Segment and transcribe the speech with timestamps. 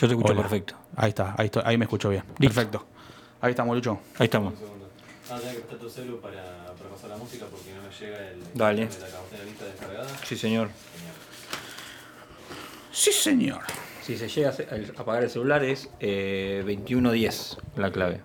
[0.00, 0.42] Yo te escucho Hola.
[0.42, 0.74] perfecto.
[0.96, 2.22] Ahí está, ahí, estoy- ahí me escucho bien.
[2.38, 2.54] Listo.
[2.54, 2.86] Perfecto.
[3.40, 4.00] Ahí estamos, Lucho.
[4.18, 4.54] Ahí estamos.
[5.30, 8.30] Ah, tenés que prestar tu celu para, para pasar la música porque no me llega
[8.30, 8.42] el.
[8.54, 8.84] Dale.
[8.86, 10.08] La, la lista descargada.
[10.24, 10.68] Sí, señor.
[12.92, 13.60] Sí, señor.
[14.02, 18.20] Si se llega a apagar el celular es eh, 2110 la clave.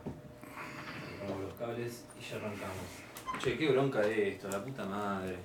[1.20, 3.44] Ponemos los cables y ya arrancamos.
[3.44, 5.38] Che, qué bronca de esto, la puta madre.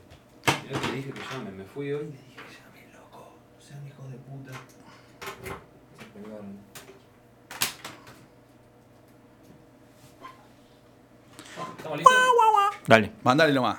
[0.62, 3.34] Mirá que dije que llame, me fui hoy y dije que llame, loco.
[3.56, 4.52] No sean hijos de puta.
[11.78, 12.14] ¿Estamos listos?
[12.86, 13.12] Dale.
[13.22, 13.78] Mandale nomás.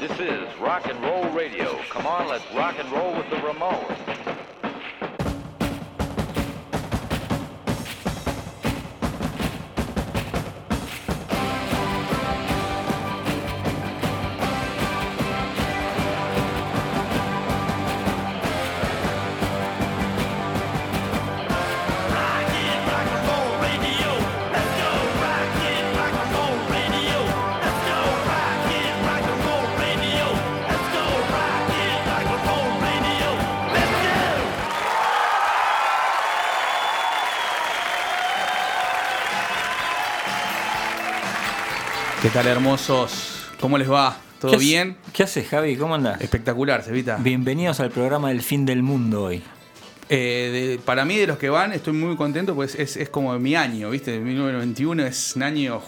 [0.00, 1.78] This is rock and roll radio.
[1.90, 4.23] Come on, let's rock and roll with the Ramones.
[42.34, 43.12] Tal, hermosos?
[43.60, 44.16] ¿Cómo les va?
[44.40, 44.96] ¿Todo ¿Qué hace- bien?
[45.12, 45.76] ¿Qué haces, Javi?
[45.76, 46.20] ¿Cómo andás?
[46.20, 47.16] Espectacular, Cevita.
[47.16, 49.42] Bienvenidos al programa del fin del mundo hoy.
[50.08, 53.38] Eh, de- para mí, de los que van, estoy muy contento, pues es, es como
[53.38, 54.18] mi año, ¿viste?
[54.18, 55.80] 1991 es un año.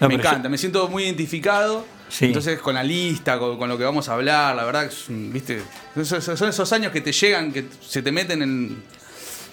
[0.00, 1.84] me encanta, me siento muy identificado.
[2.08, 2.24] Sí.
[2.26, 5.60] Entonces, con la lista, con, con lo que vamos a hablar, la verdad, ¿viste?
[6.02, 8.82] Son esos años que te llegan, que se te meten en.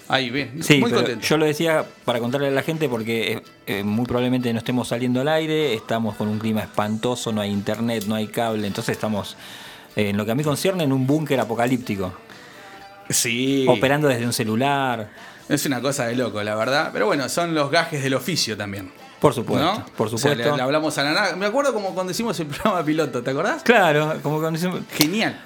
[0.08, 0.62] Ahí, bien.
[0.62, 1.26] Sí, muy contento.
[1.26, 4.88] yo lo decía para contarle a la gente porque eh, eh, muy probablemente no estemos
[4.88, 8.92] saliendo al aire, estamos con un clima espantoso, no hay internet, no hay cable, entonces
[8.92, 9.36] estamos,
[9.96, 12.12] eh, en lo que a mí concierne, en un búnker apocalíptico,
[13.08, 13.66] Sí.
[13.68, 15.08] operando desde un celular,
[15.48, 16.90] Es una cosa de loco, la verdad.
[16.92, 18.90] Pero bueno, son los gajes del oficio también.
[19.20, 19.86] por supuesto, ¿No?
[19.96, 20.50] por O sea, supuesto.
[20.50, 21.36] le, le hablamos a la nada.
[21.36, 23.62] Me acuerdo como cuando hicimos el programa piloto, ¿te acordás?
[23.62, 25.40] Claro, como cuando decimos- Genial.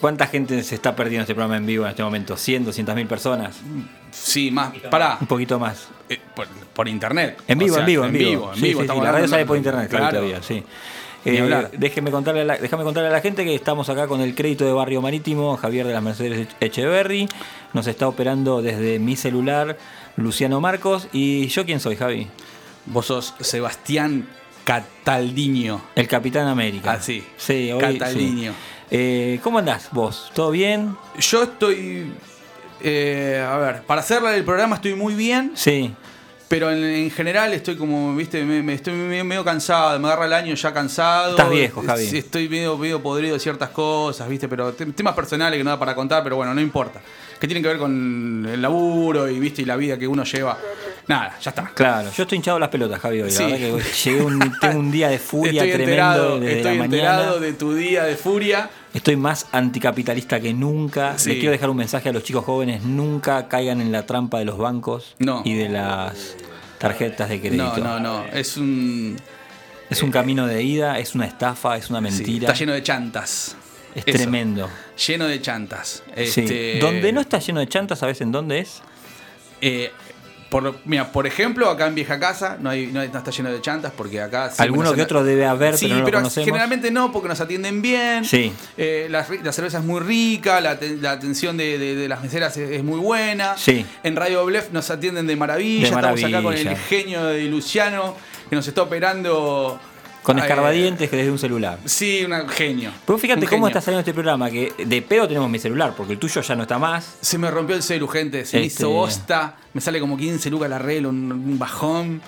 [0.00, 2.34] ¿Cuánta gente se está perdiendo este programa en vivo en este momento?
[2.36, 3.56] ¿100, 200 mil personas?
[4.10, 4.72] Sí, más.
[4.90, 5.16] Pará.
[5.20, 5.88] Un poquito más.
[6.08, 7.40] Eh, por, por internet.
[7.48, 8.52] En vivo, O sea, en vivo, en vivo.
[8.52, 10.62] en Sí, vivo, sí, la radio sale por internet, claro, todavía, sí.
[11.24, 14.34] Eh, déjeme contarle a la, déjame contarle a la gente que estamos acá con el
[14.34, 17.28] crédito de Barrio Marítimo, Javier de las Mercedes Echeverry.
[17.72, 19.78] Nos está operando desde mi celular
[20.16, 21.08] Luciano Marcos.
[21.12, 22.26] ¿Y yo quién soy, Javi?
[22.86, 24.28] Vos sos Sebastián
[24.64, 25.80] Cataldiño.
[25.94, 26.94] El Capitán América.
[26.94, 27.24] Ah, sí.
[27.36, 28.52] Sí, hoy, Cataldiño.
[28.52, 28.58] sí.
[28.94, 30.30] Eh, ¿Cómo andás vos?
[30.34, 30.94] ¿Todo bien?
[31.18, 32.12] Yo estoy.
[32.82, 35.94] eh, a ver, para hacerle el programa estoy muy bien, Sí.
[36.48, 40.26] pero en, en general estoy como, viste, me, me estoy medio, medio cansado, me agarra
[40.26, 41.30] el año ya cansado.
[41.30, 42.02] Estás viejo, Javi.
[42.18, 45.78] Estoy medio, medio podrido de ciertas cosas, viste, pero te- temas personales que no da
[45.78, 47.00] para contar, pero bueno, no importa.
[47.40, 50.58] Que tienen que ver con el laburo y viste y la vida que uno lleva.
[51.08, 51.64] Nada, ya está.
[51.74, 53.30] Claro, yo estoy hinchado las pelotas, Javi, hoy.
[53.30, 53.42] Sí.
[53.48, 56.84] La que llegué un, tengo un día de furia estoy tremendo enterado, desde estoy la
[56.84, 57.40] enterado mañana.
[57.46, 58.70] de tu día de furia.
[58.94, 61.18] Estoy más anticapitalista que nunca.
[61.18, 61.30] Sí.
[61.30, 64.44] Le quiero dejar un mensaje a los chicos jóvenes: nunca caigan en la trampa de
[64.44, 65.42] los bancos No.
[65.44, 66.36] y de las
[66.78, 67.76] tarjetas de No, crédito.
[67.78, 68.24] no, no.
[68.26, 69.16] Es un.
[69.88, 72.46] Es un camino de ida, es una estafa, es una sí, mentira.
[72.48, 73.56] está lleno de chantas.
[73.94, 74.68] es Eso, tremendo.
[75.06, 76.02] Lleno de chantas.
[76.06, 76.40] Sí.
[76.40, 78.80] Este, Donde no está lleno de chantas, ¿sabes en dónde es?
[79.60, 79.90] eh,
[80.52, 83.50] por, mira, por ejemplo, acá en Vieja Casa no, hay, no, hay- no está lleno
[83.50, 84.46] de chantas porque acá.
[84.50, 86.44] siempre Alguno que anda- otro debe haber, Sí, pero no pero conocemos.
[86.44, 88.24] generalmente no, porque nos atienden bien.
[88.24, 88.52] Sí.
[88.76, 92.22] Eh, la, la cerveza es muy rica, la, te- la atención de, de- de las
[92.22, 93.56] meseras es, es muy buena.
[93.56, 93.84] Sí.
[94.04, 95.88] En Radio Blef nos atienden de maravilla.
[95.88, 98.14] De Estamos acá con el genio de Luciano,
[98.48, 99.80] que nos está operando.
[100.22, 101.78] Con eh, escarbadientes que desde un celular.
[101.84, 102.90] Sí, un genio.
[103.06, 103.68] Pero fíjate Un cómo genio.
[103.68, 106.62] está saliendo este programa, que de pedo tenemos mi celular, porque el tuyo ya no
[106.62, 107.16] está más.
[107.20, 108.44] Se me rompió el celu, gente.
[108.44, 109.56] Se me Este- hizo bosta.
[109.74, 112.20] Me sale como 15 lucas el arreglo, un, un bajón.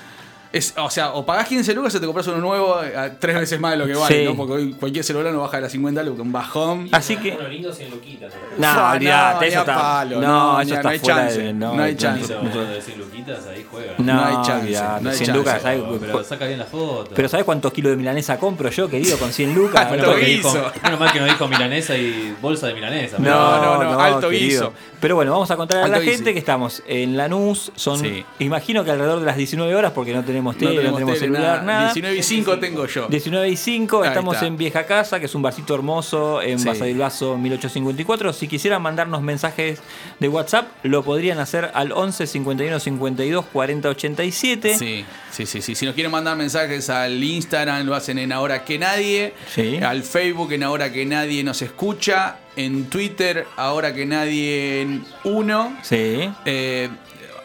[0.55, 3.59] Es, o sea, o pagás 15 lucas o te compras uno nuevo a tres veces
[3.59, 4.25] más de lo que vale, Sí.
[4.25, 4.37] ¿no?
[4.37, 6.89] Porque hoy cualquier celular no baja de las 50 lucas, un bajón.
[6.93, 7.33] Así que.
[7.39, 8.33] Uno lindo 100 luquitas.
[8.57, 9.75] No, Fa, olvidate, no, eso a está.
[9.75, 11.53] palo, no, no, eso a- está no hay fuera chance, de.
[11.53, 12.25] no hay chance.
[12.33, 13.93] Eso, boludo, de 100 luquitas, ahí juega.
[13.99, 15.39] No, No hay chance, olvidate, no hay 100 chance.
[15.41, 15.83] lucas, ¿sabes?
[15.83, 17.11] Pero, pero saca bien la foto.
[17.15, 19.81] Pero ¿sabes cuántos kilos de milanesa compro yo, querido, con 100 lucas?
[19.91, 20.49] Alto Menos mal, que guiso.
[20.53, 23.19] dijo, menos mal que no dijo milanesa y bolsa de milanesa.
[23.19, 24.73] No, no, no, alto guiso.
[25.01, 26.15] Pero bueno, vamos a contar a Alto la guiso.
[26.17, 27.73] gente que estamos en Lanús.
[27.75, 28.25] Son, Sí.
[28.39, 31.27] imagino que alrededor de las 19 horas, porque no tenemos tenemos tele, no tenemos, tele,
[31.37, 31.85] celular, nada.
[31.93, 33.07] 19 y 5 tengo yo.
[33.09, 34.47] 19 y 5, Ahí estamos está.
[34.47, 36.67] en Vieja Casa, que es un barcito hermoso en Sí.
[36.69, 38.33] Basa del Vaso 1854.
[38.33, 39.81] Si quisieran mandarnos mensajes
[40.21, 44.79] de WhatsApp, lo podrían hacer al 11 51 52 40 87.
[44.79, 45.75] Sí, sí, sí, sí.
[45.75, 49.35] Si nos quieren mandar mensajes al Instagram, lo hacen en Ahora que Nadie.
[49.55, 49.79] Sí.
[49.79, 52.37] Al Facebook, en Ahora que Nadie nos escucha.
[52.57, 55.77] En Twitter, Ahora que Nadie en uno.
[55.83, 56.29] Sí.
[56.45, 56.89] Eh,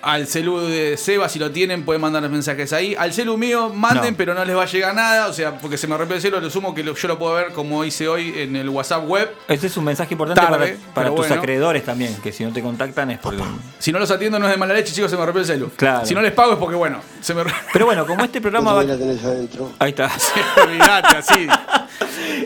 [0.02, 2.96] al celu de Seba, si lo tienen, pueden mandar los mensajes ahí.
[2.98, 4.18] Al celu mío, manden, No.
[4.18, 5.28] pero no les va a llegar nada.
[5.28, 7.34] O sea, porque se me rompió el celu, lo sumo que lo- yo lo puedo
[7.36, 9.30] ver como hice hoy en el WhatsApp web.
[9.48, 11.36] Este es un mensaje importante Tarde, para, tus bueno.
[11.36, 13.44] acreedores también, que si no te contactan es porque...
[13.80, 15.72] Si no los atiendo, no es de mala leche, chicos, se me rompió el celu.
[15.76, 16.06] Claro.
[16.06, 17.44] Si no les pago es porque, bueno, se me.
[17.74, 18.84] Pero bueno, como este programa va...
[18.84, 19.72] la tenés adentro.
[19.80, 20.10] Ahí está.
[20.64, 21.48] Olvidate, así.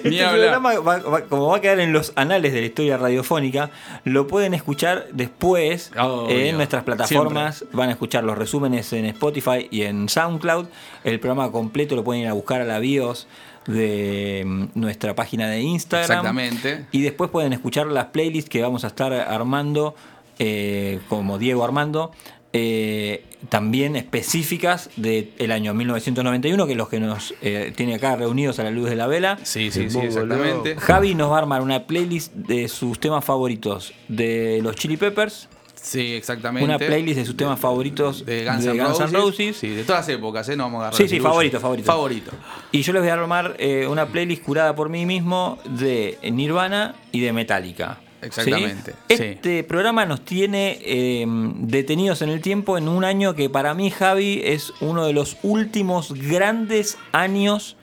[0.03, 3.69] Este programa, va- va- como va a quedar en los anales de la historia radiofónica,
[4.03, 5.91] lo pueden escuchar después
[6.29, 7.65] en nuestras plataformas.
[7.71, 10.67] Van a escuchar los resúmenes en Spotify y en SoundCloud.
[11.03, 13.27] El programa completo lo pueden ir a buscar a la BIOS
[13.67, 16.03] de mm, nuestra página de Instagram.
[16.27, 16.85] Exactamente.
[16.91, 19.95] Y después pueden escuchar las playlists que vamos a estar armando,
[20.39, 22.11] eh, como Diego Armando,
[22.53, 28.59] eh, también específicas del año 1991, que es los que nos eh, tiene acá reunidos
[28.59, 29.37] a la luz de la vela.
[29.43, 30.75] Sí, sí, sí, exactamente.
[30.77, 35.49] Javi nos va a armar una playlist de sus temas favoritos de los Chili Peppers,
[35.81, 36.63] Sí, exactamente.
[36.63, 39.11] una playlist de sus temas favoritos de Guns, de N' Guns Roses.
[39.13, 39.57] N' Roses.
[39.57, 40.55] Sí, de todas las épocas, ¿eh?
[40.55, 41.85] No vamos a agarrar Sí, sí, favorito, favorito.
[41.85, 42.31] Favorito.
[42.71, 46.95] Y yo les voy a armar eh, una playlist curada por mí mismo de Nirvana
[47.11, 47.99] y de Metallica.
[48.23, 49.15] Exactamente, sí.
[49.23, 53.89] Este programa nos tiene eh, detenidos en el tiempo en un año que para mí,
[53.91, 57.75] Javi, es uno de los últimos grandes años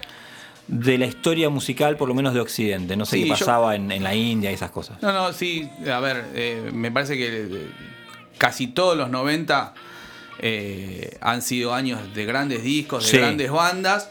[0.68, 2.96] de la historia musical, por lo menos de Occidente.
[2.96, 5.02] No sé Sí, qué yo- pasaba en, en la India y esas cosas.
[5.02, 7.70] No, no, sí, a ver, eh, me parece que eh,
[8.38, 9.74] casi todos los 90
[10.38, 13.16] eh, han sido años de grandes discos, de Sí.
[13.18, 14.10] grandes bandas.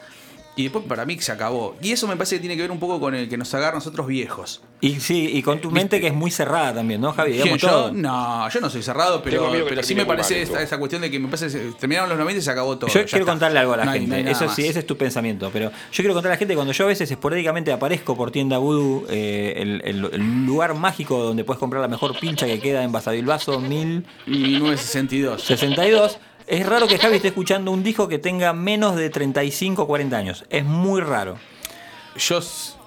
[0.60, 1.78] Y después para mí se acabó.
[1.82, 3.76] Y eso me parece que tiene que ver un poco con el que nos agarra
[3.76, 4.62] nosotros viejos.
[4.82, 7.32] Y sí, y con tu mente que es muy cerrada también, ¿no, Javi?
[7.32, 7.70] ¿Quién, Digamos yo?
[7.70, 7.92] todo.
[7.94, 11.10] No, yo no soy cerrado, pero, pero sí me parece mal esta, esa cuestión de
[11.10, 12.88] que me parece que terminaron los 90 y se acabó todo.
[12.90, 13.32] Yo quiero está.
[13.32, 14.22] contarle algo a la No gente.
[14.22, 15.50] no Eso sí, ese es tu pensamiento.
[15.54, 18.32] Pero yo quiero contarle a la gente que cuando yo a veces esporádicamente aparezco por
[18.32, 22.60] tienda Voodoo, eh, el, el- el lugar mágico donde puedes comprar la mejor pincha que
[22.60, 25.50] queda en Basavilbaso 1062.
[25.50, 26.20] 1962.
[26.50, 30.18] Es raro que Javi esté escuchando un disco que tenga menos de 35 o 40
[30.18, 30.46] años.
[30.50, 31.38] Es muy raro.
[32.18, 32.40] Yo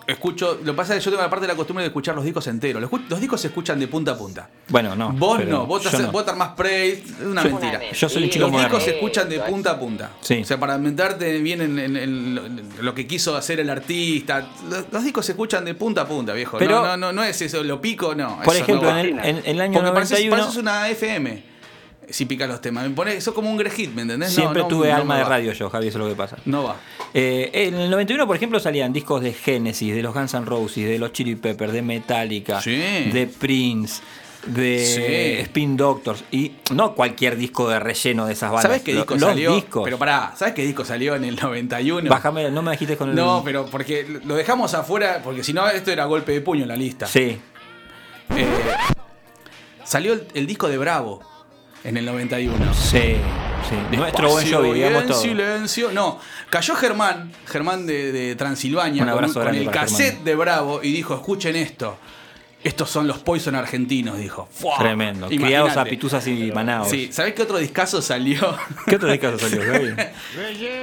[0.09, 0.59] escucho.
[0.65, 2.25] Lo que pasa es que yo tengo la parte de la costumbre de escuchar los
[2.25, 2.83] discos enteros.
[3.09, 4.49] Los, discos se escuchan de punta a punta.
[4.69, 5.13] Bueno, no.
[5.13, 6.19] vos no, vos, te no.
[6.27, 7.81] armás praise, es una Yo- mentira.
[7.93, 8.69] yo soy un chico Los moderno.
[8.79, 10.11] discos se escuchan de punta a punta.
[10.23, 10.41] Sí.
[10.43, 14.45] O sea, para mentarte bien en, en- en lo, que quiso hacer el artista.
[14.69, 16.59] Los, los discos se escuchan de punta a punta, viejo.
[16.59, 18.41] Pero- no, no, no, no es eso, lo pico, no.
[18.43, 20.89] Por eso ejemplo, no en, el, en- en el año Porque pareces, 91 pareces una
[20.89, 21.52] FM.
[22.09, 22.85] Si picas los temas.
[22.89, 24.33] Me pone, eso como un grejit, ¿me entendés?
[24.35, 26.37] Siempre no, tuve no alma de radio yo, Javi, eso es lo que pasa.
[26.45, 26.77] No va.
[27.15, 30.87] Eh, en el 91, por ejemplo, salían discos de Genesis, de los Guns N' Roses,
[30.89, 32.77] de los Chili Peppers, de Metallica, Sí.
[32.77, 34.03] de Prince,
[34.47, 35.43] de Sí.
[35.45, 36.25] Spin Doctors.
[36.33, 38.63] Y no cualquier disco de relleno de esas bandas.
[38.65, 39.55] ¿Sabes qué disco los salió?
[39.55, 39.85] discos.
[39.85, 42.11] Pero pará, ¿sabes qué disco salió en el 91?
[42.11, 43.15] Bájame, no me agites con el.
[43.15, 46.69] No, pero porque lo dejamos afuera, porque si no, esto era golpe de puño en
[46.69, 47.07] la lista.
[47.07, 47.39] Sí.
[48.37, 48.47] Eh,
[49.85, 51.21] salió el, el disco de Bravo
[51.85, 52.75] en el 91.
[52.75, 53.97] Sí, sí.
[53.97, 55.21] Nuestro buen y digamos todo.
[55.21, 55.93] silencio.
[55.93, 56.19] No,
[56.51, 60.25] cayó Germán, Germán de, de Transilvania, Un con, el cassette Germán.
[60.25, 61.99] de Bravo y dijo: Escuchen esto.
[62.65, 64.49] Estos son los Poison argentinos, dijo.
[64.53, 64.79] ¡Fua!
[64.79, 65.27] Tremendo.
[65.27, 65.45] Imagínate.
[65.47, 66.89] Criados a pituzas y manaos.
[66.89, 68.57] Sí, ¿sabés qué otro discazo salió?
[68.87, 69.95] ¿Qué otro disco salió, Javi?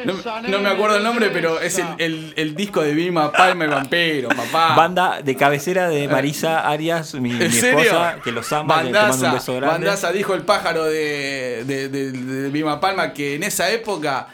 [0.06, 0.14] No,
[0.50, 3.68] no me acuerdo el nombre, pero es el, el- el disco de Vilma Palma y
[3.70, 4.76] Vampiro, papá.
[4.76, 9.22] Banda de cabecera de Marisa Arias, mi, esposa, que los ama, que te mando un
[9.22, 9.74] Bandaza, beso grande.
[9.78, 14.28] Bandaza dijo el pájaro de, de, de, de Vilma Palma que en esa época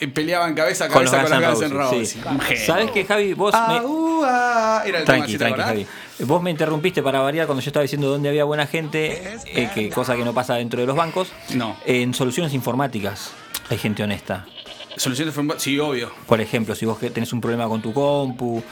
[0.00, 2.56] eh, peleaban cabeza a cabeza con, los Guns N' Roses, sí.
[2.64, 3.32] ¿Sabes qué, Javi?
[3.34, 5.62] Vos Ah, me, uh, ah, Era el tema Tranqui, así, ¿te tranqui?
[5.62, 5.86] Javi.
[6.26, 9.88] Vos me interrumpiste para variar cuando yo estaba diciendo dónde había buena gente, eh, que
[9.90, 11.28] cosa que no pasa dentro de los bancos.
[11.54, 11.76] No.
[11.86, 13.32] En soluciones informáticas
[13.68, 14.46] hay gente honesta.
[14.96, 16.10] Soluciones informa- Sí, obvio.
[16.26, 18.62] Por ejemplo, si vos tenés un problema con tu compu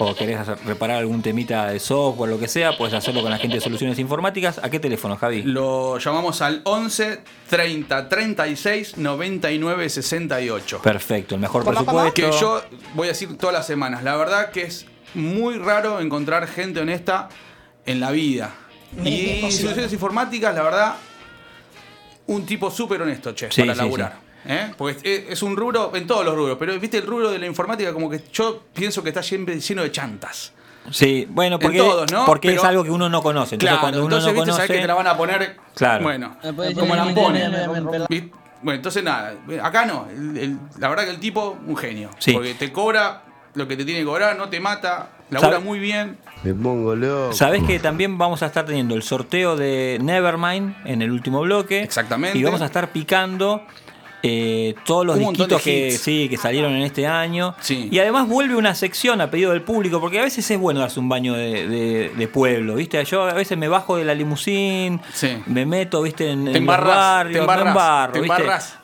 [0.00, 3.38] o querés hacer- reparar algún temita de software, lo que sea, puedes hacerlo con la
[3.38, 4.58] gente de soluciones informáticas.
[4.62, 5.42] ¿A qué teléfono, Javi?
[5.44, 10.80] Lo llamamos al 11 30 36 99 68.
[10.82, 12.12] Perfecto, el mejor presupuesto.
[12.12, 12.60] Que yo
[12.94, 14.02] voy a decir todas las semanas.
[14.02, 14.84] La verdad que es
[15.14, 17.28] muy raro encontrar gente honesta
[17.86, 18.54] en la vida.
[19.04, 20.94] Y soluciones informáticas, la verdad,
[22.26, 24.16] un tipo súper honesto, che, Sí, para sí, laburar.
[24.46, 24.72] ¿eh?
[24.76, 27.46] Porque es, es un rubro, en todos los rubros, pero viste el rubro de la
[27.46, 30.52] informática como que yo pienso que está siempre lleno de chantas.
[30.90, 32.24] Sí, bueno, porque, todos, ¿no?
[32.24, 33.56] porque es algo que uno no conoce.
[33.56, 34.74] Entonces, Claro, cuando uno entonces no viste, sabes conoce.
[34.74, 36.02] que te la van a poner, Claro.
[36.02, 36.36] bueno,
[36.74, 38.32] como la ponen.
[38.62, 40.08] Bueno, entonces nada, acá no.
[40.10, 42.10] el- el- la verdad que el tipo, un genio.
[42.18, 42.32] Sí.
[42.32, 43.22] Porque te cobra
[43.54, 45.64] lo que te tiene que cobrar, no te mata, labura ¿Sabe?
[45.64, 46.18] muy bien.
[46.44, 47.32] Me pongo loco.
[47.32, 51.82] Sabés que también vamos a estar teniendo el sorteo de Nevermind en el último bloque.
[51.82, 52.38] Exactamente.
[52.38, 53.62] Y vamos a estar picando
[54.22, 57.54] eh, todos los Un disquitos que, sí, que salieron en este año.
[57.60, 57.88] Sí.
[57.90, 60.98] Y además vuelve una sección a pedido del público, porque a veces es bueno darse
[61.00, 63.02] un baño de, de- de pueblo, ¿viste?
[63.04, 65.38] Yo a veces me bajo de la limusín, Sí.
[65.46, 66.30] me meto, ¿viste?
[66.30, 68.20] En, en Te los embarras, barrios, te embarras, me embarro, te.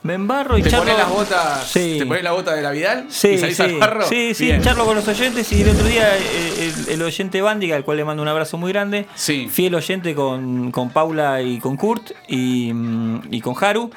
[0.07, 0.85] Me embarro y Te charlo.
[0.85, 1.97] pones las botas, Sí.
[1.99, 4.07] te pones la bota de la Vidal Sí, y salís sí, al barro.
[4.09, 4.63] sí, sí, Bien.
[4.63, 7.97] charlo con los oyentes y el otro día eh, el, el oyente Bandiga, al cual
[7.97, 12.71] le mando un abrazo muy grande, fiel oyente con, con Paula y con Kurt y,
[12.73, 13.91] mm, y con Haru,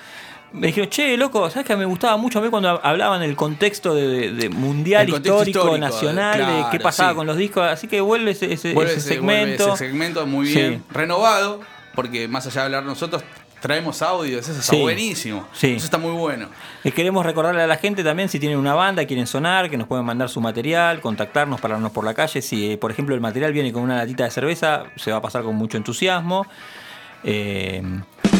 [0.53, 3.93] me dijeron, che, loco, ¿sabes que me gustaba mucho a mí cuando hablaban el contexto
[3.93, 7.15] de, mundial El contexto histórico, histórico, nacional, de qué pasaba sí.
[7.15, 7.63] con los discos?
[7.63, 9.67] Así que vuelve ese, ese- Vuelve ese ese- vuelve segmento.
[9.73, 10.53] ese segmento muy Sí.
[10.59, 11.59] bien renovado,
[11.95, 13.23] porque más allá de hablar nosotros,
[13.59, 14.81] traemos audios, eso está Sí.
[14.81, 15.47] buenísimo.
[15.51, 15.73] Sí.
[15.73, 16.47] Eso está muy bueno.
[16.83, 19.87] Eh, Queremos recordarle a la gente también si tienen una banda, quieren sonar, que nos
[19.87, 22.41] pueden mandar su material, contactarnos, pararnos por la calle.
[22.43, 25.21] Si, eh, por ejemplo, el material viene con una latita de cerveza, se va a
[25.21, 26.45] pasar con mucho entusiasmo.
[27.23, 27.81] Eh,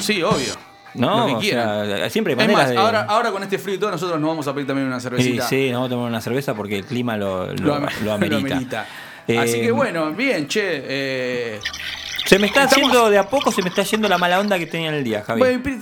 [0.01, 0.53] Sí, obvio.
[0.95, 1.85] No, Lo que o quieran.
[1.87, 2.77] sea, siempre hay Es maneras más, de.
[2.77, 5.03] ahora, ahora con este frío y todo, nosotros nos vamos a pedir también una Sí,
[5.03, 5.47] cervecita.
[5.47, 8.13] sí, nos vamos a tomar una cerveza porque el clima lo, lo, Lo, am- lo
[8.13, 8.37] amerita.
[8.55, 8.85] amerita.
[9.27, 10.61] Eh, Así que bueno, bien, che.
[10.63, 11.59] eh,
[12.25, 14.57] Se me está Estamos- haciendo de a poco, se me está yendo la mala onda
[14.59, 15.39] que tenía en el día, Javi.
[15.39, 15.79] bueno, tranqui,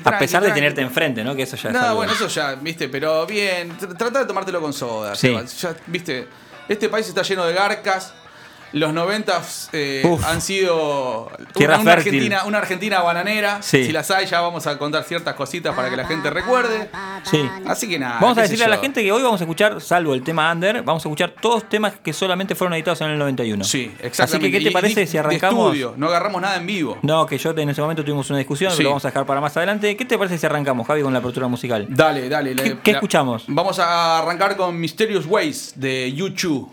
[0.00, 0.02] tranqui.
[0.04, 0.60] a pesar de tranqui.
[0.60, 1.34] tenerte enfrente, ¿no?
[1.34, 3.76] Que eso ya es No, algo- bueno, eso ya, viste, pero bien.
[3.78, 5.14] tr- Trata de tomártelo con soda.
[5.14, 5.34] Sí.
[5.60, 6.28] Ya, viste,
[6.68, 8.14] este país está lleno de garcas.
[8.72, 11.92] Los 90 eh, han sido una.
[11.92, 13.62] Argentina, una Argentina bananera.
[13.62, 13.84] Sí.
[13.86, 16.88] Si las hay, ya vamos a contar ciertas cositas para que la gente recuerde.
[17.24, 17.42] Sí.
[17.66, 18.18] Así que nada.
[18.20, 20.82] Vamos a decirle a la gente que hoy vamos a escuchar, salvo el tema Under,
[20.82, 23.64] vamos a escuchar todos temas que solamente fueron editados en el 91.
[23.64, 24.50] Sí, Así exactamente.
[24.50, 25.66] que, ¿qué te parece y si de arrancamos?
[25.66, 26.98] estudio, no agarramos nada en vivo.
[27.02, 28.78] No, que yo en ese momento tuvimos una discusión, Sí.
[28.78, 29.96] pero lo vamos a dejar para más adelante.
[29.96, 31.86] ¿Qué te parece si arrancamos, Javi, con la apertura musical?
[31.88, 32.54] Dale, dale.
[32.82, 33.44] ¿Qué- escuchamos?
[33.48, 36.70] Vamos a arrancar con Mysterious Ways de YouTube.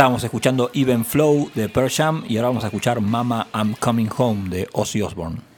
[0.00, 4.08] Estábamos escuchando Even Flow de Pearl Jam y ahora vamos a escuchar Mama I'm Coming
[4.16, 5.49] Home de Ozzy Osbourne.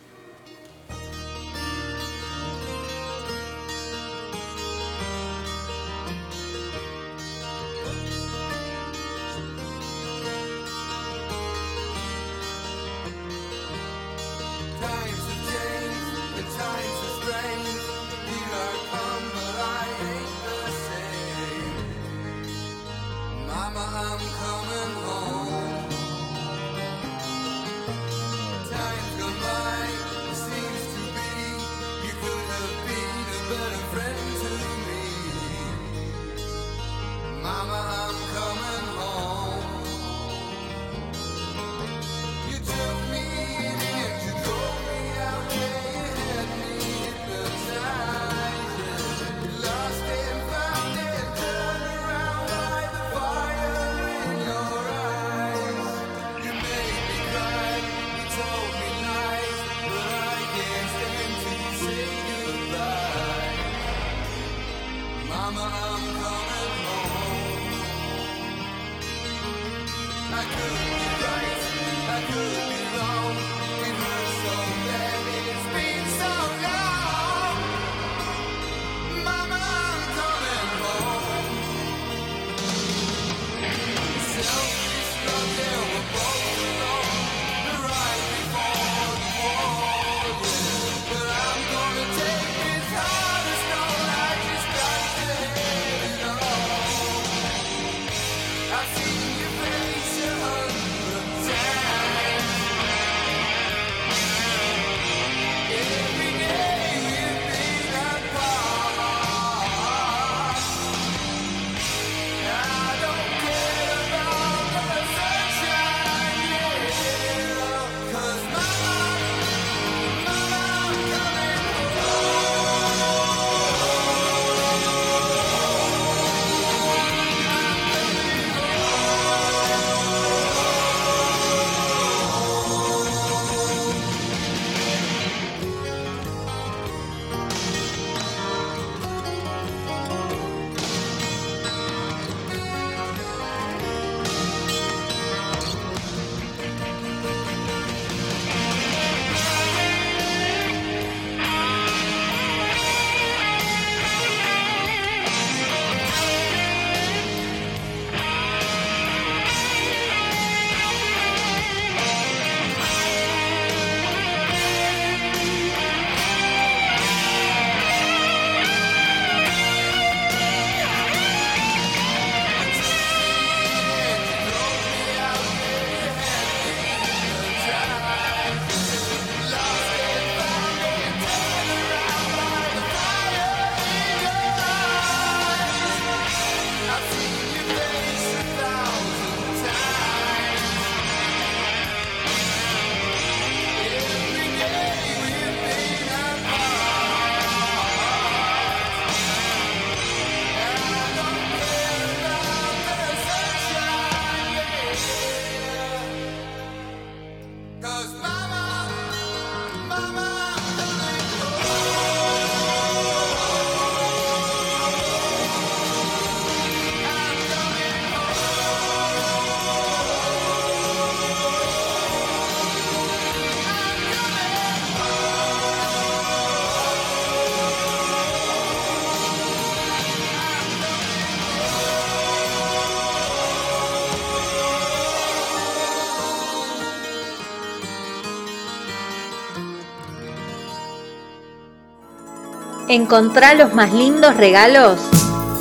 [242.92, 245.00] Encontrá los más lindos regalos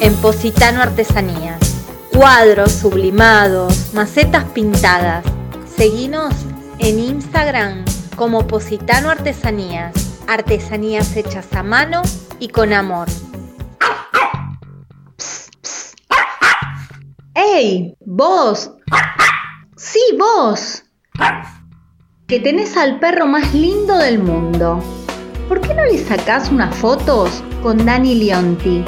[0.01, 1.61] en Positano Artesanías.
[2.11, 5.23] Cuadros sublimados, macetas pintadas.
[5.65, 6.35] Seguinos
[6.79, 7.85] en Instagram
[8.17, 9.93] como Positano Artesanías.
[10.27, 12.01] Artesanías hechas a mano
[12.37, 13.07] y con amor.
[17.33, 17.95] ¡Ey!
[18.05, 18.71] ¡Vos!
[19.77, 20.83] ¡Sí, vos!
[22.27, 24.83] Que tenés al perro más lindo del mundo.
[25.51, 28.85] ¿por qué no le sacás unas fotos con Dani Leonti?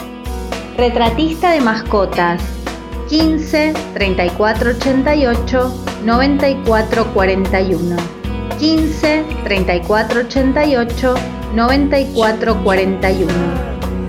[0.78, 2.42] Retratista de mascotas.
[3.10, 5.74] 15 34 88
[6.06, 7.98] 94 41.
[8.58, 11.16] 15 34 88
[11.54, 13.34] 94 41.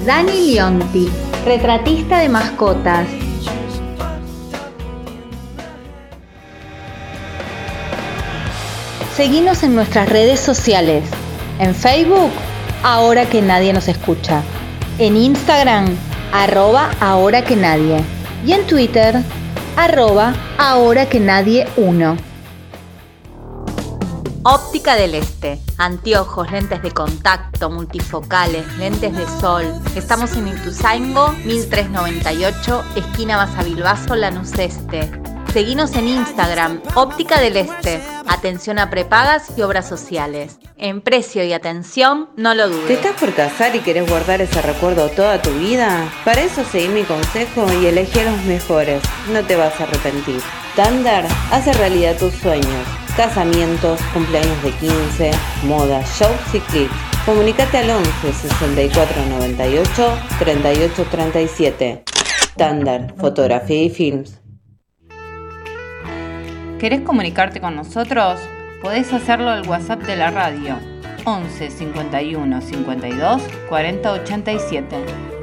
[0.06, 1.10] Dani Leonti,
[1.44, 3.08] retratista de mascotas.
[9.16, 11.02] Seguimos en nuestras redes sociales.
[11.58, 12.32] En Facebook,
[12.82, 14.42] ahora que nadie nos escucha.
[14.98, 15.96] En Instagram,
[16.32, 18.02] arroba ahora que nadie.
[18.44, 19.22] Y en Twitter,
[19.76, 22.16] arroba ahora que nadie 1.
[24.42, 25.60] Óptica del Este.
[25.78, 29.64] Anteojos, lentes de contacto, multifocales, lentes de sol.
[29.94, 35.23] Estamos en Ituzaingo, 1398, esquina Basavilbaso, Lanús Este.
[35.54, 38.00] Seguinos en Instagram, Óptica del Este.
[38.26, 40.58] Atención a prepagas y obras sociales.
[40.76, 42.90] En precio y atención, no lo ¿Te dudes.
[42.90, 46.12] estás por casar y querés guardar ese recuerdo toda tu vida?
[46.24, 49.00] Para eso seguí mi consejo y elegí a los mejores.
[49.32, 50.40] No te vas a arrepentir.
[50.74, 52.88] Tandar hace realidad tus sueños.
[53.16, 55.30] Casamientos, cumpleaños de 15,
[55.68, 56.94] moda, shows y clips.
[57.24, 62.04] Comunicate al 11 64 98 38 37.
[62.56, 64.43] Tandar, fotografía y films.
[66.78, 68.40] ¿Querés comunicarte con nosotros?
[68.82, 70.76] Podés hacerlo al WhatsApp de la radio
[71.24, 74.96] 11 51 52 40 87.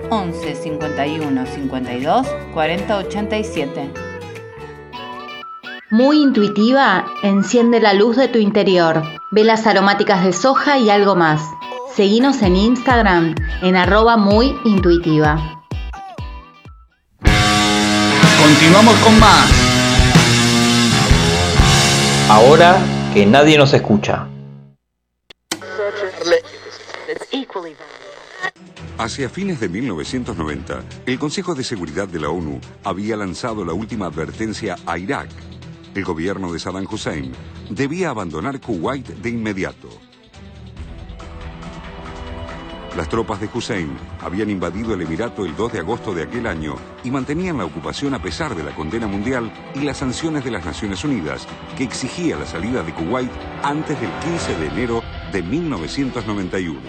[0.10, 3.94] 11 51 52 40 87.
[5.89, 9.02] Muy intuitiva, enciende la luz de tu interior.
[9.32, 11.41] Velas aromáticas de soja y algo más.
[11.96, 15.63] Seguinos en Instagram en arroba muy intuitiva.
[18.41, 19.61] Continuamos con más.
[22.34, 22.80] Ahora
[23.13, 24.26] que nadie nos escucha.
[28.98, 34.06] Hacia fines de 1990, el Consejo de Seguridad de la ONU había lanzado la última
[34.06, 35.28] advertencia a Irak.
[35.94, 37.34] El gobierno de Saddam Hussein
[37.70, 39.89] debía abandonar Kuwait de inmediato.
[42.96, 46.76] Las tropas de Hussein habían invadido el Emirato el 2 de agosto de aquel año
[47.06, 50.66] y mantenían la ocupación a pesar de la condena mundial y las sanciones de las
[50.66, 53.32] Naciones Unidas, que exigía la salida de Kuwait
[53.64, 56.82] antes del 15 de enero de 1991.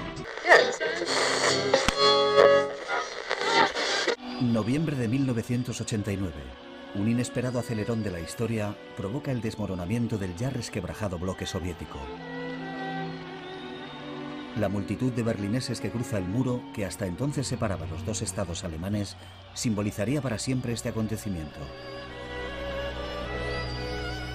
[4.41, 6.33] Noviembre de 1989.
[6.97, 12.01] Un inesperado acelerón de la historia provoca el desmoronamiento del ya resquebrajado bloque soviético.
[14.57, 18.65] La multitud de berlineses que cruza el muro que hasta entonces separaba los dos estados
[18.65, 19.17] alemanes
[19.55, 21.59] simbolizaría para siempre este acontecimiento.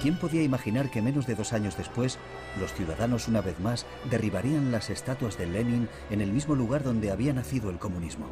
[0.02, 2.18] ¿Quién podía imaginar que menos de dos años después
[2.60, 7.12] los ciudadanos una vez más derribarían las estatuas de Lenin en el mismo lugar donde
[7.12, 8.26] había nacido el comunismo?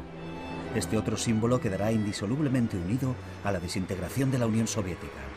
[0.74, 5.35] Este otro símbolo quedará indisolublemente unido a la desintegración de la Unión Soviética.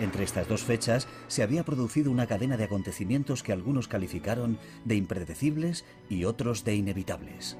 [0.00, 4.94] Entre estas dos fechas se había producido una cadena de acontecimientos que algunos calificaron de
[4.94, 7.58] impredecibles y otros de inevitables.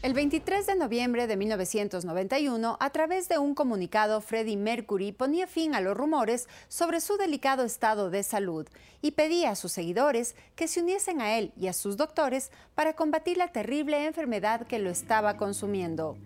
[0.00, 5.74] El 23 de noviembre de 1991, a través de un comunicado, Freddie Mercury ponía fin
[5.74, 8.66] a los rumores sobre su delicado estado de salud
[9.02, 12.94] y pedía a sus seguidores que se uniesen a él y a sus doctores para
[12.94, 16.16] combatir la terrible enfermedad que lo estaba consumiendo.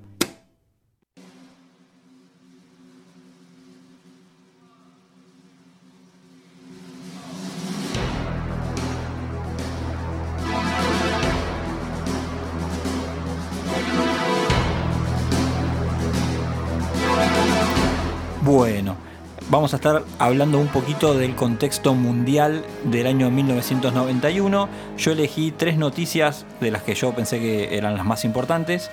[18.44, 18.96] Bueno,
[19.50, 24.68] vamos a estar hablando un poquito del contexto mundial del año 1991.
[24.98, 28.90] Yo elegí tres noticias de las que yo pensé que eran las más importantes.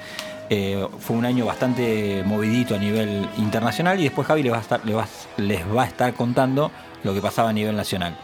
[0.51, 4.61] Eh, fue un año bastante movidito a nivel internacional y después Javi les va a
[4.61, 6.69] estar, va a estar contando
[7.03, 8.15] lo que pasaba a nivel nacional.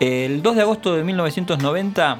[0.00, 2.18] El 2 de agosto de 1990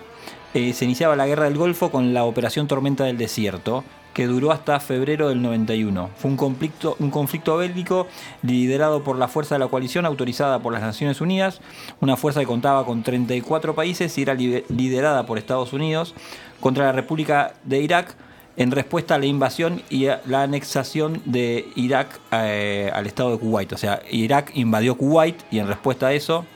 [0.55, 3.83] eh, se iniciaba la Guerra del Golfo con la Operación Tormenta del Desierto,
[4.17, 6.09] que duró hasta febrero del 91.
[6.17, 8.07] Fue un conflicto, un conflicto bélico
[8.43, 11.61] liderado por la fuerza de la coalición autorizada por las Naciones Unidas,
[12.01, 16.15] una fuerza que contaba con 34 países y era li- liderada por Estados Unidos
[16.61, 18.17] contra la República de Irak
[18.57, 23.39] en respuesta a la invasión y a la anexación de Irak eh, al estado de
[23.39, 23.71] Kuwait.
[23.75, 26.47] O sea, Irak invadió Kuwait y en respuesta a eso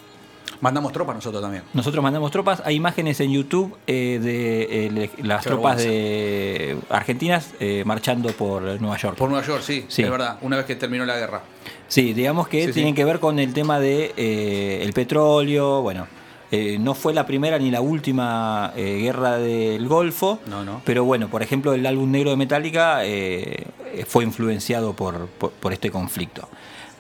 [0.61, 1.63] Mandamos tropas nosotros también.
[1.73, 2.63] nosotros mandamos tropas.
[2.67, 5.89] Hay imágenes en YouTube eh, de eh, las Qué tropas vergüenza.
[5.89, 9.17] de argentinas eh, marchando por Nueva York.
[9.17, 10.03] Por Nueva York, sí, Sí.
[10.03, 11.41] es verdad, una vez que terminó la guerra.
[11.89, 12.97] Sí, digamos que Sí, tienen sí.
[12.97, 15.81] que ver con el tema de eh, el petróleo.
[15.83, 16.07] Bueno,
[16.53, 20.41] eh, no fue la primera ni la última guerra del Golfo.
[20.47, 20.83] No, no.
[20.85, 23.67] Pero bueno, por ejemplo, el álbum negro de Metallica eh,
[24.07, 26.49] fue influenciado por, por- por este conflicto.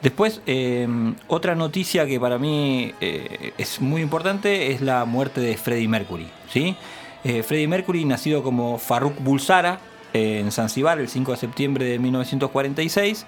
[0.02, 0.88] Después, eh,
[1.28, 6.26] otra noticia que para mí eh, es muy importante es la muerte de Freddie Mercury.
[6.50, 6.74] ¿sí?
[7.22, 9.78] Eh, Freddie Mercury, nacido como Farrukh Bulsara
[10.14, 13.26] eh, en Zanzíbar el 5 de septiembre de 1946,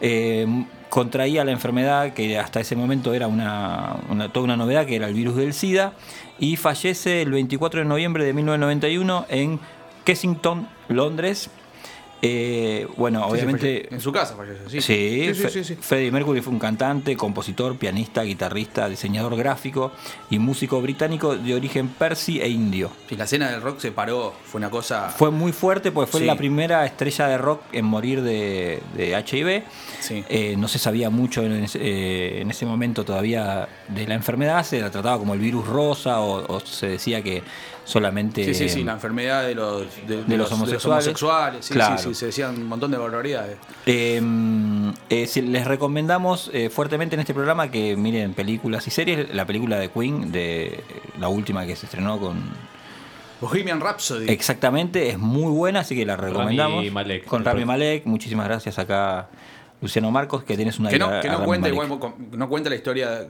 [0.00, 0.46] eh,
[0.88, 5.06] contraía la enfermedad que hasta ese momento era una, una- toda una novedad, que era
[5.06, 5.92] el virus del SIDA,
[6.40, 9.60] y fallece el 24 de noviembre de 1991 en
[10.04, 11.48] Kensington, Londres.
[12.20, 13.94] Eh, bueno, Sí, obviamente...
[13.94, 14.80] en su casa falleció, sí.
[14.80, 15.74] Sí, Sí, sí, Fe- sí, sí.
[15.80, 19.92] Freddie Mercury fue un cantante, compositor, pianista, guitarrista, diseñador gráfico
[20.28, 22.90] y músico británico de origen persi e indio.
[23.08, 25.10] Sí, la escena del rock se paró, fue una cosa.
[25.10, 29.62] Fue muy fuerte porque fue la primera estrella de rock en morir de, de HIV.
[30.00, 30.24] Sí.
[30.28, 34.64] Eh, no se sabía mucho en ese, eh, en ese momento todavía de la enfermedad,
[34.64, 37.42] se la trataba como el virus rosa o, o se decía que
[37.88, 38.44] solamente...
[38.44, 41.06] Sí, sí, sí, la enfermedad de los, de, de los homosexuales.
[41.06, 41.96] homosexuales, sí, Claro.
[41.96, 43.56] sí, sí, se decían un montón de barbaridades.
[43.86, 44.20] Eh,
[45.08, 49.34] eh, si les recomendamos eh, fuertemente en este programa que miren películas y series.
[49.34, 50.84] La película de Queen, de
[51.18, 52.42] la última que se estrenó con.
[53.40, 54.28] Bohemian Rhapsody.
[54.28, 56.84] Exactamente, es muy buena, así que la recomendamos.
[56.90, 57.24] Malek.
[57.24, 58.04] Con Rami Malek.
[58.04, 59.28] Muchísimas gracias acá,
[59.80, 61.88] Luciano Marcos, que tienes una que no, que no Rami cuenta igual,
[62.32, 63.26] no cuenta la historia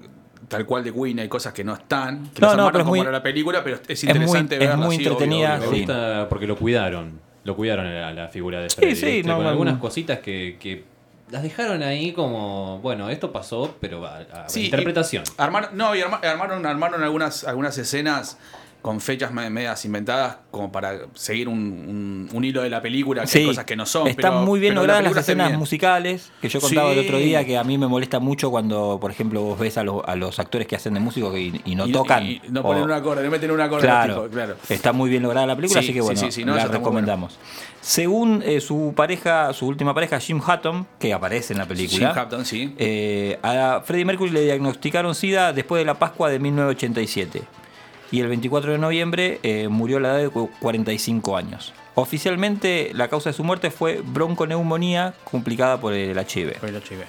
[0.48, 2.78] tal cual de Queen, hay cosas que no están, que No, no, no, no, pero
[2.78, 5.12] es como muy- era la película, pero es muy- interesante es verla, muy sí, obvio,
[5.12, 7.20] entretenida, obvio, Me gusta porque lo cuidaron.
[7.44, 8.96] Lo cuidaron a la figura de Sí, Freddy.
[8.96, 9.28] sí, ¿viste?
[9.28, 9.80] no, Con no, algunas no.
[9.80, 10.84] cositas que, que
[11.30, 15.24] las dejaron ahí como, bueno, esto pasó, pero a, a Sí, interpretación.
[15.26, 18.38] y Armaron, no, y arma- armaron, armaron algunas, algunas escenas
[18.82, 23.24] con fechas me- medias inventadas como para seguir un, un- un hilo de la película,
[23.24, 24.06] que hay cosas que no son.
[24.06, 25.58] Están pero- muy bien la logradas las escenas bien.
[25.58, 29.10] musicales, que yo contaba el otro día, que a mí me molesta mucho cuando, por
[29.10, 31.86] ejemplo, vos ves a, los- a los actores que hacen de músicos y, y no
[31.86, 32.24] Y- tocan.
[32.24, 34.56] y no ponen o- un acorde, no meten un acorde Claro, tipo, claro.
[34.68, 37.38] está muy bien lograda la película, Sí, así que bueno, no, la recomendamos.
[37.80, 42.22] Según eh, su pareja, su última pareja, Jim Hutton, que aparece en la película, Jim
[42.22, 42.74] Hutton, sí.
[42.78, 47.42] eh, a Freddie Mercury le diagnosticaron SIDA después de la Pascua de 1987.
[48.10, 51.74] Y el 24 de noviembre eh, murió a la edad de cu- 45 años.
[51.94, 56.58] Oficialmente, la causa de su muerte fue bronconeumonía complicada por el HIV.
[56.60, 57.04] Por el HIV.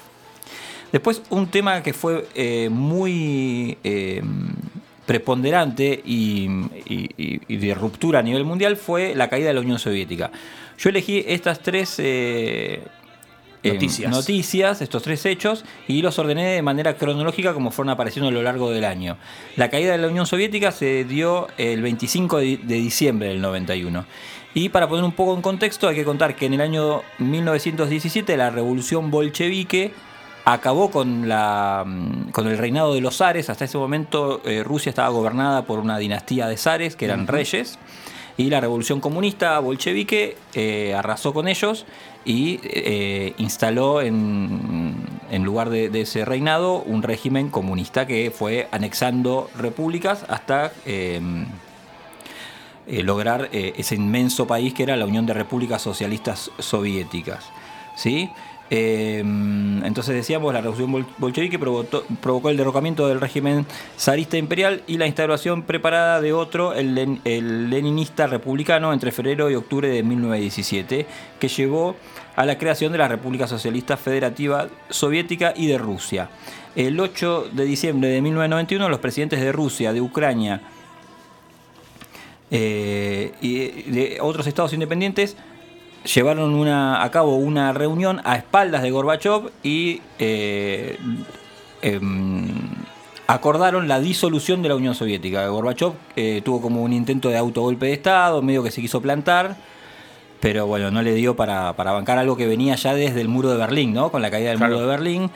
[0.92, 4.22] Después, un tema que fue eh, muy eh,
[5.06, 6.50] preponderante y,
[6.86, 10.32] y- y- y de ruptura a nivel mundial fue la caída de la Unión Soviética.
[10.78, 11.96] Yo elegí estas tres
[13.62, 14.12] eh, eh, Noticias.
[14.12, 18.42] noticias, estos tres hechos, y los ordené de manera cronológica como fueron apareciendo a lo
[18.42, 19.18] largo del año.
[19.58, 24.06] La caída de la Unión Soviética se dio el 25 de, diciembre del 91.
[24.54, 28.38] Y para poner un poco en contexto, hay que contar que en el año 1917
[28.38, 29.92] la revolución bolchevique
[30.46, 33.50] acabó con, la, mm, con el reinado de los zares.
[33.50, 37.78] Hasta ese momento eh, Rusia estaba gobernada por una dinastía de zares, que eran reyes.
[38.40, 41.86] Y la revolución comunista bolchevique eh, arrasó con ellos
[42.24, 44.96] y eh, instaló en,
[45.44, 51.20] lugar de, ese reinado un régimen comunista que fue anexando repúblicas hasta eh,
[52.88, 57.44] eh, lograr eh, ese inmenso país que era la Unión de Repúblicas Socialistas Soviéticas.
[57.96, 58.32] ¿sí?
[58.72, 63.66] Eh, entonces decíamos, la revolución bol- bolchevique provocó, provocó el derrocamiento del régimen
[63.98, 69.88] zarista imperial y la instauración preparada de otro, el leninista republicano, entre febrero y octubre
[69.88, 71.08] de 1917,
[71.40, 71.96] que llevó
[72.36, 76.30] a la creación de la República Socialista Federativa Soviética y de Rusia.
[76.76, 80.62] El 8 de diciembre de 1991, los presidentes de Rusia, de Ucrania,
[82.52, 83.58] eh, y
[83.92, 85.38] de otros estados independientes
[86.04, 90.98] llevaron una, a cabo una reunión a espaldas de Gorbachev y eh,
[91.82, 92.48] em,
[93.28, 95.48] acordaron la disolución de la Unión Soviética.
[95.48, 99.56] Gorbachev eh, tuvo como un intento de autogolpe de Estado, medio que se quiso plantar,
[100.40, 103.50] pero bueno, no le dio para, para bancar algo que venía ya desde el muro
[103.50, 104.10] de Berlín, ¿no?
[104.12, 104.76] Con la caída del Claro.
[104.76, 105.30] muro de Berlín.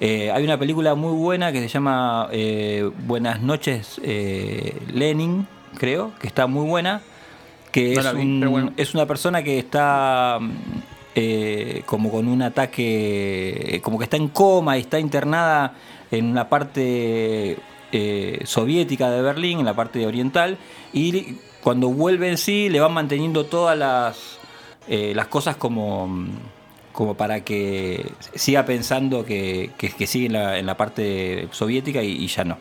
[0.00, 5.46] Eh, hay una película muy buena que se llama eh, Buenas noches eh, Lenin,
[5.76, 7.02] creo, que está muy buena,
[7.70, 8.72] que No es, vi, un- pero bueno.
[8.76, 10.50] es una persona que está mm,
[11.14, 15.74] eh, como con un ataque, como que está en coma y está internada
[16.10, 17.56] en una parte
[17.92, 20.58] eh, soviética de Berlín, en la parte oriental,
[20.92, 24.38] y cuando vuelve en sí le van manteniendo todas las,
[24.88, 26.28] eh, las cosas como, mm,
[26.92, 32.02] como para que siga pensando que, que- que sigue en la, en la parte soviética
[32.02, 32.58] y, y ya no.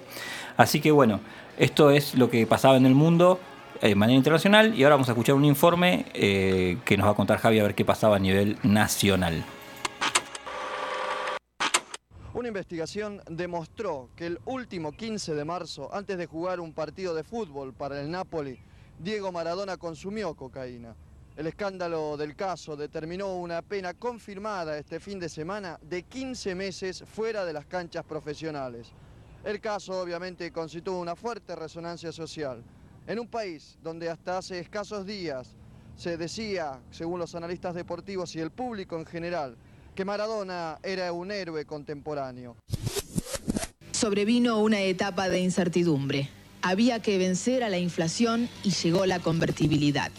[0.57, 1.19] Así que bueno,
[1.57, 3.39] esto es lo que pasaba en el mundo
[3.81, 7.15] de manera internacional y ahora vamos a escuchar un informe eh, que nos va a
[7.15, 9.43] contar Javi a ver qué pasaba a nivel nacional.
[12.33, 17.23] Una investigación demostró que el último 15 de marzo, antes de jugar un partido de
[17.23, 18.59] fútbol para el Napoli,
[18.99, 20.95] Diego Maradona consumió cocaína.
[21.35, 27.03] El escándalo del caso determinó una pena confirmada este fin de semana de 15 meses
[27.05, 28.91] fuera de las canchas profesionales.
[29.43, 32.61] El caso obviamente constituye una fuerte resonancia social.
[33.07, 35.55] En un país donde hasta hace escasos días
[35.95, 39.57] se decía, según los analistas deportivos y el público en general,
[39.95, 42.55] que Maradona era un héroe contemporáneo.
[43.91, 46.29] Sobrevino una etapa de incertidumbre.
[46.61, 50.11] Había que vencer a la inflación y llegó la convertibilidad.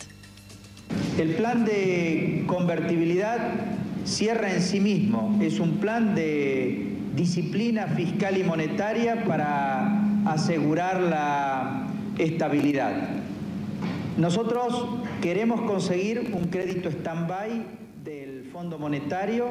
[1.16, 3.54] El plan de convertibilidad
[4.04, 5.38] cierra en sí mismo.
[5.40, 11.89] Es un plan de disciplina fiscal y monetaria para asegurar la
[12.22, 12.92] estabilidad.
[14.16, 14.86] Nosotros
[15.20, 17.64] queremos conseguir un crédito stand-by
[18.04, 19.46] del Fondo Monetario,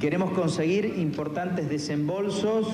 [0.00, 2.68] queremos conseguir importantes desembolsos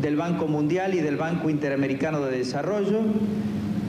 [0.00, 3.00] del Banco Mundial y del Banco Interamericano de Desarrollo,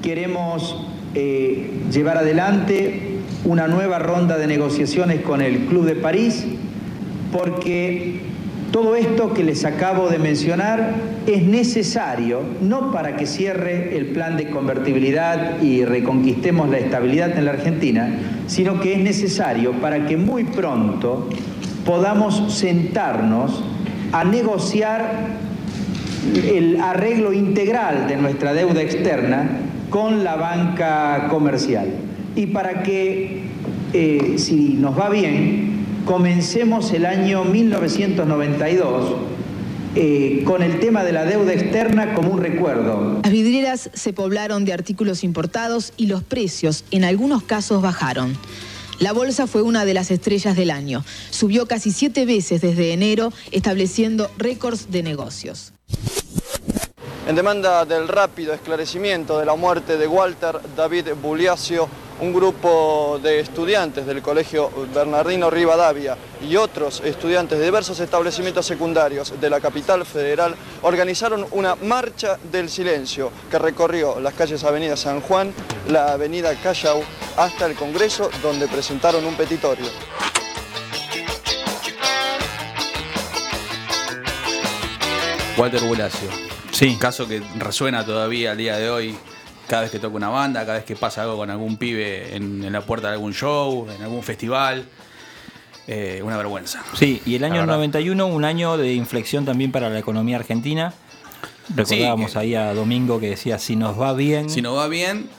[0.01, 6.45] queremos eh, llevar adelante una nueva ronda de negociaciones con el Club de París,
[7.31, 8.28] porque
[8.71, 10.93] todo esto que les acabo de mencionar
[11.25, 17.45] es necesario, no para que cierre el plan de convertibilidad y reconquistemos la estabilidad en
[17.45, 18.09] la Argentina,
[18.47, 21.27] sino que es necesario para que muy pronto
[21.85, 23.63] podamos sentarnos
[24.11, 25.27] a negociar
[26.35, 29.49] el arreglo integral de nuestra deuda externa
[29.89, 31.87] con la banca comercial.
[32.35, 33.41] Y para que,
[33.93, 35.78] eh, si nos va bien,
[36.09, 39.13] comencemos el año 1992
[39.93, 43.19] eh, con el tema de la deuda externa como un recuerdo.
[43.21, 48.35] Las vidrieras se poblaron de artículos importados y los precios en algunos casos bajaron.
[48.97, 51.05] La bolsa fue una de las estrellas del año.
[51.29, 55.73] Subió casi siete veces desde enero, estableciendo récords de negocios.
[57.29, 61.87] En demanda del rápido esclarecimiento de la muerte de Walter David Buliacio,
[62.21, 69.39] un grupo de estudiantes del Colegio Bernardino Rivadavia y otros estudiantes de diversos establecimientos secundarios
[69.39, 75.21] de la capital federal organizaron una marcha del silencio que recorrió las calles Avenida San
[75.21, 75.53] Juan,
[75.87, 77.03] la Avenida Callao,
[77.37, 79.85] hasta el Congreso, donde presentaron un petitorio.
[85.55, 86.58] Walter Bulacio.
[86.79, 86.95] Sí.
[86.95, 89.15] Caso que resuena todavía al día de hoy.
[89.67, 92.63] Cada vez que toca una banda, cada vez que pasa algo con algún pibe en,
[92.63, 94.85] en la puerta de algún show, en algún festival.
[95.87, 96.83] Eh, una vergüenza.
[96.93, 97.75] Sí, y el año La verdad.
[97.75, 100.93] 91, un año de inflexión también para la economía argentina.
[101.75, 104.49] Recordábamos ahí a Domingo que decía, si nos va bien...
[104.49, 105.29] Si nos va bien,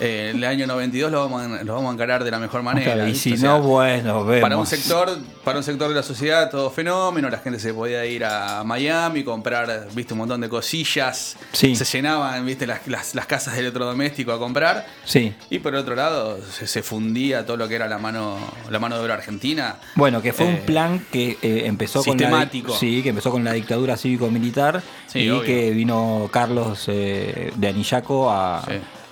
[0.00, 3.08] eh, el año 92 lo vamos, a, lo vamos a encarar de la mejor manera.
[3.08, 4.42] Y si O sea, no, bueno, vemos.
[4.42, 8.04] Para un sector, para un sector de la sociedad todo fenómeno, la gente se podía
[8.06, 11.76] ir a Miami, comprar, viste, un montón de cosillas, Sí.
[11.76, 14.86] se llenaban, viste, las, las- las casas de electrodoméstico a comprar.
[15.04, 15.34] Sí.
[15.50, 18.38] Y por otro lado, se, se fundía todo lo que era la mano,
[18.70, 19.76] la mano de obra argentina.
[19.96, 22.74] Bueno, que fue un Eh, plan que eh, empezó con la, sistemático.
[22.76, 25.42] sí, que empezó con la dictadura cívico-militar Sí, y obvio.
[25.42, 28.62] que vino Carlos eh, de Anillaco a,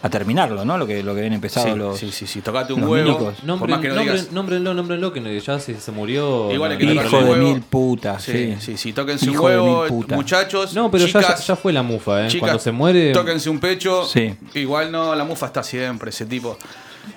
[0.01, 0.79] a terminarlo, ¿no?
[0.79, 3.33] Lo que lo que habían empezado Sí, los sí, sí, sí, tocate un huevo.
[3.43, 6.53] no Nombren- Nómbrenlo, nómbrenlo, que ya se, se murió.
[6.53, 8.33] Igual no- hay que Hijo un de mil putas, sí.
[8.33, 9.87] Sí, sí, sí, tóquense un Hijo de huevo,
[10.17, 10.73] muchachos.
[10.75, 12.29] No, pero ya- chicas, ya, fue la mufa, ¿eh?
[12.29, 13.13] Chicas, Cuando se muere.
[13.13, 14.05] Tóquense un pecho.
[14.05, 14.35] Sí.
[14.55, 16.57] Igual no, la mufa está siempre, ese tipo.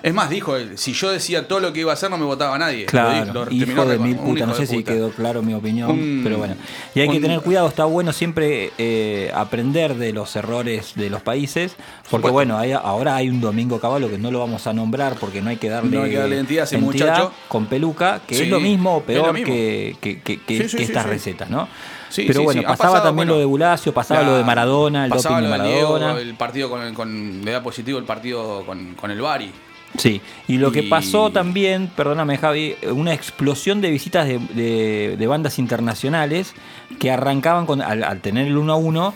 [0.02, 2.24] Es más, dijo él, si yo decía todo lo que iba a hacer, no me
[2.24, 2.82] votaba nadie.
[2.84, 4.92] Lo Claro, lo terminó hijo de mil hijo No sé si puta.
[4.92, 6.54] quedó claro mi opinión, Un- pero bueno.
[6.94, 11.22] Y hay que tener cuidado, está bueno siempre eh, aprender de los errores de los
[11.22, 12.32] países, porque supuesto.
[12.32, 15.50] bueno, hay- ahora hay un Domingo Caballo que no lo vamos a nombrar porque no
[15.50, 17.32] hay que darle, No hay que darle identidad a ese muchacho.
[17.48, 19.52] con peluca, que Sí, es lo mismo o peor lo mismo.
[19.52, 21.68] que, que- que- que- Sí, sí, estas recetas, ¿no?
[22.08, 22.66] Sí, pero sí, bueno, sí.
[22.66, 25.50] Pasaba pasado, también bueno, lo de Bulacio, pasaba la- lo de Maradona, el pasaba doping
[25.50, 26.20] de lo de Diego, Maradona.
[26.20, 29.50] el partido con, con le da positivo el partido con, con el Bari.
[29.98, 35.26] Sí, y lo que pasó también, perdóname Javi, una explosión de visitas de, de- de
[35.26, 36.54] bandas internacionales
[36.98, 39.14] que arrancaban con, al, al tener el 1 a 1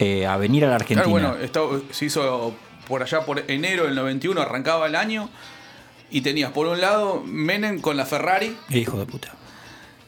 [0.00, 1.02] eh, a venir a la Argentina.
[1.04, 2.54] Claro, bueno, esto se hizo
[2.88, 5.28] por allá por enero del 91, arrancaba el año.
[6.10, 9.32] Y tenías por un lado Menem con la Ferrari, Hijo de puta.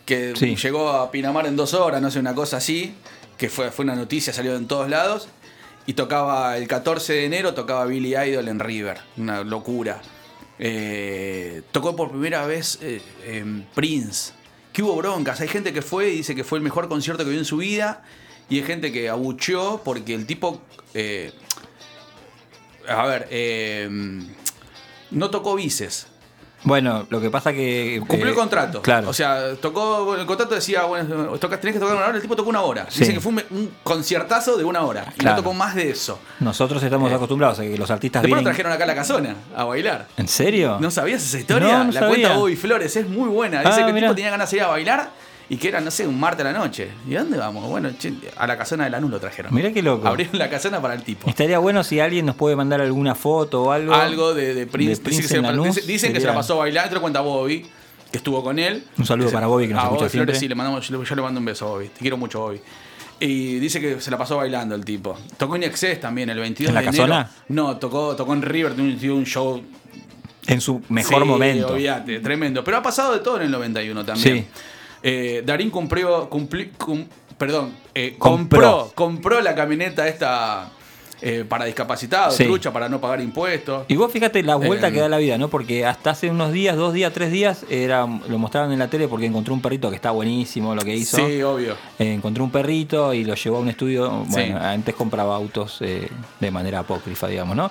[0.04, 0.54] que Sí.
[0.56, 2.94] llegó a Pinamar en dos horas, no sé, una cosa así,
[3.36, 5.28] que fue, fue una noticia, salió en todos lados.
[5.88, 10.02] Y tocaba el 14 de enero, tocaba Billy Idol en River, una locura.
[10.58, 14.34] Eh, tocó por primera vez eh, en Prince.
[14.74, 17.30] Que hubo broncas, hay gente que fue y dice que fue el mejor concierto que
[17.30, 18.02] vio en su vida.
[18.50, 20.60] Y hay gente que abucheó porque el tipo.
[20.92, 21.32] eh,
[22.86, 23.88] a ver, eh,
[25.10, 26.08] no tocó bices.
[26.64, 27.98] Bueno, lo que pasa que...
[28.06, 28.82] Cumplió eh, el contrato.
[28.82, 29.08] Claro.
[29.08, 30.16] O sea, tocó.
[30.16, 32.16] el contrato decía, bueno, tocas, tenés que tocar una hora.
[32.16, 32.86] El tipo tocó una hora.
[32.90, 33.00] Sí.
[33.00, 35.04] Dicen que fue un, un conciertazo de una hora.
[35.16, 35.36] Y Claro.
[35.36, 36.18] no tocó más de eso.
[36.40, 38.44] Nosotros estamos Eh, acostumbrados a que los artistas Después lo vienen...
[38.52, 40.06] trajeron acá a la casona a bailar.
[40.16, 40.78] ¿En serio?
[40.80, 41.68] ¿No sabías esa historia?
[41.78, 42.08] No, no la sabía.
[42.08, 43.60] cuenta Bobby Flores, es muy buena.
[43.60, 44.06] Dice Ah, que el mirá.
[44.08, 45.10] tipo tenía ganas de ir a bailar
[45.50, 46.88] y que era, no sé, un martes a la noche.
[47.08, 47.66] ¿Y a dónde vamos?
[47.68, 49.54] Bueno, che, a la casona de Lanús lo trajeron.
[49.54, 50.06] Mirá qué loco.
[50.06, 51.28] Abrieron la casona para el tipo.
[51.28, 53.94] Estaría bueno si alguien nos puede mandar alguna foto o algo.
[53.94, 54.96] Algo de, de Prince.
[54.96, 57.64] de Prince Lanús dicen que se la pasó bailando, te lo cuenta Bobby.
[58.10, 58.84] que estuvo con él.
[58.98, 60.34] Un saludo para Bobby, que nos a escucha Bobby Flores, siempre.
[60.38, 61.88] sí, le mandamos, yo, le- yo le mando un beso a Bobby.
[61.88, 62.60] Te quiero mucho, Bobby.
[63.20, 65.18] Y dice que se la pasó bailando el tipo.
[65.38, 67.02] Tocó en Excess también el 22 ¿En la de enero.
[67.04, 67.30] casona?
[67.48, 69.60] No, tocó, tocó en River, tuvo un, show
[70.46, 71.74] En su mejor Sí, momento.
[72.22, 72.62] tremendo.
[72.62, 74.36] Pero ha pasado de todo en el 91 también.
[74.38, 74.46] Sí.
[75.02, 78.60] Eh, Darín cumplió, cumpli- cum- perdón, eh, Compró.
[78.60, 80.70] compró, compró la camioneta esta
[81.20, 82.44] eh, para discapacitados, Sí.
[82.44, 83.84] trucha, para no pagar impuestos.
[83.88, 85.48] Y vos fíjate la vuelta Eh, que da la vida, ¿no?
[85.48, 89.08] Porque hasta hace unos días, dos días, tres días, era, lo mostraban en la tele
[89.08, 91.16] porque encontró un perrito que está buenísimo lo que hizo.
[91.16, 91.74] Sí, obvio.
[91.98, 94.08] Eh, encontró un perrito y lo llevó a un estudio.
[94.28, 94.64] Bueno, Sí.
[94.64, 97.70] antes compraba autos de manera apócrifa, digamos, ¿no?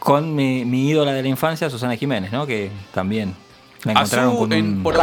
[0.00, 2.48] Con mi, mi ídola de la infancia, Susana Jiménez, ¿no?
[2.48, 3.32] Que también
[3.84, 4.94] la encontraron Azul, con en- por,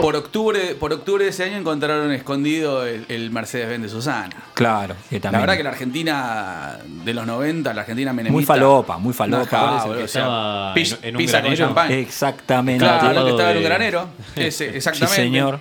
[0.00, 4.30] por octubre, por octubre de ese año encontraron escondido el, el Mercedes-Benz de Susana.
[4.54, 5.40] Claro, que La también.
[5.42, 8.32] verdad que la Argentina de los 90, la Argentina menemista.
[8.32, 9.82] Muy falopa, muy falopa.
[9.86, 11.90] No, o sea, en un pizza con champán.
[11.92, 12.84] Exactamente.
[12.84, 14.08] Claro, que estaba en un de- granero.
[14.36, 15.16] Ese, exactamente.
[15.16, 15.58] Sí, señor.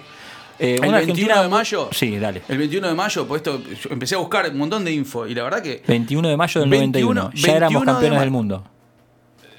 [0.58, 1.90] Eh, el una 21 Argentina- de mayo.
[1.92, 2.42] Sí, dale.
[2.48, 5.36] El 21 de mayo, pues esto, yo empecé a buscar un montón de info y
[5.36, 5.84] la verdad que.
[5.86, 7.32] 21 de mayo del 21, 91.
[7.34, 8.64] Ya éramos 21 de campeones ma- del mundo.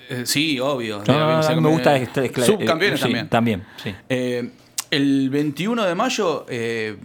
[0.09, 1.03] Eh, sí, obvio.
[1.07, 3.29] No, no, no, me gusta este- Subcampeones eh, también.
[3.29, 3.95] También, sí.
[4.09, 4.51] Eh,
[4.91, 6.97] el 21 de mayo eh,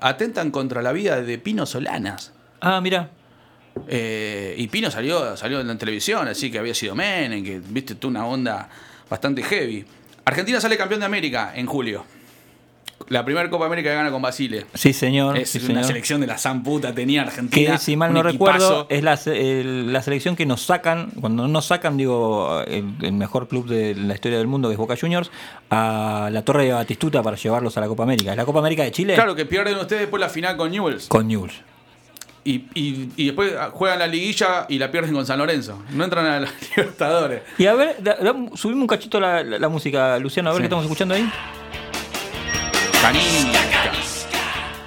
[0.00, 2.32] atentan contra la vida de Pino Solanas.
[2.60, 3.10] Ah, mira.
[3.88, 8.08] Y Pino salió, salió en la televisión, así que había sido Menem, que viste tú
[8.08, 8.68] una onda
[9.10, 9.84] bastante heavy.
[10.24, 12.04] Argentina sale campeón de América en julio.
[13.08, 14.64] La primera Copa América que gana con Basile.
[14.74, 15.36] Sí, señor.
[15.36, 15.84] Es sí, una señor.
[15.84, 17.72] selección de la San puta tenía Argentina.
[17.72, 21.48] Que si mal no recuerdo, es la, el- la selección que nos sacan, cuando no
[21.48, 24.96] nos sacan, digo, el, el mejor club de la historia del mundo, que es Boca
[24.98, 25.30] Juniors,
[25.70, 28.30] a la Torre de Batistuta para llevarlos a la Copa América.
[28.30, 29.14] ¿Es la Copa América de Chile?
[29.14, 31.06] Claro que pierden ustedes después la final con Newells.
[31.08, 31.54] Con Newell's.
[32.46, 35.82] Y, y- y después juegan la liguilla y la pierden con San Lorenzo.
[35.92, 37.42] No entran a los Libertadores.
[37.58, 40.58] Y a ver, da- da- subimos un cachito la, la- la música, Luciano, a ver
[40.58, 40.62] Sí.
[40.62, 41.30] qué estamos escuchando ahí.
[43.04, 44.26] Canicas.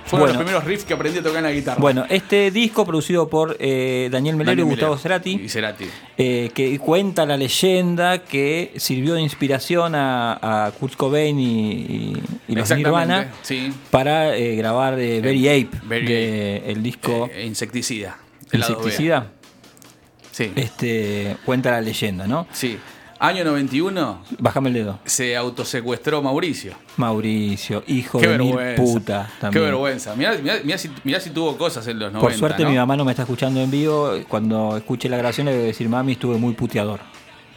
[0.07, 0.25] Fueron Bueno.
[0.25, 1.77] los primeros riffs que aprendí a tocar en la guitarra.
[1.79, 5.01] Bueno, este disco producido por eh, Daniel Melero y Gustavo Melero.
[5.03, 5.31] Cerati.
[5.43, 5.85] Y Cerati.
[6.17, 12.23] eh, que cuenta la leyenda que sirvió de inspiración a, a Kurt Cobain y, y-
[12.47, 13.71] y los Nirvana sí.
[13.91, 18.17] para eh, grabar Very Ape, Very de el disco insecticida.
[18.51, 18.61] el.
[18.61, 19.27] Insecticida.
[20.31, 20.51] Sí.
[20.55, 22.47] Este, cuenta la leyenda, ¿no?
[22.51, 22.79] Sí.
[23.19, 24.99] Año 91 Bájame el dedo.
[25.05, 26.73] se autosecuestró Mauricio.
[26.97, 30.15] Mauricio, hijo Qué de mil puta Qué vergüenza.
[30.15, 32.19] Mirá, mirá- mirá si, mirá si tuvo cosas en los 90.
[32.19, 32.69] Por suerte ¿no?
[32.69, 34.11] mi mamá no me está escuchando en vivo.
[34.27, 36.99] Cuando escuche la grabación le voy a decir, mami, estuve muy puteador.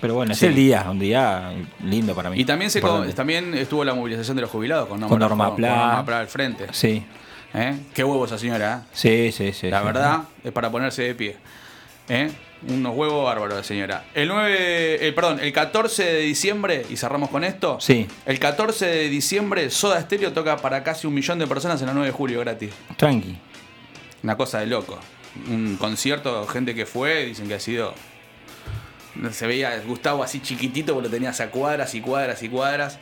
[0.00, 0.46] Pero bueno, es Sí.
[0.46, 1.52] el día, un día
[1.84, 2.40] lindo para mí.
[2.40, 2.80] Y también, se,
[3.14, 5.60] también estuvo la movilización de los jubilados con Norma, Con Norma con.
[5.60, 6.68] Norma Pla al frente.
[6.72, 7.04] Sí,
[7.52, 7.76] ¿Eh?
[7.92, 8.84] Qué huevo esa señora.
[8.86, 8.88] ¿eh?
[8.92, 9.68] sí, sí, sí.
[9.68, 9.84] La sí.
[9.86, 11.36] verdad es para ponerse de pie.
[12.08, 12.30] ¿Eh?
[12.68, 14.04] Unos huevos bárbaros la señora.
[14.14, 17.78] El 9, eh, perdón, el 14 de diciembre, y cerramos con esto.
[17.80, 18.06] Sí.
[18.26, 21.94] El 14 de diciembre, Soda Stereo toca para casi un millón de personas en la
[21.94, 22.70] 9 de julio gratis.
[22.96, 23.36] Tranqui.
[24.22, 24.98] Una cosa de loco.
[25.48, 27.94] Un concierto, gente que fue, dicen que ha sido.
[29.32, 32.98] Se veía Gustavo así chiquitito porque lo tenías a cuadras y cuadras y cuadras.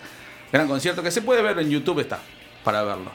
[0.52, 2.20] Gran concierto que se puede ver en YouTube, está,
[2.64, 3.10] para verlo.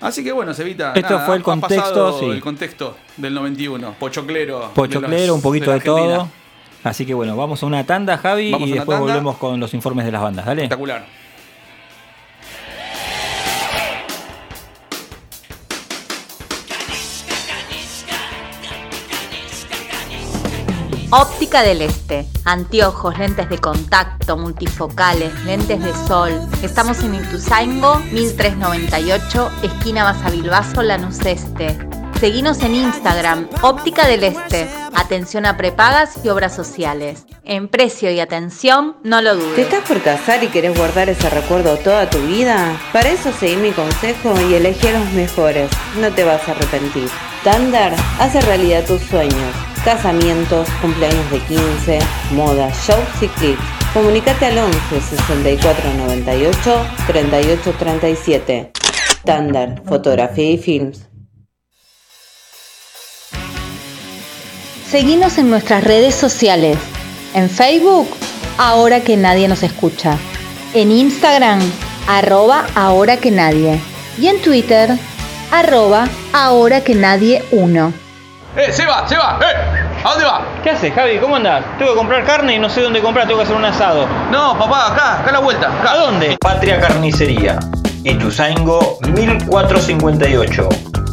[0.00, 0.92] Así que bueno, Sevita.
[0.94, 2.24] Esto nada, fue el contexto, sí.
[2.26, 3.94] El contexto del 91.
[3.98, 4.60] Pochoclero.
[4.60, 6.28] de Pochoclero, los- un poquito de, todo.
[6.82, 9.12] Así que bueno, vamos a una tanda, Javi, Vamos y después tanda.
[9.12, 10.46] volvemos con los informes de las bandas.
[10.46, 10.62] Dale.
[10.62, 11.04] Espectacular.
[21.12, 22.24] Óptica del Este.
[22.44, 26.30] Anteojos, lentes de contacto, multifocales, lentes de sol.
[26.62, 31.76] Estamos en Ituzaingo, 1398, esquina Basavilbaso, Lanús Este.
[32.20, 34.68] Seguinos en Instagram, Óptica del Este.
[34.94, 37.26] Atención a prepagas y obras sociales.
[37.42, 39.58] En precio y atención, no lo ¿Te dudes.
[39.58, 42.80] estás por casar y querés guardar ese recuerdo toda tu vida?
[42.92, 45.72] Para eso seguí mi consejo y elegí a los mejores.
[46.00, 47.08] No te vas a arrepentir.
[47.42, 49.69] Tandar hace realidad tus sueños.
[49.84, 51.98] Casamientos, cumpleaños de 15,
[52.32, 53.62] moda, shows y clips.
[53.94, 58.72] Comunicate al 11 64 98 38 37.
[59.24, 61.08] Tandar, fotografía y films.
[64.90, 66.76] Seguinos en nuestras redes sociales.
[67.32, 68.08] En Facebook,
[68.58, 70.18] ahora que nadie nos escucha.
[70.74, 71.60] En Instagram,
[72.06, 73.80] arroba ahora que nadie.
[74.18, 74.90] Y en Twitter,
[75.50, 78.09] arroba ahora que nadie 1.
[78.56, 79.38] ¡Eh, se va, se va!
[79.40, 79.80] ¡Eh!
[80.02, 80.44] ¿A dónde va?
[80.62, 81.18] ¿Qué haces, Javi?
[81.18, 81.64] ¿Cómo andás?
[81.78, 84.08] Tengo que comprar carne y no sé dónde comprar, tengo que hacer un asado.
[84.32, 85.70] No, papá, acá, acá a la vuelta.
[85.88, 86.36] ¿A dónde?
[86.40, 87.60] Patria Carnicería,
[88.02, 90.68] Ituzaingo 1458,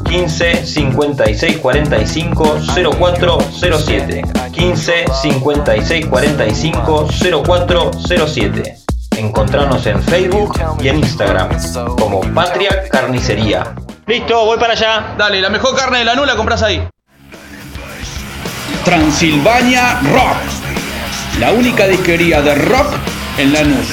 [0.06, 2.58] 15 56 45
[2.98, 4.22] 0407,
[4.52, 7.08] 15 56 45
[7.46, 8.78] 0407.
[9.18, 11.50] Encontranos en Facebook y en Instagram
[12.00, 13.76] como Patria Carnicería.
[14.08, 15.14] Listo, voy para allá.
[15.18, 16.88] Dale, la mejor carne de la nula compras ahí.
[18.88, 20.38] Transilvania Rock.
[21.42, 22.88] La única disquería de rock
[23.38, 23.90] en Lanús.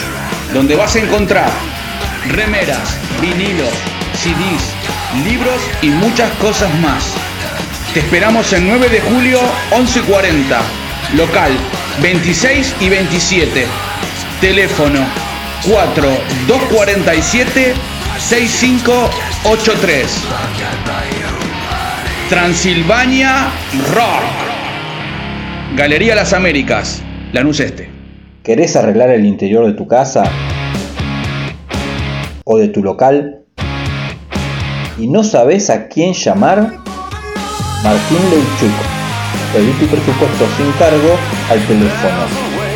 [0.52, 1.50] Donde vas a encontrar
[2.28, 3.72] remeras, vinilos,
[4.12, 4.72] CDs,
[5.24, 7.12] libros y muchas cosas más.
[7.92, 9.40] Te esperamos el 9 de julio
[9.76, 10.62] 1140.
[11.16, 11.50] Local
[12.00, 13.66] 26 y 27.
[14.40, 15.00] Teléfono
[15.68, 16.08] 4
[16.46, 17.74] 247
[18.20, 20.06] 6583.
[22.28, 23.50] Transilvania
[23.92, 24.53] Rock.
[25.76, 27.02] Galería Las Américas,
[27.32, 27.90] Lanús Este.
[28.44, 30.22] ¿Querés arreglar el interior de tu casa
[32.44, 33.40] o de tu local
[34.96, 36.58] y no sabes a quién llamar?
[37.82, 38.70] Martín Leuchuk.
[39.52, 41.18] Pedí tu presupuesto sin cargo
[41.50, 42.22] al teléfono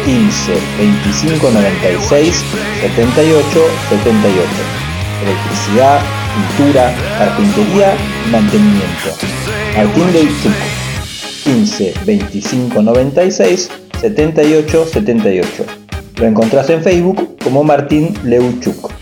[0.05, 2.45] 15 25 96
[2.81, 4.43] 78 78.
[5.23, 6.01] Electricidad,
[6.35, 7.95] pintura, carpintería
[8.27, 9.17] y mantenimiento.
[9.77, 10.88] Martín Leuchuk.
[11.49, 15.65] 15 25 96 78 78.
[16.17, 18.93] Lo encontrás en Facebook como Martín Leuchuk.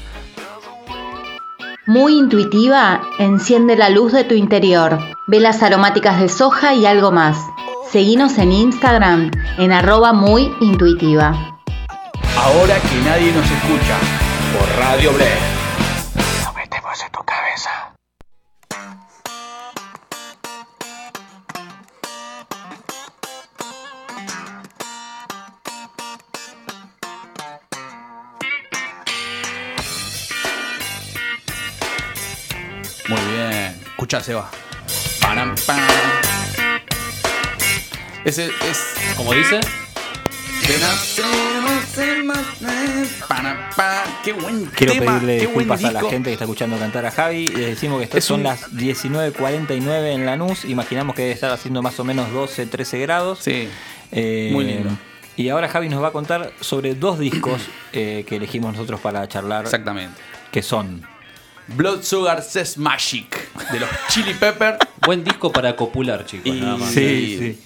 [1.87, 4.97] Muy intuitiva, enciende la luz de tu interior.
[5.27, 7.37] Velas aromáticas de soja y algo más.
[7.91, 11.59] Seguinos en Instagram en arroba muy intuitiva.
[12.39, 13.99] Ahora que nadie nos escucha
[14.57, 15.56] por Radio Blair.
[34.07, 34.49] Escuchá, Seba.
[35.21, 35.81] Param, pam.
[38.25, 38.95] Ese es.
[39.17, 39.59] ¿Cómo dice?
[44.23, 47.05] Qué buen Quiero tema, pedirle qué buen disculpas a la gente que está escuchando cantar
[47.05, 47.49] a Javi.
[47.49, 50.65] Les decimos que estas Es son un- las 19.49 en Lanús.
[50.67, 53.41] Imaginamos que debe estar haciendo más o menos 12, 13 grados.
[53.43, 53.69] Sí.
[54.13, 54.91] Eh, Muy lindo.
[55.37, 57.61] Y ahora Javi nos va a contar sobre dos discos
[57.93, 59.65] eh, que elegimos nosotros para charlar.
[59.65, 60.15] Exactamente.
[60.53, 61.05] Que son.
[61.69, 64.79] Blood Sugar Sex Magic de los Chili Pepper.
[65.05, 66.91] Buen disco para copular, chicos, Y, nada más.
[66.91, 67.59] Sí,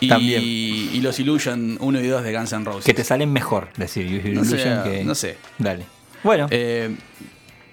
[0.00, 0.40] Y, También.
[0.42, 2.84] y los Illusion 1 y 2 de Guns N' Roses.
[2.84, 4.04] Que te salen mejor decir
[4.34, 5.04] No sé, Illusion que.
[5.04, 5.36] no sé.
[5.58, 5.84] Dale.
[6.24, 6.46] Bueno.
[6.50, 6.94] Eh,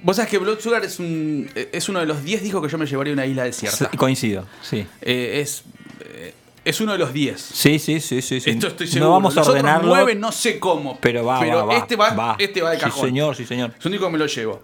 [0.02, 2.78] Vos sabés que Blood Sugar es, un, es uno de los 10 discos que yo
[2.78, 3.90] me llevaría a una isla desierta.
[3.92, 4.86] Sí, coincido, sí.
[5.02, 5.64] Eh, es,
[6.00, 6.34] eh,
[6.64, 7.38] es uno de los 10.
[7.42, 8.40] Sí, sí, sí, sí.
[8.40, 8.50] sí.
[8.52, 9.08] Esto estoy seguro.
[9.08, 9.90] No vamos a Los otros ordenarlo.
[9.94, 10.98] nueve no sé cómo.
[11.02, 12.36] Pero va, pero va, va, este va, va.
[12.40, 13.08] este va de Sí, cajón.
[13.08, 13.74] señor, sí, señor.
[13.78, 14.64] Es un disco que me lo llevo.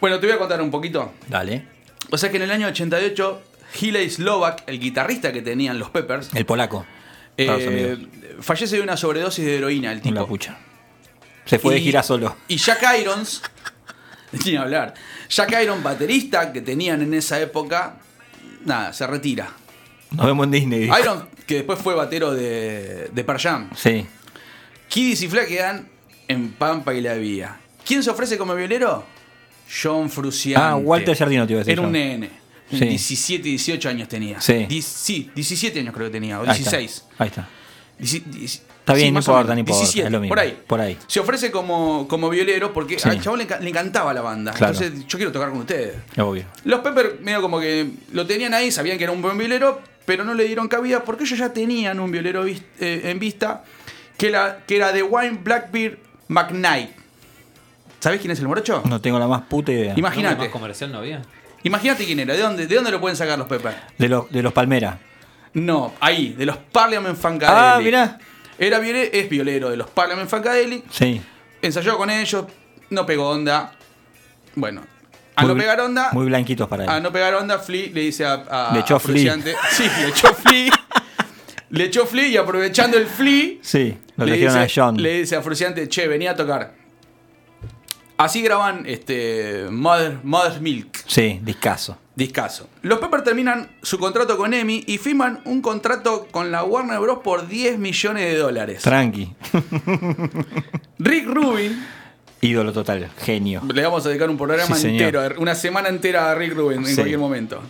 [0.00, 1.12] Bueno, te voy a contar un poquito.
[1.28, 1.64] Dale.
[2.10, 3.42] O sea que en el año 88,
[3.80, 6.86] Hiley Slovak, el guitarrista que tenían los Peppers, El polaco.
[7.36, 7.96] eh,
[8.40, 10.14] fallece de una sobredosis de heroína el tipo.
[10.14, 10.58] La pucha.
[11.44, 12.36] Se fue de gira solo.
[12.48, 13.42] Y Jack Irons,
[14.46, 14.94] ni hablar,
[15.28, 17.96] Jack Irons, baterista que tenían en esa época,
[18.64, 19.48] nada, se retira.
[20.12, 20.84] Nos vemos en Disney.
[21.00, 23.70] Irons, que después fue batero de, de Pearl Jam.
[23.76, 24.06] Sí.
[24.88, 25.88] Kiddies y Fla quedan
[26.28, 27.56] en Pampa y la Vía.
[27.86, 29.04] ¿Quién se ofrece como violero?
[29.82, 30.60] John Fruciante.
[30.66, 32.30] Ah, Walter Jardino te iba a decir Era un nene.
[32.70, 32.78] Sí.
[32.78, 34.40] 17, 18 años tenía.
[34.40, 34.66] Sí.
[34.82, 36.76] Sí, 17 años creo que tenía, o Ahí está.
[36.78, 37.04] 16.
[37.18, 37.48] Ahí está.
[38.00, 40.30] Está bien, sí, no importa, no importa, 17, es lo mismo.
[40.30, 40.58] Por ahí.
[40.66, 40.96] Por ahí.
[41.06, 43.08] Se ofrece como, como violero porque Sí.
[43.08, 44.52] al chabón le, enca- le encantaba la banda.
[44.52, 44.72] Claro.
[44.72, 45.96] Entonces, yo quiero tocar con ustedes.
[46.16, 46.44] Obvio.
[46.64, 50.24] Los Pepper, medio como que lo tenían ahí, sabían que era un buen violero, pero
[50.24, 53.64] no le dieron cabida porque ellos ya tenían un violero eh, en vista
[54.16, 55.98] que, la, que era de Wine Blackbeard
[56.28, 56.90] McKnight.
[58.00, 58.82] ¿Sabés quién es el morocho?
[58.86, 59.94] No tengo la más puta idea.
[59.96, 60.34] Imagínate.
[60.34, 61.22] ¿Nombre más comercial no había?
[61.62, 62.34] Imagínate quién era.
[62.34, 63.74] ¿De dónde, ¿De dónde lo pueden sacar los Pepper?
[63.98, 64.98] De, los de los Palmera.
[65.52, 67.58] No, ahí, de los Parliament Funkadelic.
[67.62, 68.18] Ah, mirá.
[68.58, 70.84] Era es violero de los Parliament Funkadelic.
[70.90, 71.20] Sí.
[71.62, 72.44] Ensayó con ellos,
[72.90, 73.72] no pegó onda.
[74.54, 74.82] Bueno,
[75.36, 76.88] a Muy no pegar onda, Muy blanquitos para él.
[76.90, 78.32] a no pegar onda, Flea le dice a,
[78.70, 79.34] a Le echó a Flea.
[79.34, 80.72] Fruciante- Sí, le echó Flea.
[81.70, 85.00] le echó Flea y aprovechando el Flea, Sí, lo le dice, a John.
[85.00, 86.74] le dice a Fruciante, che, venía a tocar.
[88.20, 90.98] Así graban este Mother, Mother's Milk.
[91.06, 91.96] Sí, discaso.
[92.14, 92.68] Discaso.
[92.82, 97.20] Los Pepper terminan su contrato con EMI y firman un contrato con la Warner Bros.
[97.24, 98.82] por 10 millones de dólares.
[98.82, 99.32] Tranqui.
[100.98, 101.82] Rick Rubin,
[102.42, 103.08] Ídolo total.
[103.22, 103.62] Genio.
[103.72, 106.86] le vamos a dedicar un programa Sí, entero, una semana entera a Rick Rubin en
[106.86, 106.94] Sí.
[106.96, 107.62] cualquier momento.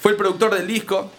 [0.00, 1.12] Fue el productor del disco.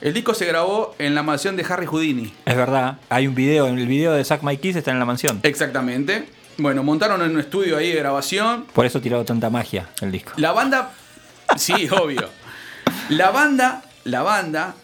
[0.00, 2.32] El disco se grabó en la mansión de Harry Houdini.
[2.46, 2.98] Es verdad.
[3.08, 3.66] Hay un video.
[3.66, 5.40] El video de Zack My Kiss está en la mansión.
[5.42, 6.28] Exactamente.
[6.58, 8.66] Bueno, montaron en un estudio ahí de grabación.
[8.72, 10.32] Por eso tirado tanta magia el disco.
[10.36, 10.90] La banda.
[11.56, 12.28] Sí, obvio.
[13.10, 13.82] La banda.
[14.04, 14.74] La banda.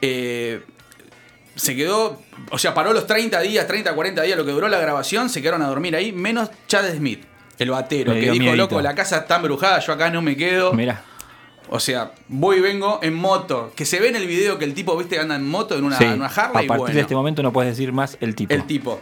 [0.00, 0.62] eh,
[1.56, 4.78] se quedó, o sea, paró los 30 días, 30, 40 días, lo que duró la
[4.78, 7.22] grabación, se quedaron a dormir ahí, menos Chad Smith,
[7.58, 8.56] el batero, que dijo, miedito.
[8.56, 10.72] loco, la casa está embrujada, yo acá no me quedo.
[10.72, 11.02] Mira.
[11.68, 13.72] O sea, voy y vengo en moto.
[13.76, 15.98] Que se ve en el video que el tipo, viste, anda en moto en una,
[15.98, 16.04] Sí.
[16.04, 16.64] en una Harley.
[16.64, 16.94] A partir bueno.
[16.94, 18.54] de este momento no puedes decir más el tipo.
[18.54, 19.00] El tipo.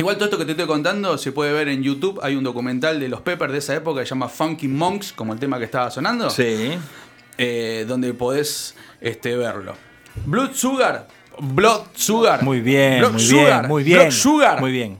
[0.00, 2.18] Igual todo esto que te estoy contando se puede ver en YouTube.
[2.22, 5.32] Hay un documental de los Peppers de esa época que se llama Funky Monks, como
[5.32, 6.30] el tema que estaba sonando.
[6.30, 6.72] Sí.
[7.38, 9.74] Eh, donde podés este, verlo.
[10.26, 11.06] Blood Sugar.
[11.38, 12.42] Blood Sugar.
[12.42, 13.98] Muy bien, Blood muy Sugar, bien, muy bien.
[14.00, 14.60] Blood Sugar.
[14.60, 14.98] Muy bien.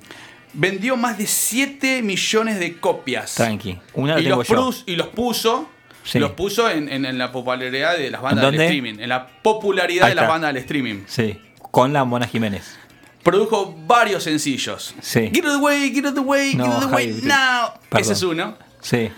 [0.53, 3.35] Vendió más de 7 millones de copias.
[3.37, 3.79] Tranqui.
[3.95, 4.55] Una y, los yo.
[4.55, 5.69] prus- y los puso.
[6.03, 6.19] Sí.
[6.19, 8.65] Los puso en, en- en la popularidad de las bandas ¿En del dónde?
[8.77, 9.01] streaming.
[9.03, 11.05] En la popularidad de las bandas del streaming.
[11.07, 11.39] Sí.
[11.71, 12.77] Con la Mona Jiménez.
[13.23, 14.95] Produjo varios sencillos.
[15.01, 15.31] Sí.
[15.33, 17.75] Get it away, get it away, No, get it away Javi, now.
[17.91, 18.01] perdón.
[18.01, 18.57] Ese es uno.
[18.81, 19.11] Sí.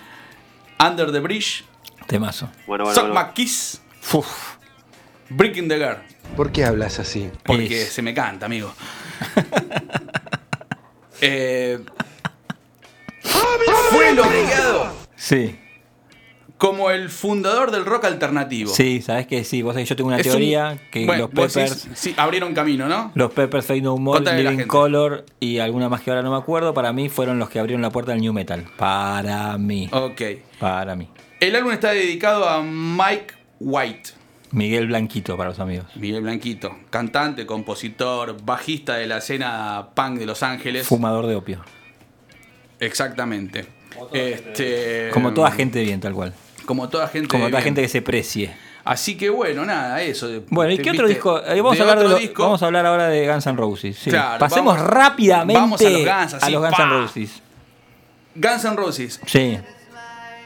[0.81, 1.65] Under the Bridge.
[2.07, 2.51] Temazo.
[2.67, 3.81] Bueno, Suck My Kiss.
[5.31, 5.99] Breaking the Girl.
[6.37, 7.31] ¿Por qué hablas así?
[7.45, 8.73] Porque se me canta, amigo.
[11.25, 11.79] Eh,
[13.23, 15.57] fue el obligado Sí.
[16.63, 18.73] Como el fundador del rock alternativo.
[18.73, 19.63] Sí, sabes que sí.
[19.63, 21.83] Vos sabés, yo tengo una Es un- teoría que Bueno, los Peppers.
[21.83, 23.11] decís, sí, abrieron camino, ¿no?
[23.17, 24.67] Los Peppers Fade No More, Living.
[24.69, 27.83] Color y alguna más que ahora no me acuerdo, para mí fueron los que abrieron
[27.83, 28.65] la puerta del New Metal.
[28.77, 29.89] Para mí.
[29.91, 30.23] Ok.
[30.61, 31.09] Para mí.
[31.41, 34.11] El álbum está dedicado a Mike White.
[34.53, 35.87] Miguel Blanquito para los amigos.
[35.97, 40.87] Miguel Blanquito, cantante, compositor, bajista de la escena punk de Los Ángeles.
[40.87, 41.65] Fumador de opio.
[42.79, 43.67] Exactamente.
[44.13, 46.33] Este, Como toda gente bien, tal cual.
[46.65, 47.29] Como toda gente.
[47.29, 47.65] Como toda bien.
[47.65, 48.55] gente que se precie.
[48.85, 50.29] Así que bueno, nada, eso.
[50.49, 51.39] Bueno, ¿y qué otro disco?
[51.45, 53.57] Eh, vamos, a hablar de otro lo- disco, vamos a hablar ahora de Guns N'
[53.57, 53.97] Roses.
[53.97, 54.11] sí.
[54.11, 56.79] Claro, Pasemos vamos- rápidamente vamos a los Guns, así, a los Guns.
[56.79, 57.43] N' Roses.
[58.35, 59.21] Guns N' Roses.
[59.27, 59.59] Sí.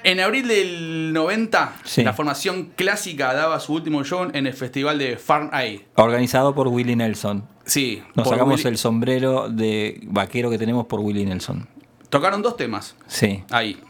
[0.05, 2.05] En abril del 90, Sí.
[2.05, 5.85] la formación clásica daba su último show en el festival de Farm Eye.
[5.97, 7.45] Organizado por Willie Nelson.
[7.65, 11.67] Sí, Nos sacamos el sombrero de vaquero que tenemos por Willie Nelson.
[12.09, 13.43] Tocaron dos temas Sí.
[13.51, 13.81] ahí.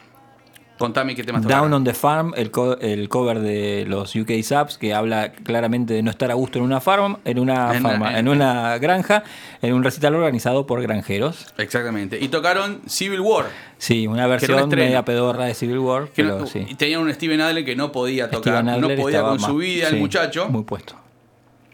[0.79, 4.77] Contame qué temas Down on the Farm, el, co- el cover de los UK Subs,
[4.77, 8.11] que habla claramente de no estar a gusto en una farm, en una En- farma,
[8.13, 9.25] en- en una granja,
[9.63, 11.47] en un recital organizado por granjeros.
[11.57, 12.19] Exactamente.
[12.23, 13.47] Y tocaron Civil War.
[13.79, 16.67] Sí, una versión media pedorra de Civil War, Que pero no- sí.
[16.69, 19.97] Y tenían un Steven Adler que no podía tocar, no podía con su vida el
[19.99, 20.49] muchacho.
[20.51, 20.95] Muy puesto.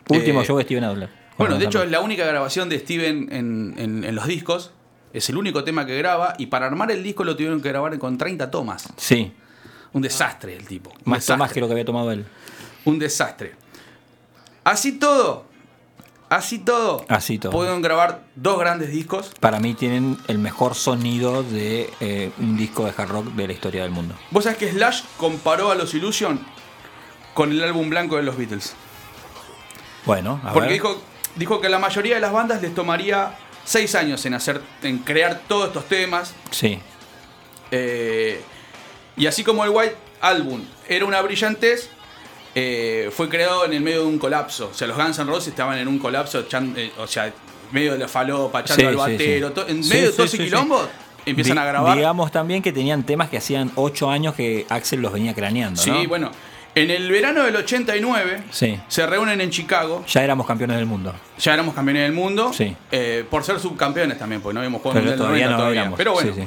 [0.09, 1.09] Último Eh, show de Steven Adler.
[1.39, 4.71] Bueno, de hecho es la única grabación de Steven en, en- en los discos.
[5.13, 7.99] Es el único tema que graba y para armar el disco lo tuvieron que grabar
[7.99, 8.89] con 30 tomas.
[8.97, 9.33] Sí,
[9.93, 10.91] Un desastre el tipo.
[10.91, 11.35] Un más desastre.
[11.35, 12.25] tomas que lo que había tomado él.
[12.87, 13.55] Un desastre.
[14.65, 15.45] Así todo.
[16.31, 17.05] Así todo.
[17.09, 17.53] Así todo.
[17.53, 19.33] Pudieron grabar dos grandes discos.
[19.39, 23.53] Para mí tienen el mejor sonido de eh, un disco de hard rock de la
[23.53, 24.15] historia del mundo.
[24.31, 26.41] Vos sabés que Slash comparó a los Illusion
[27.35, 28.75] con el álbum blanco de los Beatles.
[30.07, 30.73] Bueno, a Porque ver.
[30.75, 31.03] dijo,
[31.37, 33.35] dijo que a la mayoría de las bandas les tomaría
[33.65, 36.35] seis años en hacer, en crear todos estos temas.
[36.51, 36.79] Sí,
[37.71, 38.41] Eh,
[39.17, 41.89] y así como el White Album era una brillantez,
[42.55, 44.69] eh, fue creado en el medio de un colapso.
[44.71, 47.33] O sea, los Guns N' Roses estaban en un colapso, echan- eh, o sea,
[47.71, 49.53] medio de la falopa, echando Sí, al batero.
[49.55, 49.63] sí.
[49.69, 50.87] en medio de todo ese quilombo,
[51.25, 51.97] empiezan Di- a grabar.
[51.97, 55.81] Digamos también que tenían temas que hacían ocho años que Axel los venía craneando.
[55.81, 56.07] sí, ¿no?
[56.09, 56.31] bueno.
[56.75, 58.81] En el verano del 89 Sí.
[58.89, 60.05] se reúnen en Chicago.
[60.09, 61.15] Ya éramos campeones del mundo.
[61.39, 62.53] Ya éramos campeones del mundo.
[62.53, 62.75] Sí.
[62.91, 65.81] eh, por ser subcampeones también, porque no habíamos jugado Mundial del todavía 90 no todavía.
[65.83, 65.97] éramos.
[65.99, 66.43] Pero bueno, Sí,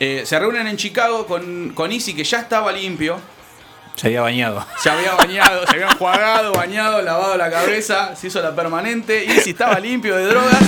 [0.00, 3.18] eh, se reúnen en Chicago con, con Easy, que ya estaba limpio.
[3.94, 4.66] Se había bañado.
[4.82, 9.24] Se había bañado, se había enjuagado, bañado, lavado la cabeza, se hizo la permanente.
[9.24, 10.62] Easy estaba limpio de drogas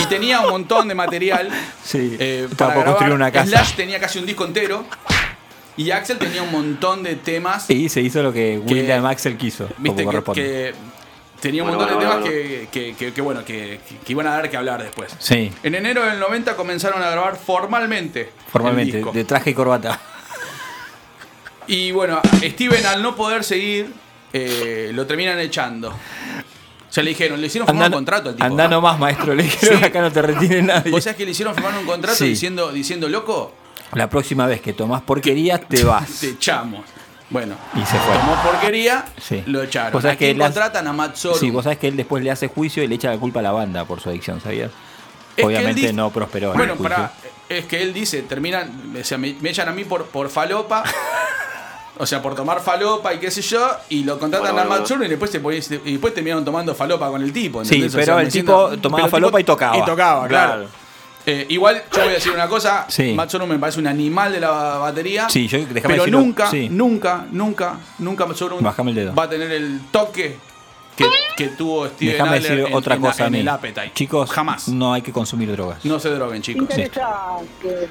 [0.00, 1.48] y tenía un montón de material.
[1.82, 2.16] Sí.
[2.20, 2.84] eh, grabar.
[2.84, 3.48] construir una casa.
[3.50, 4.84] Slash tenía casi un disco entero.
[5.80, 7.70] Y Axel tenía un montón de temas.
[7.70, 10.42] Y se hizo lo que Que- William Axel quiso, Viste como que, corresponde.
[10.42, 10.74] que
[11.40, 14.26] tenía un Bueno, montón bueno, de bueno, temas que, que- que- que, bueno, que, iban
[14.26, 15.14] a dar que hablar después.
[15.18, 18.20] Sí, En enero del 90 comenzaron a grabar formalmente.
[18.20, 19.12] el formalmente, disco.
[19.12, 19.98] de traje y corbata.
[21.66, 23.92] Y bueno, Steven al no poder seguir,
[24.32, 25.88] eh, lo terminan echando.
[25.90, 28.44] O sea, le dijeron, le hicieron firmar Andá- un contrato al tipo.
[28.44, 29.34] Andá nomás, maestro.
[29.34, 29.84] Le dijeron Sí.
[29.84, 30.90] acá no te retiene nadie.
[30.90, 32.26] ¿Vos sabés que le hicieron firmar un contrato Sí.
[32.28, 33.54] diciendo, diciendo, loco,
[33.94, 36.08] La próxima vez que tomás porquerías, te vas.
[36.20, 36.84] te echamos?
[37.30, 38.14] Bueno, Y se fue.
[38.16, 39.42] tomó porquería, Sí.
[39.46, 39.92] lo echaron.
[39.92, 40.86] Vos sabés ¿A quién que contratan?
[40.88, 41.38] A Matt Sorum.
[41.38, 43.42] Sí, vos sabés que él después le hace juicio y le echa la culpa a
[43.44, 44.70] la banda por su adicción, ¿sabías?
[45.42, 46.96] Obviamente dice- no prosperó en Bueno, el juicio.
[46.96, 47.12] para,
[47.48, 50.82] es que él dice, terminan, o sea, me, me echan a mí por, por falopa.
[51.98, 54.86] O sea, por tomar falopa y qué sé yo, y lo contratan Bueno, a Matt.
[54.88, 57.62] Sorum y después, se ponía- y después terminaron tomando falopa con el tipo.
[57.64, 57.84] Sí.
[57.84, 59.76] O pero sea, el tipo siento- tomaba falopa y tocaba.
[59.76, 60.52] Y tocaba, claro.
[60.54, 60.68] Claro.
[61.32, 63.12] Eh, igual, yo voy a decir una cosa, Sí.
[63.14, 65.28] Matt Sorum me parece un animal de la batería.
[65.28, 66.68] Sí, yo- déjame pero decirlo, nunca, sí.
[66.68, 69.14] nunca, nunca, nunca Matt Sorum Bájame el dedo.
[69.14, 70.38] va a tener el toque
[70.96, 71.06] que,
[71.36, 73.38] que tuvo Steven Déjame Adler decir en- otra en cosa a en mí.
[73.40, 73.92] el Appetite.
[73.94, 74.68] Chicos, Jamás.
[74.68, 75.84] no hay que consumir drogas.
[75.84, 76.62] No se droguen, chicos.
[76.62, 77.88] Interesante.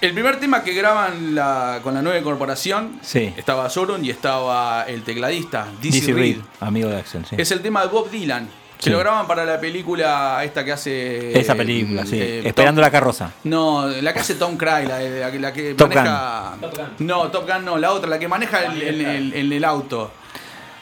[0.00, 3.34] El primer tema que graban la- con la nueva incorporación Sí.
[3.36, 6.36] estaba Sorum y estaba el tecladista Dizzy, Dizzy Reed.
[6.36, 7.36] Reed, amigo de Axel, sí.
[7.36, 8.48] Es el tema de Bob Dylan.
[8.80, 8.90] Sí.
[8.90, 11.38] lo graban para la película esta que hace.
[11.38, 12.18] Esa película, sí.
[12.18, 13.30] eh, Esperando Tom- la carroza.
[13.44, 16.54] No, la que hace Tom Cruise, la, la- la que Top maneja.
[16.98, 20.10] No, Top Gun no, la otra, la que maneja el, el- el- el- el auto.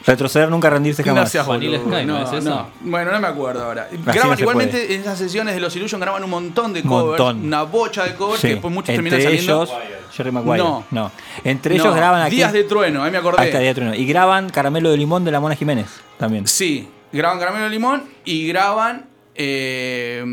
[0.06, 1.24] Retroceder, nunca rendirse jamás.
[1.24, 2.48] No seas Vanilla boludo, Sky, ¿no no, es eso?
[2.48, 2.68] no.
[2.80, 3.88] Bueno, no me acuerdo ahora.
[4.06, 7.08] Graban se igualmente en esas sesiones de los Illusion graban un montón de Un covers,
[7.20, 7.44] montón.
[7.44, 8.46] una bocha de covers Sí.
[8.46, 9.62] que después muchos Entre terminan saliendo.
[9.64, 9.74] ellos,
[10.14, 10.58] Jerry Maguire.
[10.58, 10.84] No.
[10.92, 11.10] No.
[11.44, 12.36] Entre No, ellos graban aquí.
[12.36, 13.42] Días de Trueno, ahí me acordé.
[13.42, 13.94] Ahí está, Días de Trueno.
[13.96, 16.46] Y graban Caramelo de Limón de la Mona Jiménez también.
[16.46, 19.06] Sí, graban Caramelo de Limón y graban.
[19.34, 20.24] eh,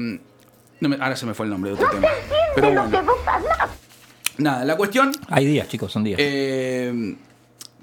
[0.80, 2.08] no me- ahora se me fue el nombre de otro tema.
[2.56, 3.02] Pero bueno.
[4.38, 5.12] Nada, la cuestión.
[5.30, 6.18] Hay días, chicos, son días.
[6.22, 7.16] eh,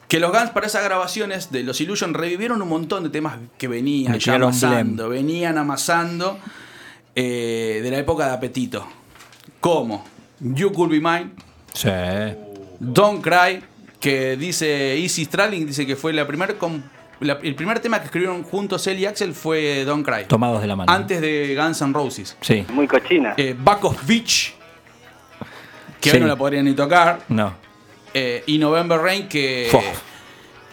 [0.09, 3.67] que los Guns para esas grabaciones de los Illusion revivieron un montón de temas que
[3.69, 6.39] venían ya amasando, venían amasando
[7.15, 8.87] eh, de la época de Apetito.
[9.61, 10.05] Como
[10.41, 11.31] You Could Be Mine,
[11.73, 11.89] Sí.
[12.81, 13.63] Don't Cry,
[14.01, 16.83] que dice Easy Stralling, dice que fue la primer com-
[17.23, 20.25] la- el primer tema que escribieron juntos él y Axel fue Don't Cry.
[20.27, 20.93] Tomados de la mano.
[20.93, 22.37] Antes de Guns N' Roses.
[22.41, 22.65] Sí.
[22.73, 23.35] Muy cochina.
[23.37, 24.55] Eh, Back of Beach,
[26.01, 26.17] que Sí.
[26.17, 27.21] hoy no la podrían ni tocar.
[27.29, 27.55] No.
[28.15, 29.69] Eh, y November Rain, que.
[29.71, 29.83] Fo.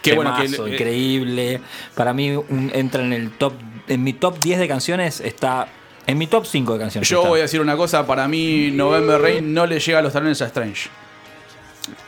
[0.02, 0.44] que bueno, que.
[0.44, 1.60] Eh, increíble.
[1.94, 3.52] Para mí un- entra en el top.
[3.88, 5.68] En mi top 10 de canciones está.
[6.06, 7.08] En mi top 5 de canciones.
[7.08, 7.28] Yo está.
[7.28, 10.40] voy a decir una cosa, para mí November Rain no le llega a los talones
[10.42, 10.88] a Strange.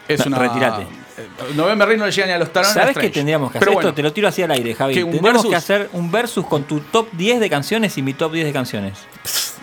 [0.09, 0.39] Es No, una.
[0.49, 0.87] retirate.
[1.25, 3.59] Eh, November Rain no le llega ni a los talones a ¿Sabes qué tendríamos que
[3.59, 3.69] hacer?
[3.69, 4.95] Pero Esto te lo tiro así al aire, Javi.
[4.95, 5.51] ¿Qué, un Tendríamos versus?
[5.51, 8.53] que hacer un versus con tu top 10 de canciones y mi top 10 de
[8.53, 8.99] canciones.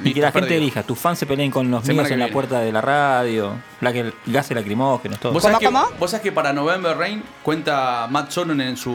[0.03, 0.61] y que la gente perdido.
[0.61, 0.83] elija.
[0.83, 3.53] Tus fans se peleen con los Semana míos que en la puerta de la radio.
[3.81, 5.33] La que, gases lacrimógenos, todo.
[5.33, 8.91] ¿Vos sabés, que, vos sabés que para November Rain cuenta Matt Sorum en su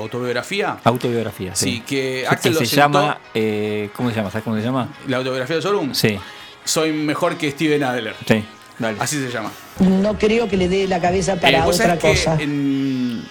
[0.00, 0.78] autobiografía?
[0.84, 1.54] Autobiografía.
[1.54, 3.18] Sí, Sí, que Axel que se llama.
[3.34, 4.30] eh, ¿Cómo se llama?
[4.30, 4.88] ¿Sabes cómo se llama?
[5.06, 5.94] ¿La autobiografía de Sorum?
[5.94, 6.18] Sí,
[6.64, 8.14] Soy mejor que Steven Adler.
[8.26, 8.44] sí.
[8.78, 8.96] Dale.
[9.00, 9.50] Así se llama.
[9.80, 12.36] No creo que le dé la cabeza para Eh, otra sabés que cosa.
[12.40, 13.24] en-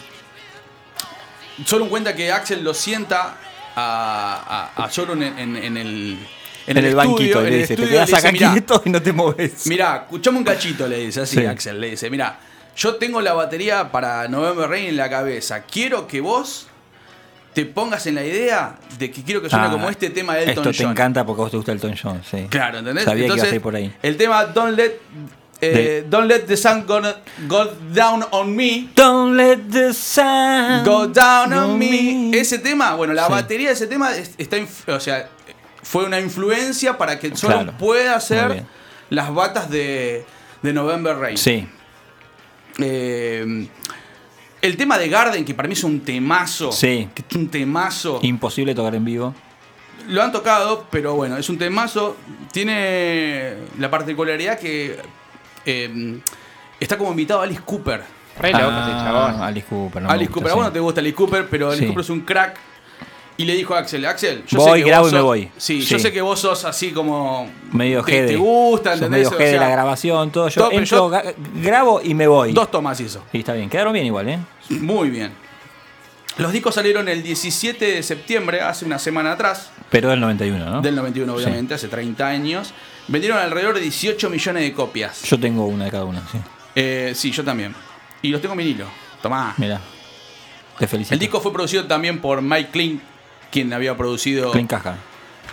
[1.89, 3.35] cuenta que Axel lo sienta
[3.75, 6.17] a, a, a en, en- en el.
[6.67, 7.41] En, el, estudio, banquito.
[7.41, 9.67] le dice: Te quedas acá "Mirá, quieto y no te mueves.
[9.67, 11.45] Mirá, escuchame un cachito, le dice así Sí.
[11.45, 11.79] Axel.
[11.79, 12.37] Le dice, mira,
[12.75, 15.61] yo tengo la batería para November Rain en la cabeza.
[15.63, 16.67] Quiero que vos
[17.53, 20.43] te pongas en la idea de que quiero que suene Ah, como este tema de
[20.43, 20.91] Elton Esto te John.
[20.91, 22.21] encanta porque a vos te gusta Elton John.
[22.29, 22.47] Sí.
[22.49, 23.05] Claro, ¿entendés?
[23.05, 23.93] Sabía que ibas Entonces, a ir por ahí.
[24.03, 24.99] El tema Don't Let,
[25.61, 27.01] eh, Don't Let the Sun Go,
[27.47, 28.89] go Down on Me.
[28.95, 32.29] Don't let the sun Go Down on on me.
[32.31, 32.37] me.
[32.39, 33.31] Ese tema, bueno, la Sí.
[33.31, 34.57] batería de ese tema es- está,
[34.93, 35.29] o sea,
[35.83, 37.77] fue una influencia para que solo Claro.
[37.77, 38.63] pueda hacer
[39.09, 40.25] las batas de,
[40.61, 41.37] de November Rain.
[41.37, 41.67] Sí.
[42.79, 43.67] Eh,
[44.61, 46.71] el tema de Garden, que para mí es un temazo.
[46.71, 47.09] Sí.
[47.15, 48.19] que es un temazo.
[48.21, 49.33] Imposible tocar en vivo.
[50.09, 52.15] Lo han tocado, pero bueno, es un temazo.
[52.51, 54.97] Tiene la particularidad que
[55.67, 56.19] eh,
[56.79, 58.01] está como invitado Alice Cooper.
[58.39, 59.41] Re loco ese chabón.
[59.41, 60.01] Alice Cooper.
[60.01, 60.55] no me Alice gusta, Cooper, a sí.
[60.57, 61.87] vos no te gusta Alice Cooper, pero Alice Sí.
[61.87, 62.57] Cooper es un crack.
[63.39, 65.51] Y le dijo a Axel, Axel, yo Voy, sé que grabo vos y me voy.
[65.57, 67.47] Sí, yo sé que vos sos así como.
[67.71, 69.25] Medio te, te gusta, ¿entendés?
[69.25, 70.47] Medio O de sea, la grabación, todo.
[70.49, 72.51] Yo todo, pero entro, yo- grabo y me voy.
[72.53, 73.23] Dos tomas hizo.
[73.33, 73.69] Y está bien.
[73.69, 74.39] Quedaron bien igual, ¿eh?
[74.69, 75.31] Muy bien.
[76.39, 79.71] Los discos salieron el 17 de septiembre, hace una semana atrás.
[79.89, 80.81] Pero del 91, ¿no?
[80.81, 82.73] Del 91, obviamente, hace 30 años.
[83.07, 85.21] Vendieron alrededor de 18 millones de copias.
[85.23, 86.37] Yo tengo una de cada una, sí.
[86.75, 87.73] Eh, sí, yo también.
[88.21, 88.85] Y los tengo en vinilo.
[89.21, 89.53] Tomá.
[89.57, 89.79] Mira.
[90.77, 91.13] Te felicito.
[91.13, 93.01] El disco fue producido también por Mike Klink,
[93.51, 94.97] quien había producido Clint Caja.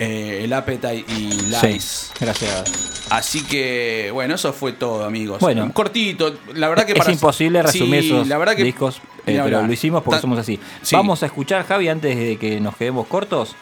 [0.01, 1.67] eh, el Appetite y Sí.
[1.67, 2.13] Lies.
[2.21, 3.07] Gracias.
[3.11, 5.39] Así que, bueno, eso fue todo, amigos.
[5.41, 5.71] Bueno.
[5.73, 6.37] cortito.
[6.55, 7.13] La verdad que es para.
[7.13, 10.39] imposible resumir Sí, esos la verdad que- discos, eh, pero lo hicimos porque Ta- somos
[10.39, 10.59] así.
[10.83, 10.97] Sí.
[10.97, 13.55] Vamos a escuchar, Javi, antes de que nos quedemos cortos.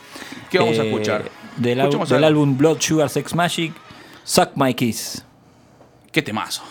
[0.51, 1.25] ¿Qué vamos a eh, escuchar?
[1.57, 2.41] Del, al- Escuchemos del algo.
[2.43, 3.73] álbum Blood Sugar Sex Magic,
[4.25, 5.25] Suck My Kiss.
[6.11, 6.63] Qué temazo.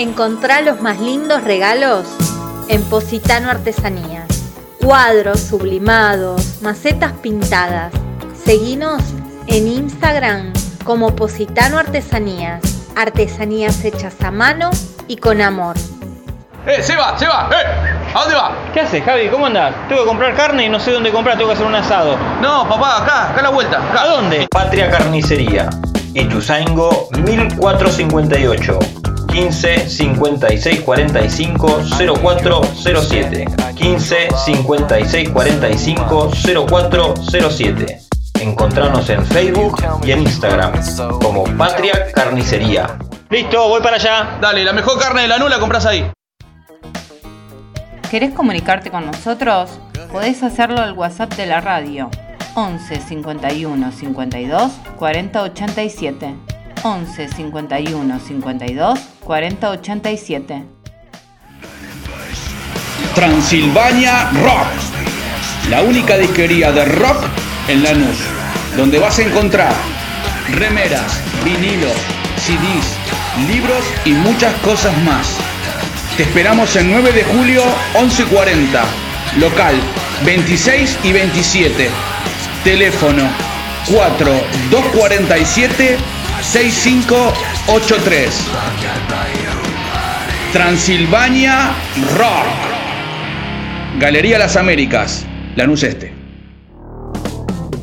[0.00, 2.06] Encontrá los más lindos regalos
[2.68, 4.28] en Positano Artesanías.
[4.80, 7.92] Cuadros sublimados, macetas pintadas.
[8.32, 9.02] Seguinos
[9.46, 10.54] en Instagram
[10.84, 12.62] como Positano Artesanías.
[12.96, 14.70] Artesanías hechas a mano
[15.06, 15.76] y con amor.
[16.66, 17.50] ¡Eh, se va, se va!
[17.52, 18.14] ¡Eh!
[18.14, 18.56] ¿A dónde va?
[18.72, 19.28] ¿Qué haces, Javi?
[19.28, 19.74] ¿Cómo andás?
[19.86, 22.16] Tengo que comprar carne y no sé dónde comprar, tengo que hacer un asado.
[22.40, 23.82] No, papá, acá, acá a la vuelta.
[24.00, 24.48] ¿A dónde?
[24.50, 25.68] Patria Carnicería.
[26.14, 28.99] Ituzaingo 1458.
[29.30, 31.80] 15 56 45
[32.22, 33.44] 0407.
[33.74, 36.30] 15 56 45
[36.68, 38.00] 0407.
[38.40, 40.72] Encontrarnos en Facebook y en Instagram
[41.22, 42.98] como Patria Carnicería.
[43.28, 44.38] Listo, voy para allá.
[44.40, 46.10] Dale, la mejor carne de la nula compras ahí.
[48.10, 49.70] ¿Querés comunicarte con nosotros?
[50.10, 52.10] Podés hacerlo al WhatsApp de la radio
[52.56, 56.34] 11 51 52 40 87.
[56.82, 60.64] 11 51 52 40 87.
[63.14, 64.66] Transilvania Rock.
[65.68, 67.24] La única disquería de rock
[67.68, 68.18] en Lanús.
[68.76, 69.74] Donde vas a encontrar
[70.52, 71.94] remeras, vinilos,
[72.36, 72.96] CDs,
[73.52, 75.36] libros y muchas cosas más.
[76.16, 77.62] Te esperamos el 9 de julio
[77.94, 78.84] 1140.
[79.38, 79.74] Local
[80.24, 81.88] 26 y 27.
[82.64, 83.22] Teléfono
[83.92, 84.32] 4
[84.70, 88.30] 247 6583.
[90.52, 91.70] Transilvania
[92.16, 92.46] Rock.
[93.98, 95.24] Galería Las Américas,
[95.56, 96.14] Lanús Este.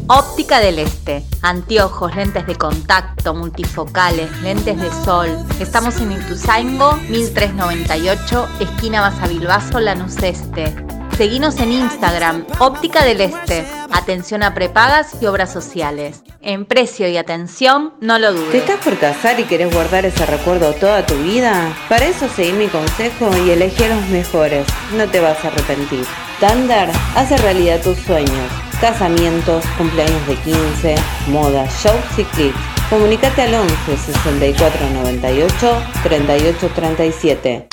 [0.07, 1.23] Óptica del Este.
[1.41, 5.29] Anteojos, lentes de contacto, multifocales, lentes de sol.
[5.59, 10.96] Estamos en Ituzaingo, 1398, esquina Basavilbaso, Lanús Este.
[11.17, 13.65] Seguinos en Instagram, Óptica del Este.
[13.91, 16.21] Atención a prepagas y obras sociales.
[16.41, 18.55] En precio y atención, no lo ¿Te dudes.
[18.55, 21.75] estás por casar y querés guardar ese recuerdo toda tu vida?
[21.89, 24.67] Para eso seguí mi consejo y elegí a los mejores.
[24.95, 26.05] No te vas a arrepentir.
[26.39, 28.51] Tandar hace realidad tus sueños.
[28.79, 30.95] Casamientos, cumpleaños de 15,
[31.29, 32.59] moda, shows y clips.
[32.91, 37.67] Comunicate al 11 64 98 38 37.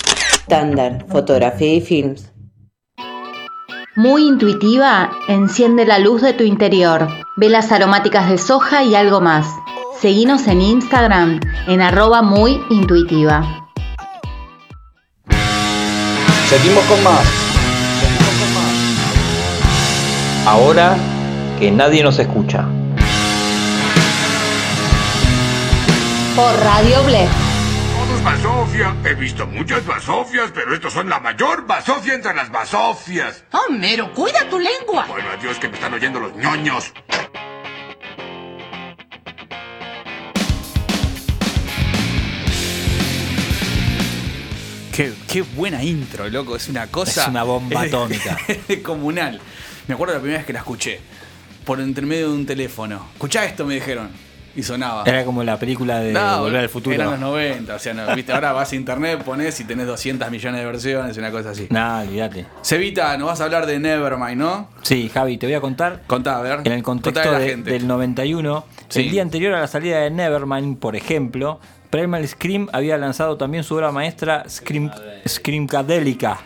[0.49, 2.34] Tandar, fotografía y films.
[3.97, 7.07] Muy intuitiva, enciende la luz de tu interior.
[7.37, 9.47] Velas aromáticas de soja y algo más.
[10.01, 11.39] Seguinos en Instagram
[11.69, 13.69] en arroba muy intuitiva.
[16.49, 17.25] Seguimos con más.
[20.45, 20.97] Ahora
[21.61, 22.65] que nadie nos escucha.
[26.35, 27.44] Por Radio Bless.
[28.25, 28.97] Basofia.
[29.05, 33.45] He visto muchas basofias, pero estos son la mayor basofia entre las basofias.
[33.53, 35.05] Homero, cuida tu lengua.
[35.07, 36.93] Bueno, adiós que me están oyendo los ñoños.
[44.93, 46.57] Qué, qué buena intro, loco.
[46.57, 47.23] Es una cosa.
[47.23, 48.39] Es una bomba atómica.
[48.83, 49.41] comunal.
[49.87, 51.01] Me acuerdo la primera vez que la escuché.
[51.65, 53.09] Por intermedio de un teléfono.
[53.13, 54.11] Escuchá esto, me dijeron.
[54.57, 55.03] Y sonaba.
[55.05, 56.95] Era como la película de No, Volver al Futuro.
[56.95, 57.75] Eran los 90.
[57.75, 58.33] O sea, no, ¿viste?
[58.33, 61.67] ahora vas a internet, pones y tenés 200 millones de versiones, una cosa así.
[61.71, 62.47] Nah, olvídate.
[62.63, 64.69] Cevita, nos vas a hablar de Nevermind, ¿no?
[64.83, 66.03] Sí, Javi, te voy a contar.
[66.07, 66.61] Contá, a ver.
[66.65, 67.71] En el contexto de- gente.
[67.73, 69.01] del 91, Sí.
[69.01, 71.59] el día anterior a la salida de Nevermind, por ejemplo,
[71.91, 74.91] Primal Scream había lanzado también su obra maestra Scream,
[75.27, 76.39] Screamcadelica.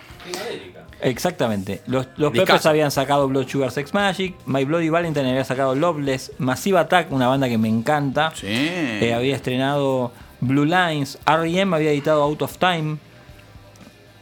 [1.00, 1.80] Exactamente.
[1.86, 2.06] Los.
[2.06, 7.12] Peppers habían sacado Blood Sugar Sex Magic, My Bloody Valentine había sacado Loveless, Massive Attack,
[7.12, 8.32] una banda que me encanta.
[8.42, 11.74] Eh, había estrenado Blue Lines, R.E.M.
[11.74, 12.96] había editado Out of Time.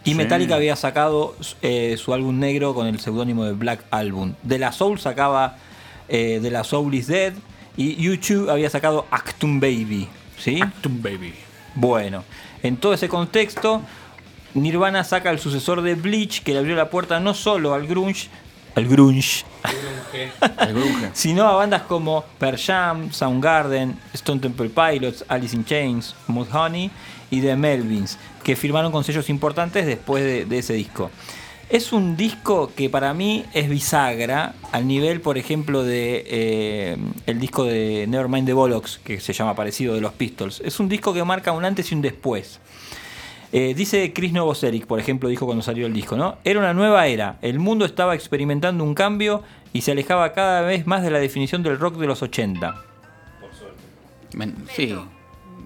[0.05, 0.15] Y Sí.
[0.15, 4.35] Metallica había sacado eh, su álbum negro con el seudónimo de Black Album.
[4.43, 5.57] De la Soul sacaba
[6.09, 7.33] eh, De la Soul is Dead.
[7.77, 10.09] Y YouTube había sacado Actum Baby.
[10.39, 10.61] ¿Sí?
[10.63, 11.35] Actum Baby.
[11.75, 12.23] Bueno,
[12.63, 13.83] en todo ese contexto,
[14.57, 18.29] Nirvana saca el sucesor de Bleach, que le abrió la puerta no solo al grunge,
[18.75, 19.45] al grunge,
[21.13, 26.91] sino a bandas como Pearl Jam, Soundgarden, Stone Temple Pilots, Alice in Chains, Mudhoney
[27.31, 31.11] y The Melvins, que firmaron con sellos importantes después de, de ese disco.
[31.69, 36.97] Es un disco que para mí es bisagra, al nivel, por ejemplo, de eh,
[37.27, 40.61] el disco de Nevermind the Bollocks, que se llama parecido de los Pistols.
[40.65, 42.61] Es un disco que marca un antes y un después.
[43.59, 46.37] Eh, dice Chris Novoselic, por ejemplo, dijo cuando salió el disco, ¿no?
[46.45, 47.39] Era una nueva era.
[47.41, 49.43] El mundo estaba experimentando un cambio
[49.73, 52.75] y se alejaba cada vez más de la definición del rock de los 80.
[54.35, 54.95] Men- sí.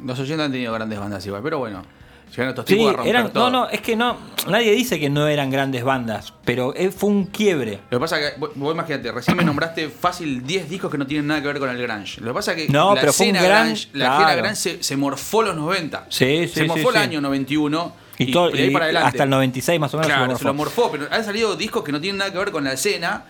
[0.05, 1.83] Los 80 han tenido grandes bandas igual, pero bueno.
[2.31, 3.51] Estos Sí, tipos a romper eran, todo.
[3.51, 4.17] no, no, es que no,
[4.49, 7.81] nadie dice que no eran grandes bandas, pero eh, fue un quiebre.
[7.91, 10.97] Lo que pasa es que, vos, vos imagínate, recién me nombraste fácil 10 discos que
[10.99, 12.21] no tienen nada que ver con el grunge.
[12.21, 14.23] Lo que pasa es que No, la pero fue un escena gran- grunge, la claro.
[14.23, 16.07] escena grunge se, se morfó los 90.
[16.09, 19.09] Sí, sí, se morfó sí, el año 91 Y, todo- de ahí y para adelante.
[19.09, 20.07] hasta el 96 más o menos.
[20.13, 22.51] Claro, se se lo morfó, pero han salido discos que no tienen nada que ver
[22.53, 23.25] con la escena.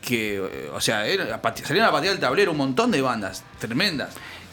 [0.00, 4.10] Que, eh, o sea, era- salieron a patear el tablero un montón de bandas tremendas.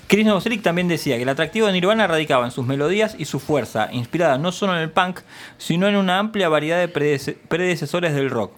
[0.10, 3.40] Chris Novoselic también decía que el atractivo de Nirvana radicaba en sus melodías y su
[3.40, 5.20] fuerza, inspirada no solo en el punk,
[5.60, 8.54] sino en una amplia variedad de predece- predecesores del rock.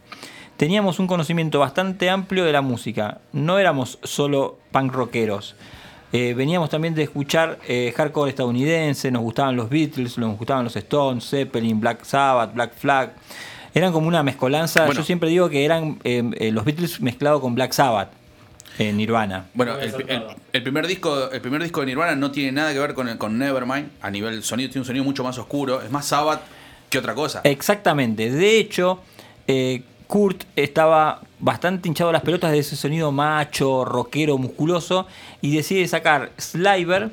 [0.55, 5.57] Teníamos un conocimiento bastante amplio de la música, no éramos solo punk rockeros.
[6.13, 10.77] Eh, veníamos también de escuchar eh, hardcore estadounidense, nos gustaban los Beatles, nos gustaban los
[10.77, 13.11] Stones, Zeppelin, Black Sabbath, Black Flag.
[13.73, 14.85] Eran como una mezcolanza.
[14.85, 15.01] Bueno.
[15.01, 18.20] Yo siempre digo que eran eh, eh, los Beatles mezclados con Black Sabbath
[18.79, 19.45] en Nirvana.
[19.53, 20.23] Bueno, el, el-
[20.53, 23.37] el primer disco, el primer disco de Nirvana no tiene nada que ver con, con
[23.37, 23.89] Nevermind.
[24.01, 25.81] A nivel sonido, tiene un sonido mucho más oscuro.
[25.81, 26.41] Es más Sabbath
[26.89, 27.41] que otra cosa.
[27.43, 28.29] Exactamente.
[28.31, 28.99] De hecho,
[29.47, 35.07] eh, Kurt estaba bastante hinchado las pelotas de ese sonido macho, rockero, musculoso
[35.41, 37.09] y decide sacar Sliver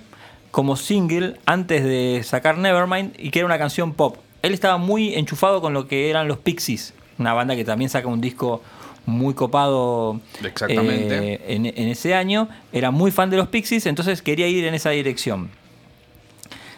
[0.50, 4.16] como single antes de sacar Nevermind y que era una canción pop.
[4.42, 8.08] Él estaba muy enchufado con lo que eran los Pixies, una banda que también saca
[8.08, 8.62] un disco
[9.08, 11.34] muy copado Exactamente.
[11.34, 12.48] eh, en, en ese año.
[12.72, 15.50] Era muy fan de los Pixies, entonces quería ir en esa dirección.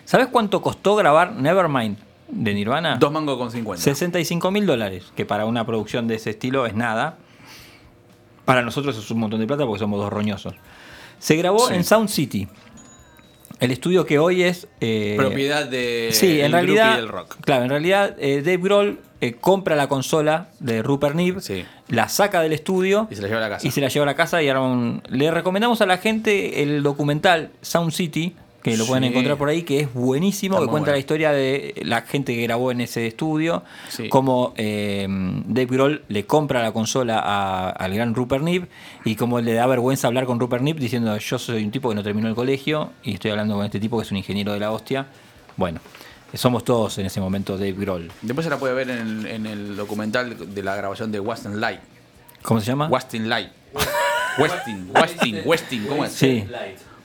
[0.04, 1.98] ¿Sabes cuánto costó grabar Nevermind
[2.28, 2.96] de Nirvana?
[2.98, 3.82] Dos mangos con 50.
[3.82, 7.18] 65 mil dólares, que para una producción de ese estilo es nada.
[8.44, 10.54] Para nosotros es un montón de plata porque somos dos roñosos.
[11.18, 11.74] Se grabó Sí.
[11.74, 12.48] en Sound City,
[13.60, 14.66] el estudio que hoy es...
[14.80, 17.36] eh, Propiedad de Sí, en el realidad, del rock.
[17.42, 21.40] claro, en realidad eh, Dave Grohl eh, compra la consola de Rupert Neve,
[21.88, 23.66] la saca del estudio Y se la lleva a la casa.
[23.66, 26.62] y se la lleva a la casa y arma un- Le recomendamos a la gente
[26.62, 30.70] el documental Sound City, que lo pueden encontrar por ahí, que es buenísimo, Está que
[30.70, 30.92] cuenta bueno.
[30.96, 34.10] la historia de la gente que grabó en ese estudio, Sí.
[34.10, 38.66] cómo eh, Dave Grohl le compra la consola a- al gran Rupert Neve
[39.06, 41.94] y cómo le da vergüenza hablar con Rupert Neve diciendo yo soy un tipo que
[41.94, 44.60] no terminó el colegio y estoy hablando con este tipo que es un ingeniero de
[44.60, 45.06] la hostia.
[45.56, 45.80] Bueno,
[46.38, 48.10] somos todos en ese momento Dave Grohl.
[48.22, 51.60] Después se la puede ver en el, en el documental de la grabación de Westin
[51.60, 51.80] Light.
[52.42, 52.88] ¿Cómo se llama?
[52.88, 53.50] Westin Light.
[54.38, 56.12] Westin, Westin, Westin, ¿cómo es?
[56.12, 56.46] Sí.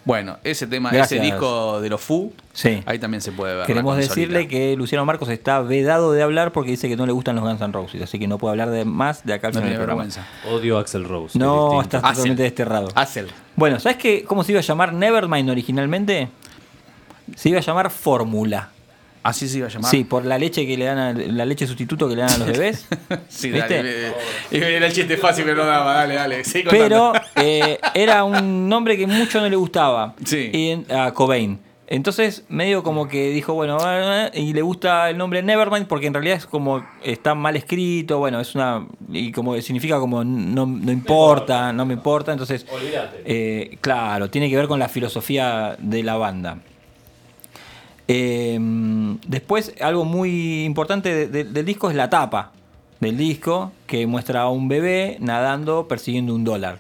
[0.06, 1.20] Bueno, ese tema, Gracias.
[1.20, 2.84] ese disco de los Foo, Sí.
[2.86, 3.66] ahí también se puede ver.
[3.66, 7.36] Queremos decirle que Luciano Marcos está vedado de hablar porque dice que no le gustan
[7.36, 9.62] los Guns N' Roses, así que no puede hablar de más de acá al No
[9.64, 10.28] final vergüenza.
[10.48, 11.40] Odio a Axel Rose.
[11.40, 12.90] No, es estás totalmente desterrado.
[12.94, 13.30] Axel.
[13.56, 16.30] Bueno, ¿sabes qué, cómo se iba a llamar Nevermind originalmente?
[17.36, 18.70] Se iba a llamar Fórmula.
[19.28, 19.90] Así se iba a llamar.
[19.90, 22.38] Sí, por la leche que le dan a- la leche sustituto que le dan a
[22.38, 22.88] los bebés.
[23.28, 23.78] Sí, ¿Viste?
[23.78, 24.14] dale.
[24.52, 25.96] Y era el chiste fácil, pero no daba.
[25.96, 26.44] Dale, dale.
[26.70, 30.50] Pero eh, era un nombre que mucho no le gustaba Sí.
[30.54, 31.60] y a Cobain.
[31.88, 36.14] Entonces, medio como que dijo, bueno, eh, y le gusta el nombre Nevermind porque en
[36.16, 38.88] realidad es como está mal escrito, bueno, es una.
[39.12, 42.32] y como significa como no, no importa, no me importa.
[42.32, 43.22] Entonces, Olvídate.
[43.26, 46.58] eh, claro, tiene que ver con la filosofía de la banda.
[48.08, 48.58] Eh,
[49.28, 52.52] después, algo muy importante de- de- del disco es la tapa
[53.00, 56.80] del disco, que muestra a un bebé nadando persiguiendo un dólar.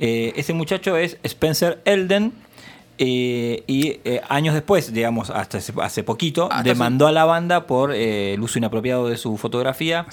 [0.00, 2.32] Eh, ese muchacho es Spencer Elden.
[3.00, 7.92] Eh, y eh, años después, digamos, hasta hace, hace poquito, demandó a la banda por
[7.92, 10.04] eh, el uso inapropiado de su fotografía.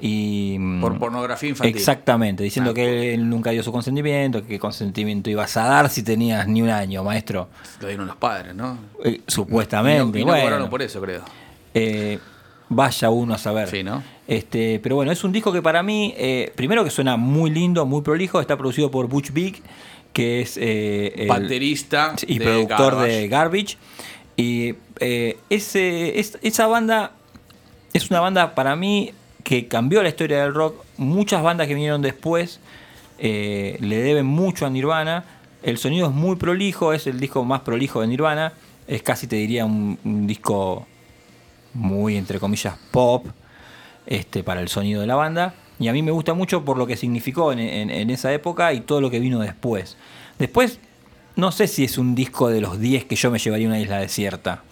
[0.00, 1.76] Y, mm, Por pornografía infantil.
[1.76, 5.88] Exactamente, diciendo Ah, que él nunca dio su consentimiento, que qué consentimiento ibas a dar
[5.88, 7.48] si tenías ni un año, maestro.
[7.80, 8.76] Lo dieron los padres, ¿no?
[9.28, 10.18] Supuestamente.
[10.18, 10.70] Y no, y no bueno.
[10.70, 11.22] por eso, creo.
[12.68, 13.68] Vaya uno a saber.
[13.68, 14.02] Sí, ¿no?
[14.26, 16.14] Este, pero bueno, es un disco que para mí,
[16.56, 19.62] primero que suena muy lindo, muy prolijo, está producido por Butch Vig,
[20.12, 23.12] que es eh, el- Baterista y de productor Garbage.
[23.12, 23.76] de Garbage.
[24.36, 27.12] Y eh, ese, es- esa banda
[27.92, 29.12] es una banda para mí
[29.44, 30.84] que cambió la historia del rock.
[30.96, 32.60] Muchas bandas que vinieron después
[33.18, 35.24] eh, le deben mucho a Nirvana.
[35.62, 38.52] El sonido es muy prolijo, es el disco más prolijo de Nirvana.
[38.88, 40.86] Es casi, te diría, un, un disco
[41.74, 43.26] muy, entre comillas, pop
[44.06, 45.54] este, para el sonido de la banda.
[45.78, 49.00] Y a mí me gusta mucho por lo que significó en, esa época y todo
[49.00, 49.96] lo que vino después.
[50.38, 50.78] Después,
[51.36, 53.80] no sé si es un disco de los 10 que yo me llevaría a una
[53.80, 54.62] isla desierta.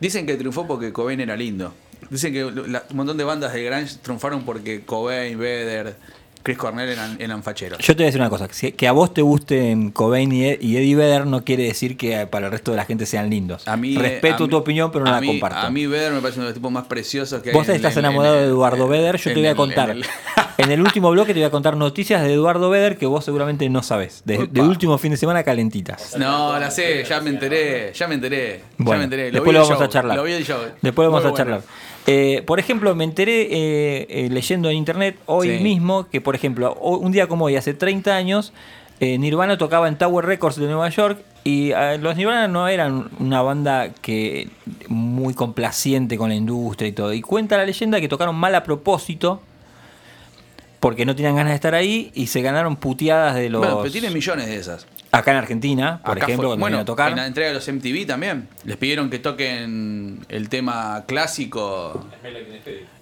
[0.00, 1.74] Dicen que triunfó porque Cobain era lindo.
[2.10, 5.96] Dicen que un montón de bandas de grunge triunfaron porque Cobain, Vedder,
[6.42, 7.78] Chris Cornell eran, eran facheros.
[7.80, 10.58] Yo te voy a decir una cosa, que a vos te gusten Cobain y Ed-
[10.62, 13.66] y Eddie Vedder no quiere decir que para el resto de la gente sean lindos.
[13.68, 15.58] A mí, Respeto a mí- tu opinión, pero no la mí- comparto.
[15.58, 17.54] A mí Vedder me parece uno de los tipos más preciosos que hay.
[17.54, 19.90] Vos en- estás en- enamorado en- de Eduardo Vedder, yo te voy a contar.
[19.90, 20.04] en el-
[20.58, 23.68] En el último bloque te voy a contar noticias de Eduardo Vedder que vos seguramente
[23.68, 24.22] no sabes.
[24.24, 26.16] De, del último fin de semana calentitas.
[26.18, 28.62] No, la sé, ya me enteré, ya me enteré.
[28.76, 29.30] ya me enteré.
[29.30, 30.16] después vi lo vamos show, a charlar.
[30.16, 30.58] Lo vi el show.
[30.82, 31.62] Después lo vamos Muy a charlar.
[32.10, 35.62] Eh, por ejemplo, me enteré eh, eh, leyendo en internet hoy Sí.
[35.62, 38.54] mismo que, por ejemplo, un día como hoy, hace 30 años,
[38.98, 43.08] eh, Nirvana tocaba en Tower Records de Nueva York Y eh, los Nirvana no eran
[43.20, 44.48] una banda que
[44.88, 47.12] muy complaciente con la industria y todo.
[47.12, 49.40] Y cuenta la leyenda que tocaron mal a propósito
[50.80, 53.60] porque no tenían ganas de estar ahí y se ganaron puteadas de los...
[53.60, 54.86] Bueno, pero tiene millones de esas.
[55.10, 57.10] Acá en Argentina, por Acá ejemplo, fue- cuando bueno, vinieron a tocar.
[57.10, 58.48] en la entrega de los MTV también.
[58.64, 62.06] Les pidieron que toquen el tema clásico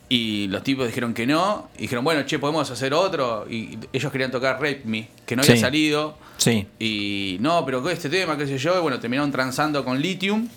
[0.09, 1.69] y los tipos dijeron que no.
[1.79, 3.47] Y dijeron, bueno, che, podemos hacer otro.
[3.51, 6.17] Y ellos querían tocar Rape Me, que no había salido.
[6.37, 6.67] Sí.
[6.79, 8.79] Y no, pero con este tema, qué sé yo.
[8.79, 10.49] Y bueno, terminaron transando con Lithium.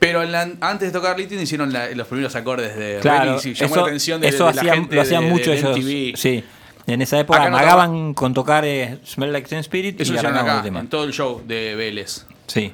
[0.00, 3.46] Pero en la- antes de tocar Lithium hicieron la- los primeros acordes de Claro, Rape
[3.46, 5.30] Me, y llamó eso, la atención de, eso de la hacían, gente lo hacían de-
[5.30, 5.76] mucho de ellos.
[5.78, 6.16] MTV.
[6.16, 6.44] Sí.
[6.86, 10.18] En esa época Acá no amagaban con tocar eh, Smell Like Teen Spirit Eso y
[10.18, 10.80] acá, el tema.
[10.80, 12.26] en todo el show de Vélez.
[12.46, 12.72] Sí.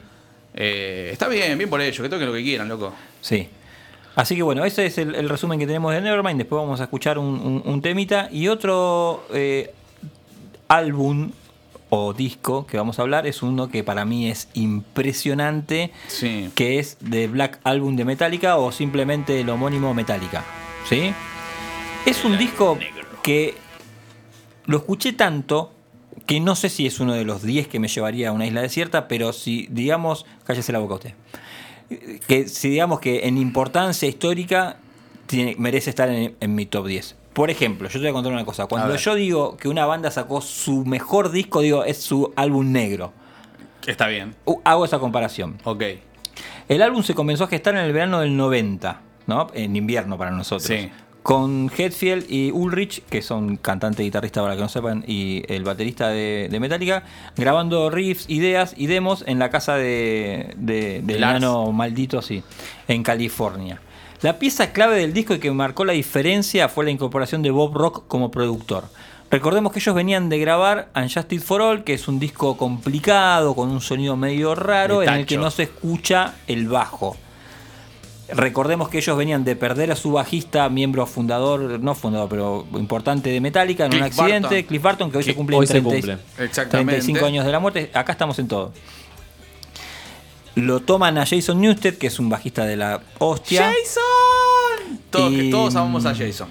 [0.54, 2.94] Eh, está bien, bien por ellos, que toquen lo que quieran, loco.
[3.20, 3.48] Sí.
[4.14, 6.38] Así que bueno, ese es el, el resumen que tenemos de Nevermind.
[6.38, 8.28] Después vamos a escuchar un, un- un temita.
[8.32, 9.74] Y otro eh,
[10.68, 11.30] álbum
[11.90, 15.92] o disco que vamos a hablar es uno que para mí es impresionante.
[16.54, 20.42] Que es The Black Album de Metallica o simplemente el homónimo Metallica.
[20.88, 21.12] ¿Sí?
[22.06, 22.78] Es un disco
[23.22, 23.54] que
[24.66, 25.72] lo escuché tanto
[26.26, 28.62] que no sé si es uno de los 10 que me llevaría a una isla
[28.62, 31.14] desierta, pero si, digamos, cállese la boca usted.
[32.26, 34.76] Que si digamos que en importancia histórica
[35.26, 37.14] tiene- merece estar en, en mi top 10.
[37.32, 38.66] Por ejemplo, yo te voy a contar una cosa.
[38.66, 43.12] Cuando yo digo que una banda sacó su mejor disco, digo, es su álbum negro.
[43.86, 44.34] Está bien.
[44.64, 45.58] Hago esa comparación.
[45.64, 45.82] Ok.
[46.68, 49.46] El álbum se comenzó a gestar en el verano del 90, ¿no?
[49.54, 50.66] En invierno para nosotros.
[50.66, 50.90] Sí.
[51.26, 55.64] Con Hetfield y Ulrich, que son cantante y guitarrista para que no sepan, y el
[55.64, 57.02] baterista de, de Metallica,
[57.36, 62.44] grabando riffs, ideas y demos en la casa de, de, del nano maldito, sí,
[62.86, 63.80] en California.
[64.22, 67.74] La pieza clave del disco y que marcó la diferencia fue la incorporación de Bob
[67.74, 68.84] Rock como productor.
[69.28, 73.70] Recordemos que ellos venían de grabar Unjustice for All, que es un disco complicado, con
[73.70, 77.16] un sonido medio raro, en el que no se escucha el bajo.
[78.28, 83.30] Recordemos que ellos venían de perder a su bajista, miembro fundador, no fundador, pero importante
[83.30, 84.62] de Metallica en un accidente, Barton.
[84.64, 86.18] Cliff Barton, que hoy Que se cumple hoy se cumple.
[86.38, 86.92] Exactamente.
[86.92, 87.90] 35 años de la muerte.
[87.94, 88.72] Acá estamos en todo.
[90.56, 93.68] Lo toman a Jason Newsted, que es un bajista de la hostia.
[93.68, 95.00] ¡Jason!
[95.10, 96.48] Todos, que todos amamos a Jason.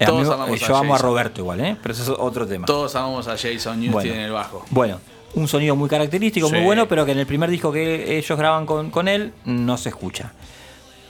[0.00, 1.10] Eh, Todos amigo, amamos eh, a yo amo a Jason.
[1.10, 1.76] Roberto igual, ¿eh?
[1.82, 2.66] pero eso es otro tema.
[2.66, 4.14] Todos amamos a Jason Newsted Bueno.
[4.14, 4.64] en el bajo.
[4.70, 5.00] Bueno,
[5.34, 8.66] un sonido muy característico, muy bueno, pero que en el primer disco que ellos graban
[8.66, 10.32] con, con él no se escucha.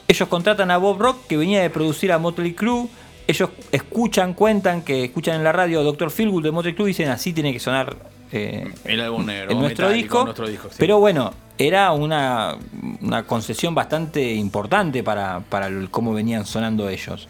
[0.09, 2.89] Ellos contratan a Bob Rock, que venía de producir a Motley Crue.
[3.27, 6.11] Ellos escuchan, cuentan que escuchan en la radio Dr.
[6.11, 7.95] Philgood de Motley Crue y dicen así tiene que sonar
[8.33, 9.53] eh, El álbum negro.
[9.53, 10.25] en nuestro disco.
[10.25, 10.77] nuestro disco, sí.
[10.79, 12.57] Pero bueno, era una,
[13.03, 17.29] una concesión bastante importante para, para el- cómo venían sonando ellos.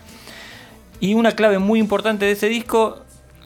[1.01, 2.99] Y una clave muy importante de ese disco,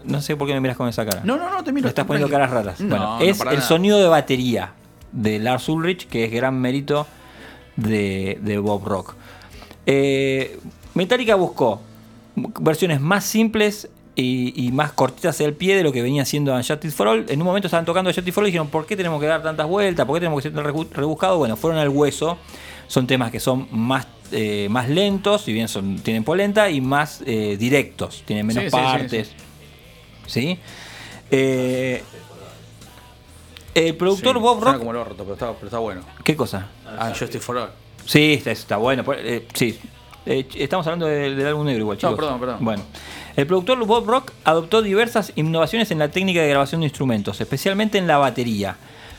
[0.05, 1.23] no sé por qué me miras con esa cara.
[1.25, 1.85] No, no, no, te miro.
[1.85, 2.81] Me estás poniendo caras raras.
[2.81, 3.61] No, bueno, no, es el nada.
[3.63, 4.73] sonido de batería
[5.13, 7.07] de Lars Ulrich, que es gran mérito
[7.77, 9.15] de, de Bob Rock.
[9.87, 10.59] Eh,
[10.95, 11.81] Metallica buscó
[12.61, 16.91] versiones más simples y, y más cortitas al pie de lo que venía haciendo Justice
[16.91, 17.25] for All.
[17.29, 19.43] En un momento estaban tocando Justice for All y dijeron, ¿por qué tenemos que dar
[19.43, 20.07] tantas vueltas?
[20.07, 21.39] ¿Por qué tenemos que ser tan rebu- rebuscados?
[21.39, 22.37] Bueno, fueron al hueso.
[22.89, 27.23] Son temas que son más, eh, más lentos, si bien son, tienen polenta, y más
[27.25, 29.31] eh, directos, tienen menos Sí, sí, sí, partes.
[30.27, 30.59] ¿Sí?
[31.31, 32.03] Eh,
[33.75, 34.79] el productor Sí, Bob Rock.
[34.79, 36.03] como el orto, pero está, pero está bueno.
[36.23, 36.69] ¿Qué cosa?
[36.87, 37.71] Ah, Justice for All.
[38.07, 39.05] Sí, está, está bueno.
[39.05, 39.79] pues, eh, sí.
[40.25, 42.17] Eh, estamos hablando del, del álbum negro igual, No, chicos.
[42.17, 42.57] perdón, perdón.
[42.61, 42.83] Bueno.
[43.35, 47.97] El productor Bob Rock adoptó diversas innovaciones en la técnica de grabación de instrumentos, especialmente
[47.99, 48.77] en la batería,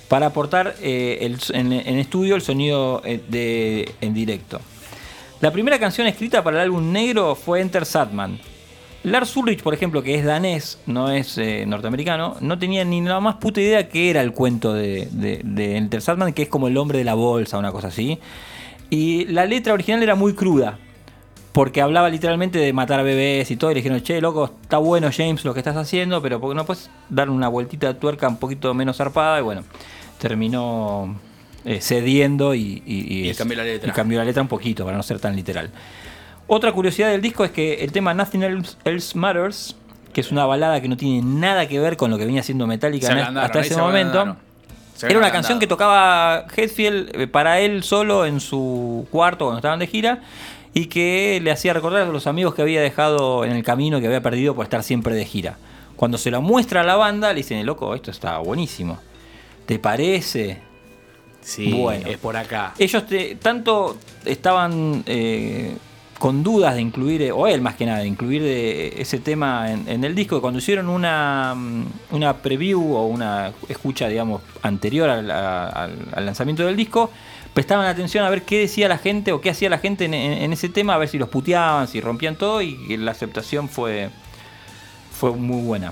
[0.08, 4.62] para aportar eh, el- en, en estudio el sonido de, en directo.
[5.42, 8.40] La primera canción escrita para el álbum negro fue Enter Sadman.
[9.04, 13.20] Lars Ulrich, por ejemplo, que es danés, no es eh, norteamericano, no tenía ni la
[13.20, 16.68] más puta idea que era el cuento de, de, de Enter Sandman, que es como
[16.70, 18.18] el hombre de la bolsa, una cosa así.
[18.96, 20.78] Y la letra original era muy cruda,
[21.52, 23.72] porque hablaba literalmente de matar a bebés y todo.
[23.72, 26.56] Y le dijeron, che, loco, está bueno James lo que estás haciendo, pero ¿por qué
[26.56, 29.40] no puedes dar una vueltita de tuerca un poquito menos zarpada?
[29.40, 29.64] Y bueno,
[30.20, 31.16] terminó
[31.66, 33.90] eh, cediendo y, y, Y es- cambió la letra.
[33.90, 35.72] y cambió la letra un poquito, para no ser tan literal.
[36.48, 39.76] Otra curiosidad del disco es que el tema Nothing Else, Else Matters,
[40.14, 42.68] que es una balada que no tiene nada que ver con lo que venía haciendo
[42.68, 44.38] Metallica Se hasta ese se momento.
[45.02, 49.80] Era una canción que tocaba Hetfield eh, para él solo en su cuarto cuando estaban
[49.80, 50.22] de gira
[50.74, 54.08] y que le hacía recordar a los amigos que había dejado en el camino que
[54.08, 55.58] había perdido por estar siempre de gira.
[55.96, 58.98] Cuando se lo muestra a la banda, le dicen, loco, esto está buenísimo.
[59.66, 60.60] ¿Te parece?
[61.42, 62.08] Sí, Bueno.
[62.08, 62.74] es por acá.
[62.80, 65.76] Ellos te- tanto estaban eh,
[66.24, 69.70] con dudas de incluir, eh, o él más que nada, de incluir de ese tema
[69.70, 70.40] en, el disco.
[70.40, 75.28] Cuando hicieron una, mm, una preview o una escucha, digamos, anterior al,
[76.26, 77.12] lanzamiento del disco,
[77.54, 80.70] prestaban atención a ver qué decía la gente o qué hacía la gente en, ese
[80.70, 84.10] tema, a ver si los puteaban, si rompían todo, y la aceptación fue,
[85.12, 85.92] fue muy buena.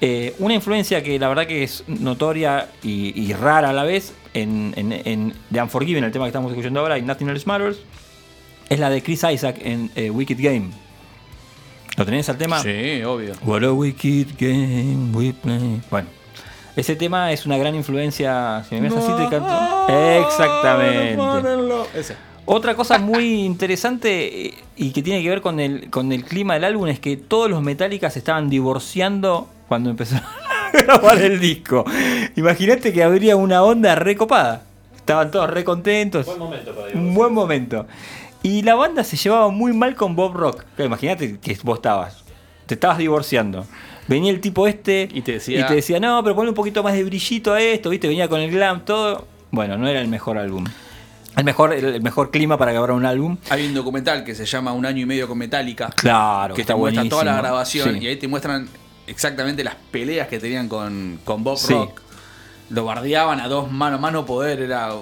[0.00, 4.14] Eh, una influencia que la verdad que es notoria y, y rara a la vez
[4.32, 7.78] en, en, en The Unforgiven, el tema que estamos escuchando ahora, y Nothing Else Matters,
[8.68, 10.70] es la de Chris Isaac en eh, Wicked Game.
[11.96, 12.62] ¿Lo tenés al tema?
[12.62, 13.34] Sí, obvio.
[13.44, 15.80] What a wicked game we play.
[15.90, 16.08] Bueno,
[16.76, 18.64] ese tema es una gran influencia.
[18.68, 20.26] Si me ves así, te canto.
[20.26, 21.22] Exactamente.
[21.94, 22.16] Ese.
[22.44, 26.54] Otra cosa muy interesante eh, y que tiene que ver con el, con el clima
[26.54, 30.28] del álbum es que todos los Metallica se estaban divorciando cuando empezaron
[30.72, 31.84] a grabar el disco.
[32.36, 34.62] Imagínate que habría una onda recopada.
[34.94, 36.26] Estaban todos re contentos.
[36.26, 37.86] Buen momento para Un buen momento.
[38.42, 40.64] Y la banda se llevaba muy mal con Bob Rock.
[40.78, 42.24] Imagínate que vos estabas.
[42.66, 43.66] Te estabas divorciando.
[44.08, 47.52] Venía el tipo este y te decía- no, pero ponle un poquito más de brillito
[47.52, 48.06] a esto, ¿viste?
[48.08, 49.26] Venía con el glam, todo.
[49.50, 50.64] Bueno, no era el mejor álbum.
[51.36, 53.36] El mejor, el mejor clima para grabar un álbum.
[53.50, 55.90] Hay un documental que se llama Un año y medio con Metallica.
[55.94, 57.98] Claro, Que está te muestra toda la grabación Sí.
[58.04, 58.68] y ahí te muestran
[59.06, 61.74] exactamente las peleas que tenían con, con Bob Sí.
[61.74, 62.00] Rock.
[62.70, 64.92] Lo bardeaban a dos manos, mano poder, era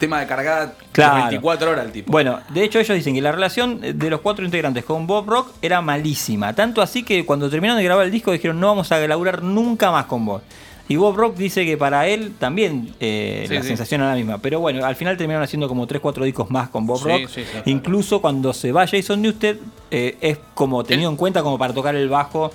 [0.00, 1.14] tema de cargada Claro.
[1.28, 2.10] 24 horas el tipo.
[2.10, 5.52] Bueno, de hecho ellos dicen que la relación de los cuatro integrantes con Bob Rock
[5.62, 6.52] era malísima.
[6.54, 9.92] Tanto así que cuando terminaron de grabar el disco dijeron no vamos a laburar nunca
[9.92, 10.42] más con Bob.
[10.88, 13.68] Y Bob Rock dice que para él también eh, Sí, la sí.
[13.68, 14.38] sensación era la misma.
[14.38, 17.30] Pero bueno, al final terminaron haciendo como 3-4 discos más con Bob Sí, Rock.
[17.66, 19.58] Incluso cuando se va Jason Newsted
[19.92, 22.50] eh, es como tenido en cuenta como para tocar el bajo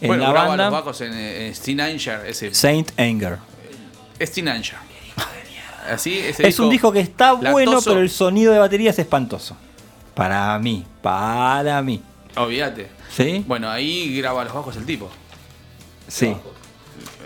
[0.00, 0.64] en bueno, la banda.
[0.64, 2.54] los bajos en, eh, en Steen Anger, ese.
[2.54, 3.36] Saint Anger.
[4.20, 4.76] Steen Anger.
[5.90, 9.56] Así, ese Es un disco que está bueno, pero el sonido de batería es espantoso.
[10.14, 12.02] Para mí, para mí.
[12.36, 12.88] Olvídate.
[13.10, 13.44] ¿Sí?
[13.46, 15.08] Bueno, ahí graba los bajos el tipo.
[16.08, 16.34] Sí.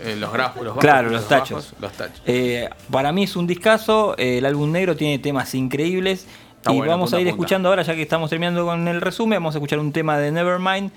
[0.03, 1.67] Eh, los, gra- los bajos, Claro, los tachos.
[1.71, 2.21] bajos, los tachos.
[2.25, 4.15] Eh, para mí es un discazo.
[4.17, 6.25] eh, el álbum negro tiene temas increíbles.
[6.57, 9.01] Está y bueno, vamos a ir a escuchando ahora, ya que estamos terminando con el
[9.01, 10.91] resumen, vamos a escuchar un tema de Nevermind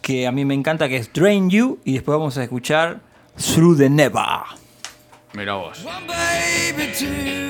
[0.00, 1.78] que a mí me encanta, que es Drain You.
[1.84, 3.00] Y después vamos a escuchar
[3.36, 4.22] Through the Never.
[5.34, 5.82] Mira vos.
[6.06, 7.42] baby too.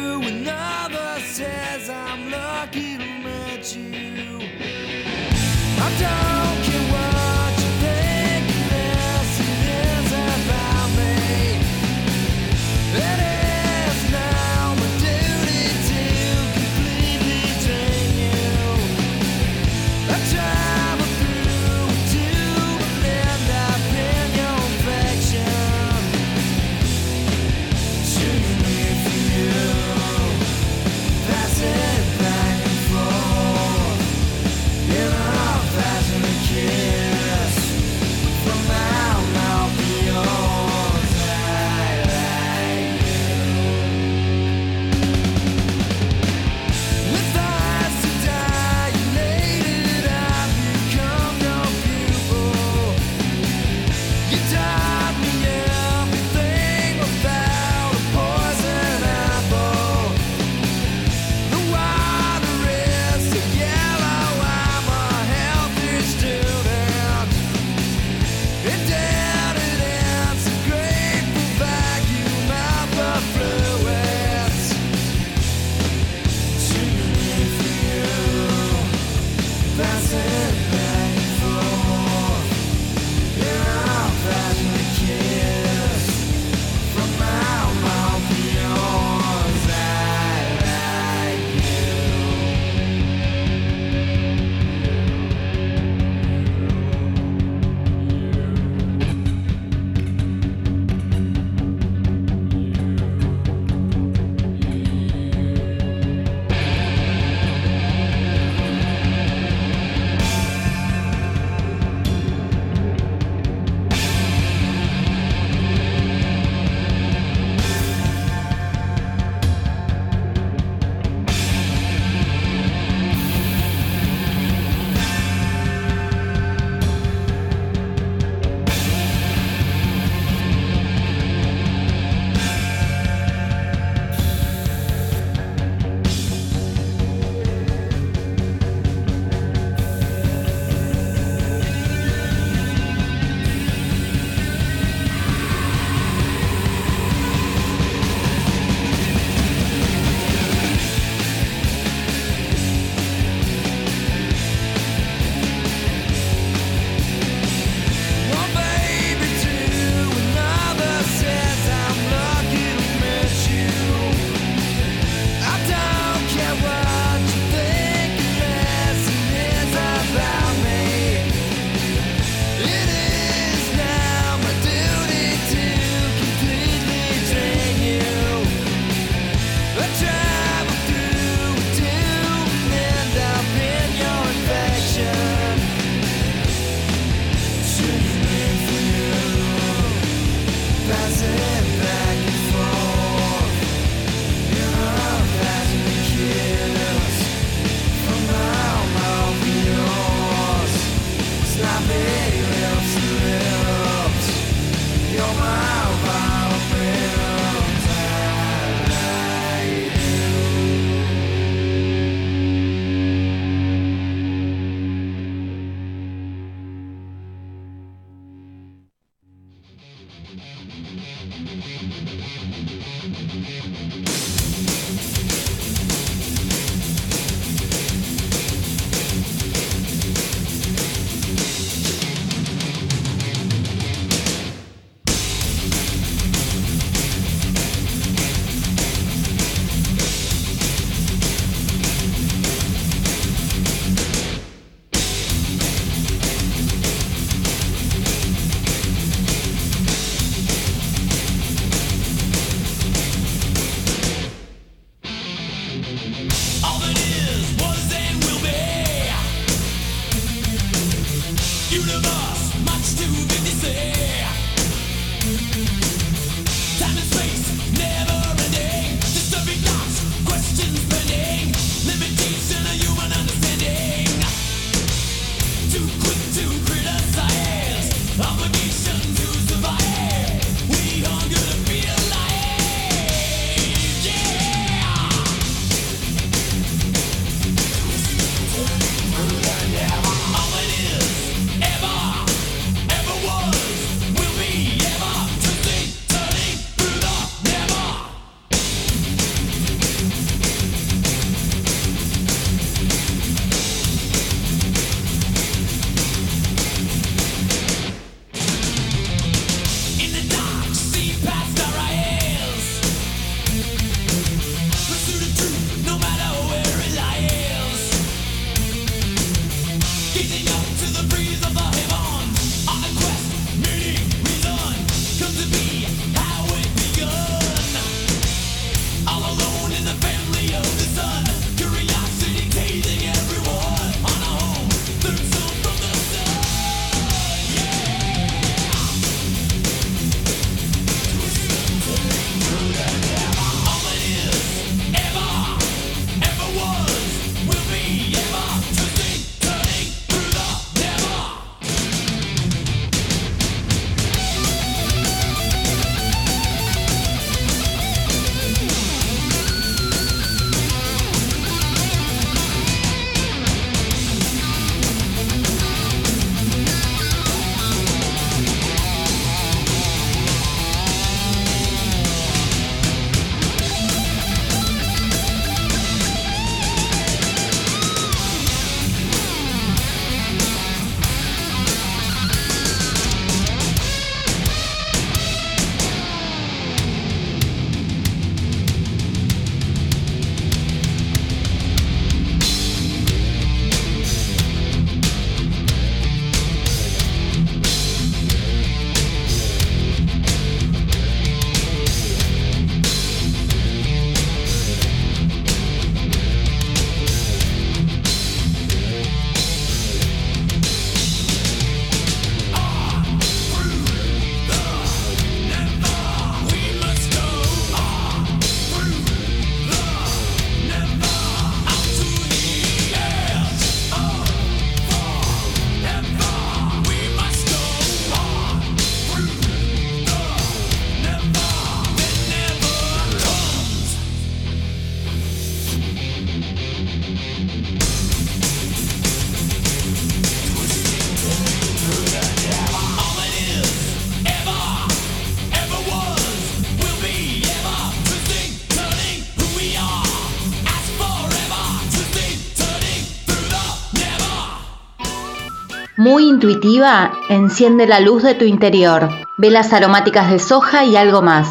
[456.43, 459.09] Intuitiva, enciende la luz de tu interior.
[459.39, 461.47] Velas aromáticas de soja y algo más.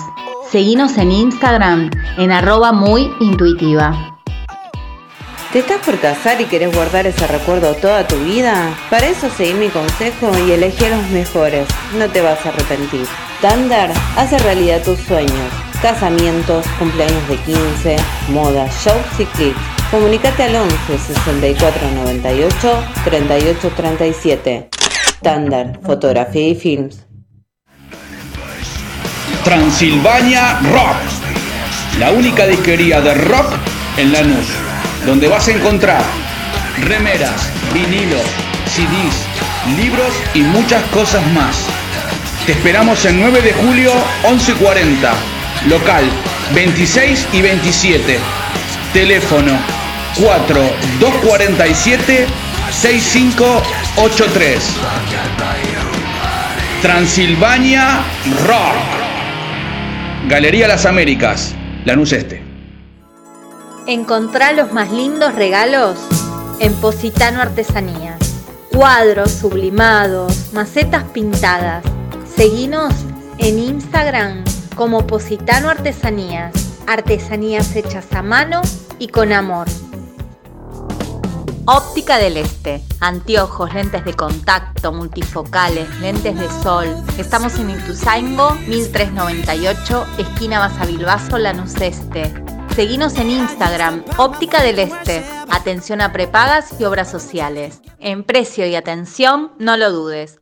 [0.52, 3.10] Seguinos en Instagram en arroba muy.
[5.54, 8.76] ¿Te estás por casar y querés guardar ese recuerdo toda tu vida?
[8.90, 11.70] Para eso seguí mi consejo y elegí a los mejores.
[11.98, 13.08] No te vas a arrepentir.
[13.40, 15.54] Thunder hace realidad tus sueños.
[15.82, 17.96] Casamientos, cumpleaños de 15,
[18.28, 19.58] moda, shows y clips.
[19.90, 24.71] Comunicate al 11 64 98 38 37.
[25.22, 27.06] Thunder, fotografía y films.
[29.44, 30.96] Transilvania Rock,
[32.00, 33.54] la única disquería de rock
[33.98, 34.48] en Lanús,
[35.06, 36.02] donde vas a encontrar
[36.82, 38.26] remeras, vinilos,
[38.66, 39.26] CDs,
[39.78, 41.68] libros y muchas cosas más.
[42.46, 43.94] Te esperamos el 9 de julio
[44.28, 45.14] 1140,
[45.70, 46.10] local
[46.54, 48.20] 26 y 27,
[48.94, 49.60] teléfono
[50.20, 52.28] 4247
[52.72, 54.64] 6583.
[56.82, 58.00] Transilvania
[58.46, 58.76] Rock.
[60.28, 61.54] Galería Las Américas,
[61.86, 62.42] Lanús Este.
[63.88, 65.98] Encontrá los más lindos regalos
[66.60, 68.18] en Positano Artesanías.
[68.72, 71.84] Cuadros sublimados, macetas pintadas.
[72.36, 72.94] Seguinos
[73.38, 74.44] en Instagram
[74.76, 76.54] como Positano Artesanías.
[76.88, 78.62] Artesanías hechas a mano
[78.98, 79.68] y con amor.
[81.74, 82.84] Óptica del Este.
[83.00, 86.94] Anteojos, lentes de contacto, multifocales, lentes de sol.
[87.18, 92.34] Estamos en Ituzaingo, 1398, esquina Basavilbaso, Lanús Este.
[92.76, 95.24] Seguinos en Instagram, Óptica del Este.
[95.50, 97.80] Atención a prepagas y obras sociales.
[98.00, 100.42] En precio y atención, no lo dudes.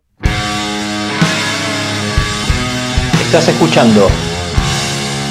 [3.21, 4.09] Estás escuchando.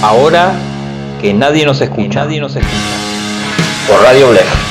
[0.01, 0.53] Ahora
[1.21, 2.21] que nadie nos escucha.
[2.21, 2.77] nadie nos escucha.
[3.89, 4.68] Por Radio Black.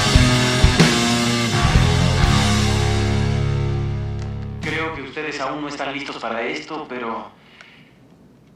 [5.98, 7.32] Listos para esto, pero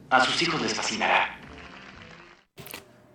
[0.09, 1.40] a sus hijos les fascinará.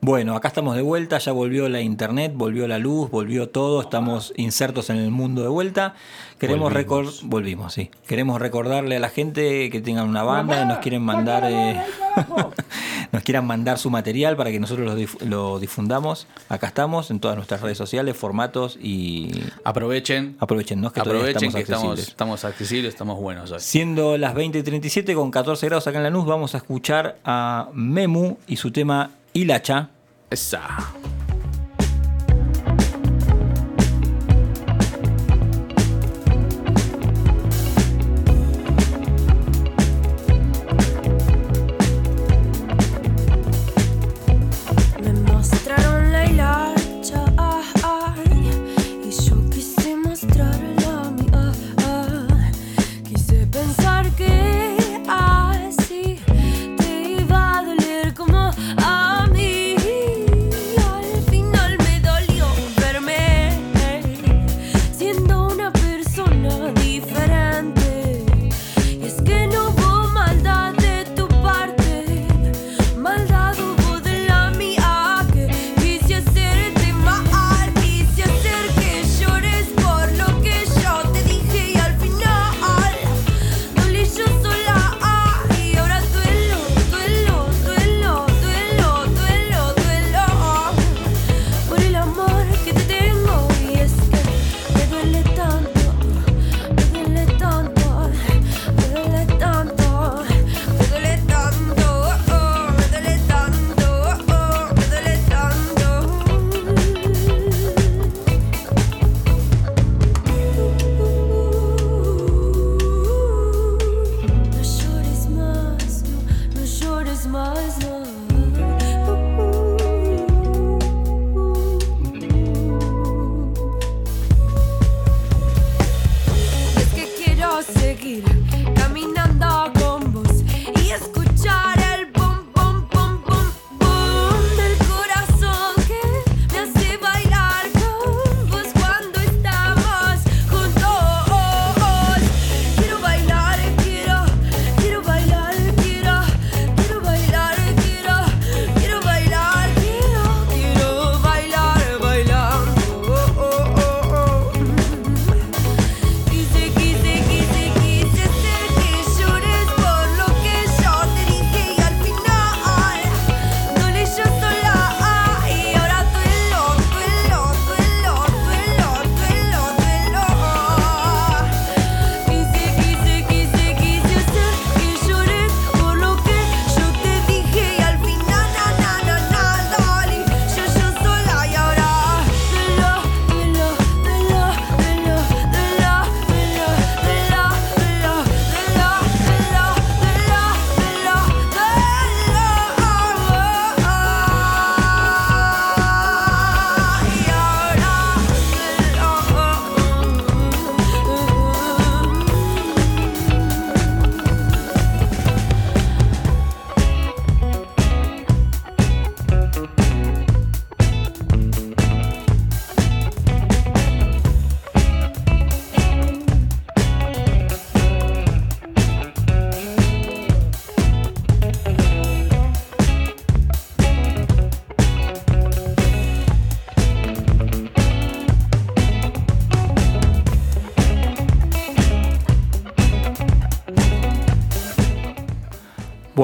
[0.07, 4.33] Bueno, acá estamos de vuelta, ya volvió la internet, volvió la luz, volvió todo, estamos
[4.37, 5.97] insertos en el mundo de vuelta.
[6.39, 7.91] Queremos recordar, volvimos, sí.
[8.07, 11.83] Queremos recordarle a la gente que tengan una banda, y nos quieren mandar, eh,
[13.11, 16.29] nos quieran mandar su material para que nosotros lo, dif- lo difundamos.
[16.49, 19.33] Acá estamos en todas nuestras redes sociales, formatos y
[19.65, 20.93] aprovechen, aprovechen, ¿no?
[20.93, 22.09] que Aprovechen estamos que estamos, accesibles.
[22.09, 23.59] estamos accesibles, estamos buenos hoy.
[23.59, 28.55] Siendo las 20.37 con 14 grados acá en Lanús, vamos a escuchar a Memu y
[28.55, 29.89] su tema Hilacha.
[30.31, 30.67] Esa.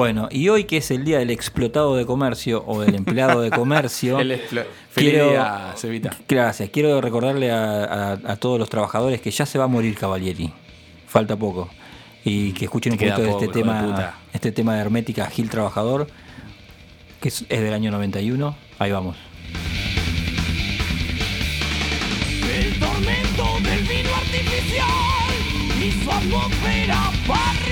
[0.03, 3.49] Bueno, y hoy que es el día del explotado de comercio o del empleado de
[3.61, 4.37] comercio, El
[4.93, 6.09] quiero, día, Cevita.
[6.27, 9.95] gracias, quiero recordarle a, a- a todos los trabajadores que ya se va a morir
[9.95, 10.51] Cavalieri,
[11.07, 11.69] falta poco,
[12.25, 14.17] y que escuchen un Queda poquito de este de tema, puta.
[14.33, 16.07] este tema de Hermética Gil Trabajador,
[17.21, 19.15] que es, es del año 91, ahí vamos.
[22.53, 24.91] El tormento del vino artificial
[25.81, 27.62] y su atmósfera parrillera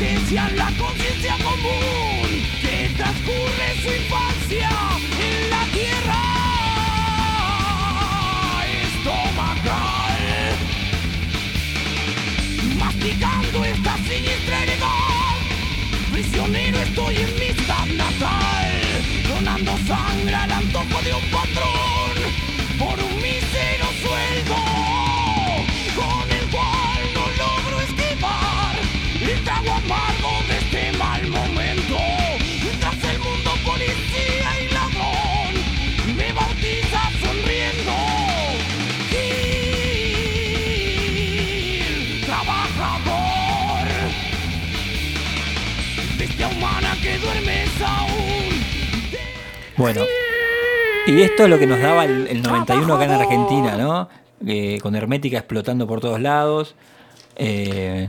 [0.00, 4.70] la conciencia común que transcurre su infancia
[5.18, 6.22] en la tierra.
[8.84, 10.20] Estomacal.
[12.78, 15.36] Masticando esta siniestra heredad,
[16.12, 18.70] prisionero estoy en mi natal,
[19.28, 21.87] donando sangre al antojo de un patrón
[49.78, 50.02] Bueno,
[51.06, 54.08] y esto es lo que nos daba el, el 91 acá en Argentina, ¿no?
[54.46, 56.74] Eh, con Hermética explotando por todos lados.
[57.36, 58.08] Eh,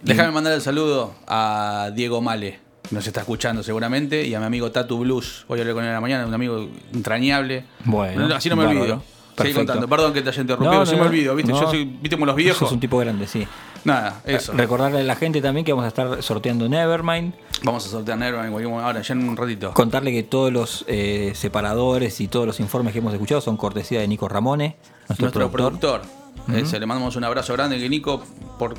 [0.00, 2.58] Déjame mandar el saludo a Diego Male,
[2.90, 5.44] nos está escuchando seguramente, y a mi amigo Tatu Blues.
[5.48, 7.64] Hoy hablé con él en la mañana, un amigo entrañable.
[7.84, 8.80] Bueno, así no me bárbaro.
[8.82, 9.02] olvido.
[9.36, 11.52] Seguí contando, perdón que te haya interrumpido, No, no, se me no, olvido, ¿viste?
[11.52, 12.72] Yo soy, ¿viste como los sos viejos?
[12.72, 13.46] un tipo grande, sí.
[13.88, 14.52] Nada, eso.
[14.52, 17.32] Recordarle a la gente también que vamos a estar sorteando Nevermind.
[17.62, 19.72] Vamos a sortear momento, ahora, ya en un ratito.
[19.74, 24.00] Contarle que todos los eh, separadores y todos los informes que hemos escuchado son cortesía
[24.00, 24.76] de Nico Ramone,
[25.08, 26.00] nuestro, Nuestro productor.
[26.00, 26.18] productor.
[26.54, 28.22] Eh, se le mandamos un abrazo grande que Nico
[28.58, 28.74] por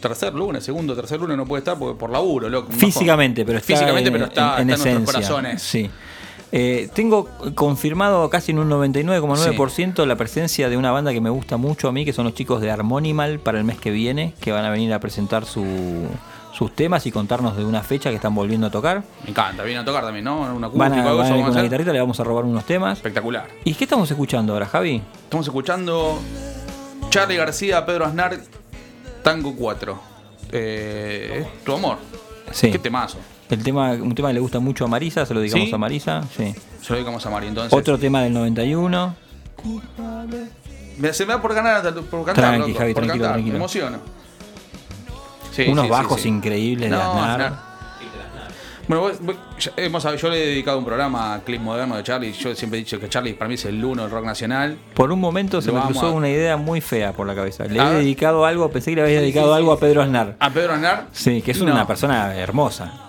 [0.00, 2.72] tercer lunes, segundo, tercer lunes no puede estar porque por laburo, loco.
[2.72, 5.62] Físicamente, pero está, Físicamente, en, pero está, en- en está en nuestros corazones.
[5.62, 5.90] Sí.
[6.56, 11.56] Eh, tengo confirmado casi en un 99,9% la presencia de una banda que me gusta
[11.56, 14.52] mucho a mí, que son los chicos de Harmonimal para el mes que viene, que
[14.52, 16.06] van a venir a presentar su-
[16.52, 19.02] sus temas y contarnos de una fecha que están volviendo a tocar.
[19.24, 20.42] Me encanta, viene a tocar también, ¿no?
[20.54, 22.64] Una Van a, algo, van a con a la guitarrita, le vamos a robar unos
[22.64, 22.98] temas.
[22.98, 23.48] Espectacular.
[23.64, 25.02] ¿Y qué estamos escuchando ahora, Javi?
[25.24, 26.20] Estamos escuchando
[27.10, 28.38] Charlie García, Pedro Aznar,
[29.24, 29.98] Tango 4.
[30.52, 31.98] Eh, tu amor.
[32.52, 32.70] Sí.
[32.70, 33.18] Qué temazo.
[33.50, 35.74] El tema, un tema que le gusta mucho a Marisa, se lo dedicamos ¿Sí?
[35.74, 36.22] a Marisa.
[36.36, 36.54] Sí.
[36.80, 37.72] Se lo dedicamos a Mari, entonces.
[37.72, 39.14] Otro tema del 91.
[40.98, 43.32] Me- Se me da por ganar por cantar, Tranqui, loco, Javi, por tranquilo, cantar.
[43.34, 43.52] tranquilo.
[43.52, 43.98] Me emociono.
[45.52, 47.74] Sí, Unos sí, bajos increíbles de Aznar.
[48.86, 52.02] Bueno, vos- vos- ya hemos, yo le he dedicado un programa a Clip Moderno de
[52.02, 52.32] Charlie.
[52.32, 54.76] Yo siempre he dicho que Charlie para mí es el uno del rock nacional.
[54.94, 57.64] Por un momento se Lo me cruzó a- una idea muy fea por la cabeza.
[57.64, 57.98] Le A he ver.
[58.02, 60.36] dedicado algo, pensé que le había dedicado algo a Pedro Aznar.
[60.38, 61.06] A Pedro Aznar.
[61.12, 61.72] Sí, que es No.
[61.72, 63.03] una persona hermosa.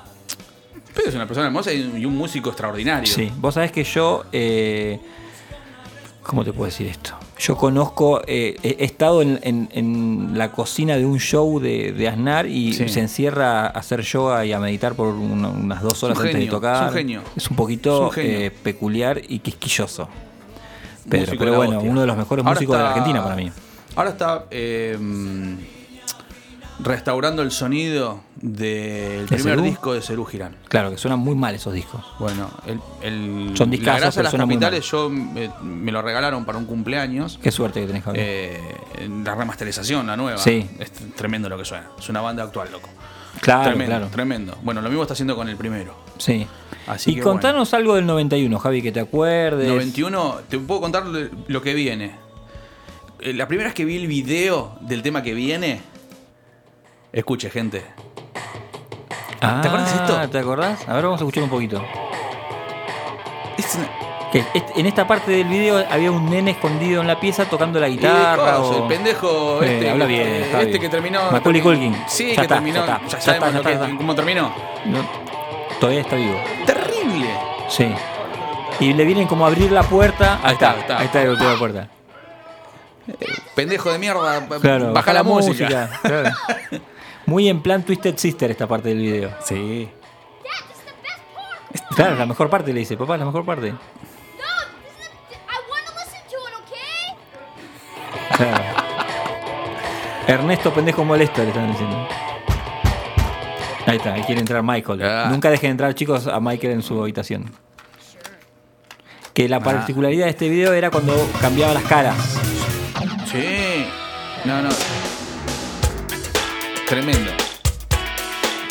[0.95, 3.11] Pedro es una persona hermosa y un músico extraordinario.
[3.13, 4.23] Sí, vos sabés que yo.
[4.31, 4.99] eh,
[6.23, 7.11] ¿Cómo te puedo decir esto?
[7.37, 12.07] Yo conozco, eh, he estado en, en- en la cocina de un show de, de
[12.07, 12.89] Aznar y Sí.
[12.89, 16.33] se encierra a hacer yoga y a meditar por una- unas dos horas un antes
[16.35, 16.83] de genio, tocar.
[16.85, 17.21] es un genio.
[17.35, 18.39] Es un poquito Es un genio.
[18.39, 20.07] eh, peculiar y quisquilloso.
[21.07, 21.91] Pedro, pero bueno, hostia.
[21.91, 23.51] uno de los mejores Ahora músicos de la Argentina para mí.
[23.95, 24.45] Ahora está
[26.79, 29.63] restaurando el sonido del ¿De primer Cerú?
[29.63, 30.55] disco de Cerú Girán.
[30.67, 32.03] Claro, que suenan muy mal esos discos.
[32.19, 36.43] Bueno, el, el- Son la discazos, grasa de las capitales yo me, me lo regalaron
[36.45, 37.39] para un cumpleaños.
[37.41, 38.25] Qué suerte que tenés, Javier.
[38.27, 38.59] Eh,
[39.23, 40.37] la remasterización, la nueva.
[40.37, 40.69] Sí.
[40.79, 41.87] Es tremendo lo que suena.
[41.97, 42.89] Es una banda actual, loco.
[43.41, 44.07] Claro, tremendo, claro.
[44.11, 44.57] tremendo.
[44.63, 45.93] Bueno, lo mismo está haciendo con el primero.
[46.17, 46.47] Sí.
[46.87, 49.67] Así y que contanos algo del 91, Javi, que te acuerdes.
[49.67, 52.15] 91, te puedo contar lo que viene.
[53.19, 55.81] Eh, La primera vez que vi el video del tema que viene,
[57.19, 57.83] escuche, gente.
[59.41, 60.29] Ah, ¿Te acuerdas de esto?
[60.29, 60.87] ¿Te acordás?
[60.87, 61.83] A ver, vamos a escuchar un poquito.
[63.57, 63.89] Es una-
[64.75, 68.59] en esta parte del video había un nene escondido en la pieza tocando la guitarra.
[68.59, 71.31] o- el pendejo Eh, este, habla bien, eh, este que terminó.
[71.31, 71.95] Macaulay Culkin.
[72.07, 72.85] Sí, Ya que está, terminó.
[72.85, 74.51] ya está, Ya, ya sabemos está, que- cómo terminó.
[74.85, 74.97] No,
[75.79, 76.35] todavía está vivo.
[76.65, 77.29] Terrible.
[77.69, 77.93] Sí.
[78.81, 80.39] Y le vienen como a abrir la puerta.
[80.43, 80.97] Ahí está, Ahí está.
[80.99, 81.87] ahí está de la puerta.
[83.55, 84.45] Pendejo de mierda.
[84.59, 85.89] Claro, baja, la, música.
[86.01, 86.29] claro.
[87.25, 89.31] Muy en plan Twisted Sister esta parte del video.
[89.43, 89.89] Sí.
[91.95, 93.73] Claro, la mejor parte le dice, papá, la mejor parte.
[98.37, 98.63] Claro.
[100.27, 102.07] Ernesto pendejo molesto le están diciendo.
[103.85, 105.03] Ahí está, ahí quiere entrar Michael.
[105.03, 105.27] Ah.
[105.29, 107.51] Nunca dejen entrar chicos a Michael en su habitación.
[109.33, 109.61] Que la Ah.
[109.63, 112.15] particularidad de este video era cuando cambiaba las caras.
[113.31, 113.85] Sí.
[114.45, 114.69] No, no.
[116.87, 117.31] Tremendo.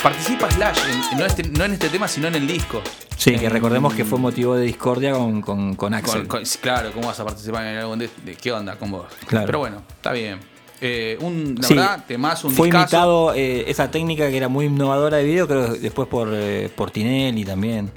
[0.02, 0.78] participa Slash,
[1.12, 2.82] en- no, este- no en este tema, sino en el disco.
[3.16, 6.28] Sí, que recordemos que fue motivo de discordia con, con, con Axel.
[6.28, 9.06] Con- claro, ¿cómo vas a participar en algo de, de- qué onda con vos?
[9.26, 9.46] Claro.
[9.46, 10.40] Pero bueno, está bien.
[10.82, 12.84] Eh, un, la Sí, verdad, temazo, un fue discazo.
[12.84, 16.70] imitado eh, esa técnica que era muy innovadora de video, creo que después por, eh,
[16.76, 17.90] por Tinelli también.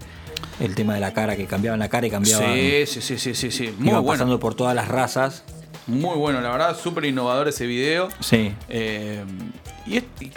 [0.61, 2.53] El tema de la cara, que cambiaban la cara y cambiaban.
[2.55, 3.75] Sí, sí, sí, sí, sí, sí.
[3.77, 4.05] Muy bueno.
[4.05, 5.43] pasando por todas las razas.
[5.87, 8.07] Muy bueno, la verdad, súper innovador ese video.
[8.21, 8.53] Sí.
[8.69, 9.23] Eh,
[9.87, 10.31] y, este- y-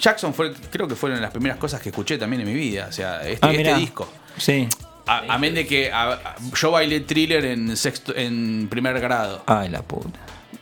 [0.00, 2.86] Jackson fue, creo que fueron las primeras cosas que escuché también en mi vida.
[2.88, 4.08] O sea, este, Ah, este disco.
[4.36, 4.68] Sí.
[5.06, 9.42] A- Amén de que a- a- yo bailé thriller en sexto, en primer grado.
[9.46, 10.18] Ay, la puta.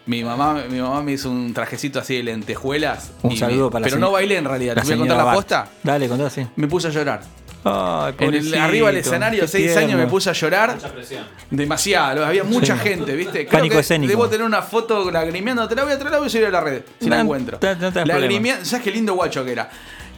[0.06, 3.10] Mi mamá, mi mamá me hizo un trajecito así de lentejuelas.
[3.22, 4.74] Un saludo me- para Pero no bailé en realidad.
[4.74, 5.68] ¿Te voy a contar la posta?
[5.82, 6.46] Dale, contá así.
[6.56, 7.22] Me puse a llorar.
[7.66, 9.86] Ay, En el- arriba del escenario, seis tierno.
[9.86, 10.74] años, me puse a llorar.
[10.74, 11.24] Mucha presión.
[11.50, 12.82] Demasiado, había mucha Sí.
[12.88, 13.46] gente, ¿viste?
[13.46, 14.10] Creo Pánico que escénico.
[14.10, 16.50] Debo tener una foto lagrimeando, te la voy a traer, la voy a subir a
[16.50, 17.58] la red, si la No, encuentro.
[17.62, 19.70] no, Lagrimeando, ¿sabes qué lindo guacho que era?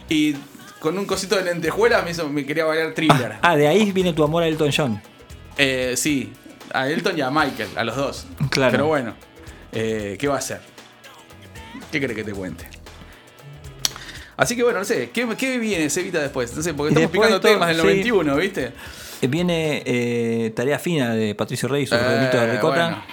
[0.09, 0.35] Y
[0.79, 3.35] con un cosito de lentejuela me, hizo, me quería bailar thriller.
[3.41, 5.01] Ah, de ahí viene tu amor a Elton John.
[5.57, 6.33] Eh, sí,
[6.73, 8.27] a Elton y a Michael, a los dos.
[8.49, 8.71] Claro.
[8.71, 9.13] Pero bueno,
[9.71, 10.59] eh, ¿qué va a hacer?
[11.91, 12.67] ¿Qué crees que te cuente?
[14.37, 16.55] Así que bueno, no sé, ¿qué, qué viene Cevita después?
[16.55, 17.83] No sé, porque estamos picando temas del sí.
[17.83, 18.71] 91, ¿viste?
[19.21, 22.85] Eh, Viene eh, Tarea Fina de Patricio Rey y su Eh, de ricota.
[22.87, 23.03] bueno.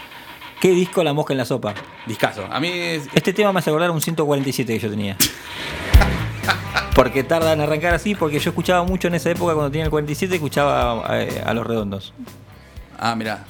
[0.61, 1.75] ¿Qué disco La Mosca en la Sopa?
[2.07, 2.47] Discaso.
[2.51, 5.17] A mí es- Este tema me hace acordar un 147 que yo tenía.
[6.95, 9.91] Porque tarda en arrancar así, porque yo escuchaba mucho en esa época, cuando tenía el
[9.91, 12.15] 47, escuchaba eh, a Los Redondos.
[12.99, 13.45] Ah, mirá.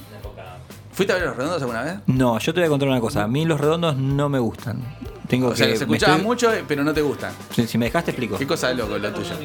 [0.95, 1.95] ¿Fuiste a ver los redondos alguna vez?
[2.07, 3.23] No, yo te voy a contar una cosa.
[3.23, 4.79] A mí Los Redondos no me gustan.
[5.27, 7.33] Tengo O sea, que, me escuchaban estoy- mucho, pero no te gustan.
[7.53, 8.37] Si, si me dejaste, explico.
[8.37, 9.35] Qué cosa de loco lo tuyo.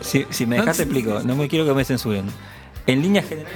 [0.00, 1.20] Si, si me dejaste, explico.
[1.24, 2.26] No me quiero que me censuren.
[2.86, 3.54] En líneas generales,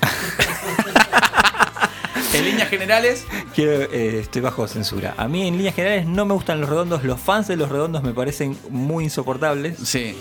[2.34, 5.14] En líneas generales, Quiero, eh, estoy bajo censura.
[5.18, 7.04] A mí en líneas generales no me gustan los redondos.
[7.04, 9.76] Los fans de los redondos me parecen muy insoportables.
[9.84, 10.16] Sí.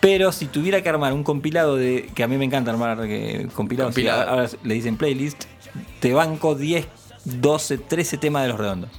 [0.00, 2.10] Pero si tuviera que armar un compilado de.
[2.14, 4.28] que a mí me encanta armar eh, compilados, Compilado.
[4.28, 5.44] ahora le dicen playlist,
[6.00, 6.86] te banco 10,
[7.24, 8.90] 12, 13 temas de los redondos.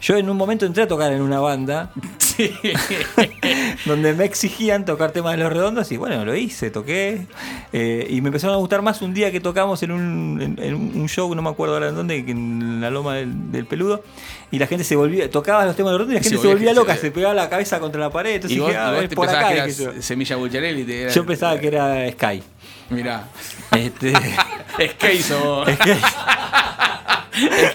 [0.00, 1.90] Yo en un momento entré a tocar en una banda
[3.86, 7.26] donde me exigían tocar temas de los redondos y bueno, lo hice, toqué.
[7.72, 10.74] eh, y me empezaron a gustar más un día que tocamos en un, en- en
[10.74, 14.02] un show, no me acuerdo ahora en dónde, en la loma del, del peludo.
[14.50, 16.48] Y la gente se volvía, tocaba los temas de los redondos y la gente se
[16.48, 18.34] volvía- volvía loca, se- se pegaba la cabeza contra la pared.
[18.36, 19.64] Entonces y vos, dije, ah, y vos es te por acá.
[19.64, 20.02] que yo.
[20.02, 21.08] Semilla Bucharelli.
[21.14, 22.42] Yo pensaba que era Sky.
[22.90, 23.28] Mirá.
[23.72, 25.68] Este, Skate sos.
[25.68, 26.00] Sky.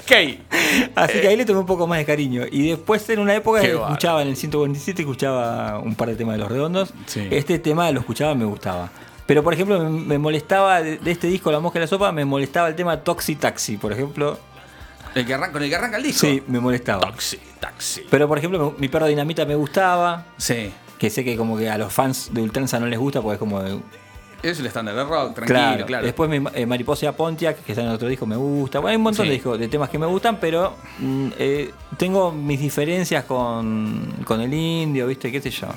[0.01, 0.39] Skate.
[0.95, 2.43] Así que ahí le tomé un poco más de cariño.
[2.49, 6.35] Y después en una época Qué escuchaba en el 147, escuchaba un par de temas
[6.35, 6.93] de los redondos.
[7.05, 7.27] Sí.
[7.31, 8.89] Este tema lo escuchaba, me gustaba.
[9.25, 12.25] Pero por ejemplo, me, molestaba de, de este disco La Mosca y la Sopa, me
[12.25, 14.39] molestaba el tema Toxi Taxi, por ejemplo.
[15.15, 16.25] El que arranca, con el que arranca el disco.
[16.25, 17.01] Sí, me molestaba.
[17.01, 18.03] Taxi, taxi.
[18.09, 20.25] Pero por ejemplo, mi perro Dinamita me gustaba.
[20.37, 20.71] Sí.
[20.97, 23.39] Que sé que como que a los fans de Ultranza no les gusta porque es
[23.39, 23.79] como de,
[24.41, 26.05] Es el estándar de rock, tranquilo, Claro, claro.
[26.05, 28.79] Después mi, eh, Mariposa Pontiac, que está en otro disco, me gusta.
[28.79, 29.31] Bueno, hay un montón Sí.
[29.31, 34.39] de, discos- de temas que me gustan, pero mm, eh, tengo mis diferencias con, con
[34.41, 35.31] el indio, ¿viste?
[35.31, 35.67] ¿Qué sé yo?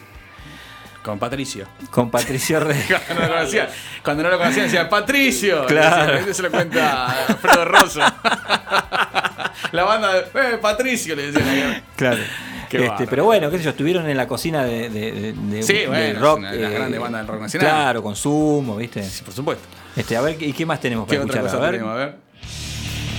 [1.02, 1.66] Con Patricio.
[1.90, 2.80] Con Patricio Rey.
[2.86, 3.68] Cuando no lo conocía,
[4.04, 5.66] cuando no lo conocía decía Patricio.
[5.66, 6.12] Claro.
[6.14, 8.00] Decía, se lo cuenta Alfredo Rosso.
[9.72, 11.82] La banda de eh, Patricio le decían.
[11.96, 12.22] Claro.
[12.78, 15.72] Qué Este, pero bueno, qué sé yo, estuvieron en la cocina de, de- de- Sí,
[15.74, 16.38] de bueno, es rock.
[16.38, 17.68] una eh, grandes bandas del rock nacional.
[17.68, 19.02] Claro, con Sumo, ¿viste?
[19.02, 19.64] Sí, por supuesto.
[19.94, 21.54] Este, a ver, ¿y qué más tenemos ¿Qué para otra escuchar?
[21.58, 21.80] cosa a ver.
[21.80, 21.94] tenemos?
[21.94, 22.16] A ver.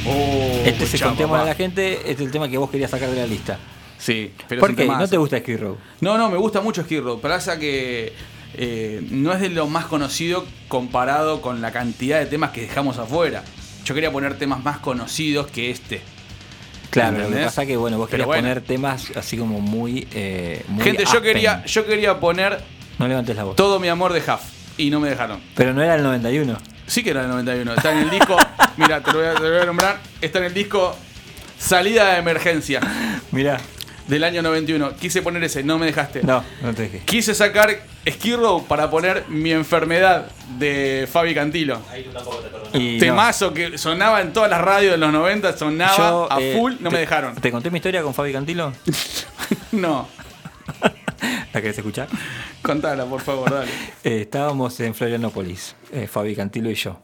[0.06, 1.50] Oh, este se escuchá, contemos a papá.
[1.50, 3.58] la gente, este es el tema que vos querías sacar de la lista.
[3.98, 4.86] Sí, pero ¿Por es qué?
[4.86, 5.78] ¿No te gusta Skid Row?
[6.02, 7.22] No, no, me gusta mucho Skid Row.
[7.22, 8.12] Pasa que
[8.56, 12.98] eh, no es de lo más conocido comparado con la cantidad de temas que dejamos
[12.98, 13.44] afuera.
[13.86, 16.02] Yo quería poner temas más conocidos que este.
[16.94, 18.44] Claro, lo que pasa que bueno, vos querías bueno.
[18.44, 20.08] poner temas así como muy.
[20.14, 22.60] eh, muy Gente, yo quería, yo quería poner
[23.00, 23.56] No levantes la voz.
[23.56, 24.42] todo mi amor de Huff
[24.78, 25.42] y no me dejaron.
[25.56, 26.58] Pero no era el 91.
[26.88, 27.74] Sí que era el 91.
[27.74, 28.38] Está en el disco.
[28.78, 30.00] mira, te lo, voy a, te lo voy a nombrar.
[30.22, 30.96] Está en el disco
[31.58, 32.80] Salida de Emergencia
[33.32, 33.60] Mirá.
[34.08, 34.96] Del año 91.
[34.98, 36.24] Quise poner ese, no me dejaste.
[36.24, 37.00] No, no te dejé.
[37.06, 37.70] Quise sacar
[38.10, 40.26] Skid Row para poner Mi enfermedad
[40.60, 41.80] de Fabi Cantilo.
[42.74, 43.00] Y no.
[43.00, 46.74] Temazo que sonaba en todas las radios de los 90, sonaba Yo, a eh, full,
[46.80, 47.36] no te- me dejaron.
[47.36, 48.74] ¿Te conté mi historia con Fabi Cantilo?
[49.72, 50.08] No,
[51.54, 52.08] ¿La querés escuchar?
[52.62, 53.72] contala, por favor, dale.
[54.04, 57.00] Eh, estábamos en Florianópolis, eh, Fabi Cantilo y yo.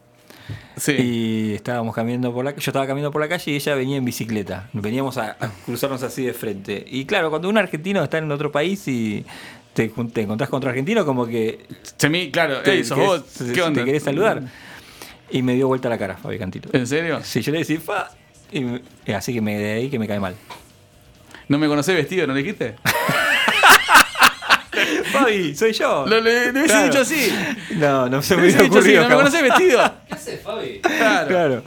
[0.77, 0.91] Sí.
[0.93, 4.05] Y estábamos caminando por la yo estaba caminando por la calle y ella venía en
[4.05, 4.69] bicicleta.
[4.73, 6.85] Veníamos a, a cruzarnos así de frente.
[6.87, 9.25] Y claro, cuando un argentino está en otro país y
[9.73, 11.65] te, te encontrás con otro argentino, como que
[11.97, 13.81] Semí, claro, te, ey, sos querés- vos, ¿qué onda?
[13.81, 14.43] te querés saludar.
[15.31, 16.69] Y me dio vuelta la cara, Fabi Cantilo.
[16.73, 17.19] ¿En serio?
[17.23, 18.09] Sí, yo le decía, fa.
[18.51, 20.35] Y así que me de ahí que me cae mal.
[21.47, 22.75] ¿No me conocés vestido, no le dijiste?
[25.19, 25.55] Fabi?
[25.55, 26.05] Soy yo.
[26.07, 26.85] Lo- le- le hubiese Claro.
[26.87, 27.33] dicho así.
[27.75, 29.03] No, no se me hubiera dicho así, ocurrido.
[29.03, 29.31] ¿no lo jamás.
[29.33, 29.93] conocés vestido?
[30.07, 30.79] ¿Qué hace Fabi?
[30.81, 31.27] Claro.
[31.27, 31.63] Claro.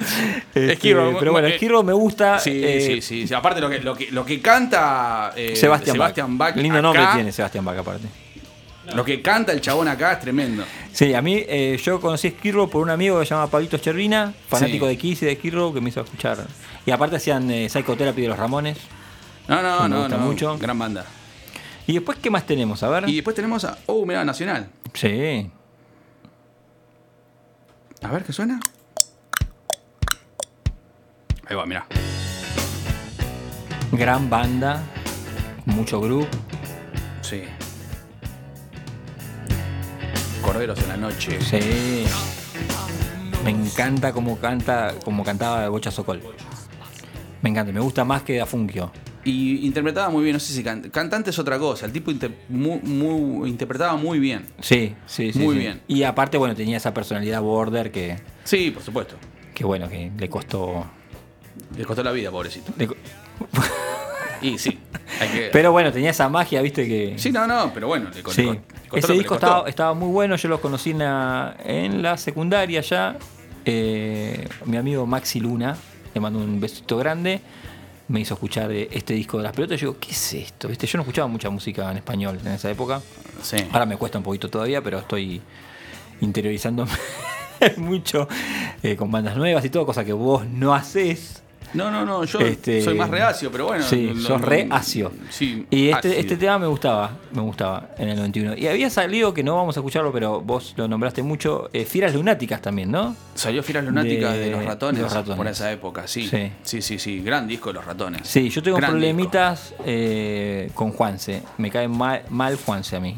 [0.55, 2.39] Este, pero bueno, eh, Skid-Row me gusta.
[2.39, 3.35] Sí, eh, sí, sí, sí.
[3.35, 6.55] Aparte lo que, lo que, lo que canta eh, Sebastián, Sebastián Bach.
[6.55, 6.63] Bach.
[6.63, 8.07] Lindo acá, nombre tiene Sebastián Bach, aparte.
[8.95, 10.65] Lo que canta el chabón acá es tremendo.
[10.93, 13.79] Sí, a mí eh, yo conocí Skid Row por un amigo que se llama Pablito
[13.79, 14.91] Chervina, fanático Sí.
[14.91, 16.39] de Kiss y de Row, que me hizo escuchar.
[16.85, 18.77] Y aparte hacían eh, Psychotherapy de los Ramones.
[19.47, 20.27] No, no, me no, gusta no.
[20.27, 20.59] mucho.
[20.59, 21.07] Gran banda.
[21.87, 22.83] Y después, ¿qué más tenemos?
[22.83, 23.09] A ver.
[23.09, 23.79] Y después tenemos a.
[23.87, 24.69] Oh, mira, Nacional.
[24.95, 25.51] Sí.
[28.03, 28.61] A ver, ¿qué suena?
[31.47, 31.87] Ahí va, mira.
[33.93, 34.83] Gran banda,
[35.67, 36.27] mucho grupo.
[37.21, 37.43] Sí.
[40.41, 41.41] Corderos en la noche.
[41.41, 42.05] Sí.
[43.45, 46.23] Me encanta cómo canta, como cantaba Bocha Sokol.
[47.43, 48.93] Me encanta, me gusta más que Afunkio.
[49.25, 51.87] Y interpretaba muy bien, no sé si can- cantante es otra cosa.
[51.87, 54.47] El tipo inter- mu- mu- interpretaba muy bien.
[54.61, 55.39] Sí, sí, sí.
[55.39, 55.61] Muy sí.
[55.61, 55.81] bien.
[55.87, 59.15] Y aparte, bueno, tenía esa personalidad border que, Sí, por supuesto.
[59.55, 60.87] que bueno, que le costó.
[61.77, 62.73] Le costó la vida, pobrecito.
[62.77, 62.89] le
[64.41, 64.77] Y sí.
[65.21, 65.51] Hay que...
[65.53, 67.15] Pero bueno, tenía esa magia, viste que.
[67.17, 68.43] Sí, no, no, pero bueno, le Sí.
[68.43, 72.03] le co- costó Ese disco estaba, estaba muy bueno, yo lo conocí en la, en
[72.03, 73.17] la secundaria ya.
[73.65, 75.77] Eh, mi amigo Maxi Luna,
[76.13, 77.41] le mando un besito grande,
[78.09, 79.81] me hizo escuchar eh, este disco de las pelotas.
[79.81, 80.69] Yo digo, ¿qué es esto?
[80.69, 80.87] ¿Viste?
[80.87, 83.01] Yo no escuchaba mucha música en español en esa época.
[83.43, 83.57] Sí.
[83.73, 85.41] Ahora me cuesta un poquito todavía, pero estoy
[86.21, 86.87] interiorizando
[87.77, 88.29] mucho
[88.83, 91.42] eh, con bandas nuevas y todo, cosa que vos no haces.
[91.75, 93.85] No, no, no, yo Este, soy más reacio, pero bueno.
[93.85, 95.13] Sí, sos reacio.
[95.31, 96.15] Sí, Y este, ácido.
[96.21, 98.57] este tema me gustaba, me gustaba en el 91.
[98.57, 102.15] Y había salido, que no vamos a escucharlo, pero vos lo nombraste mucho, eh, Fieras
[102.15, 103.17] Lunáticas también, ¿no?
[103.35, 105.37] Salió Fieras Lunáticas de, De- los ratones, de los Ratones.
[105.37, 106.29] por esa época, sí.
[106.29, 106.53] Sí.
[106.63, 107.21] Sí, sí, sí.
[107.23, 108.23] Gran disco de los ratones.
[108.29, 111.43] Sí, yo tengo Gran problemitas eh, con Juanse.
[111.59, 113.17] Me cae mal, mal Juanse a mí.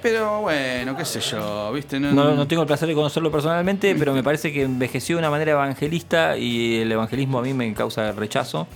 [0.00, 2.00] Pero bueno, qué sé yo, ¿viste?
[2.00, 5.20] No, No, no tengo el placer de conocerlo personalmente, pero me parece que envejeció de
[5.20, 8.66] una manera evangelista y el evangelismo a mí me causa rechazo.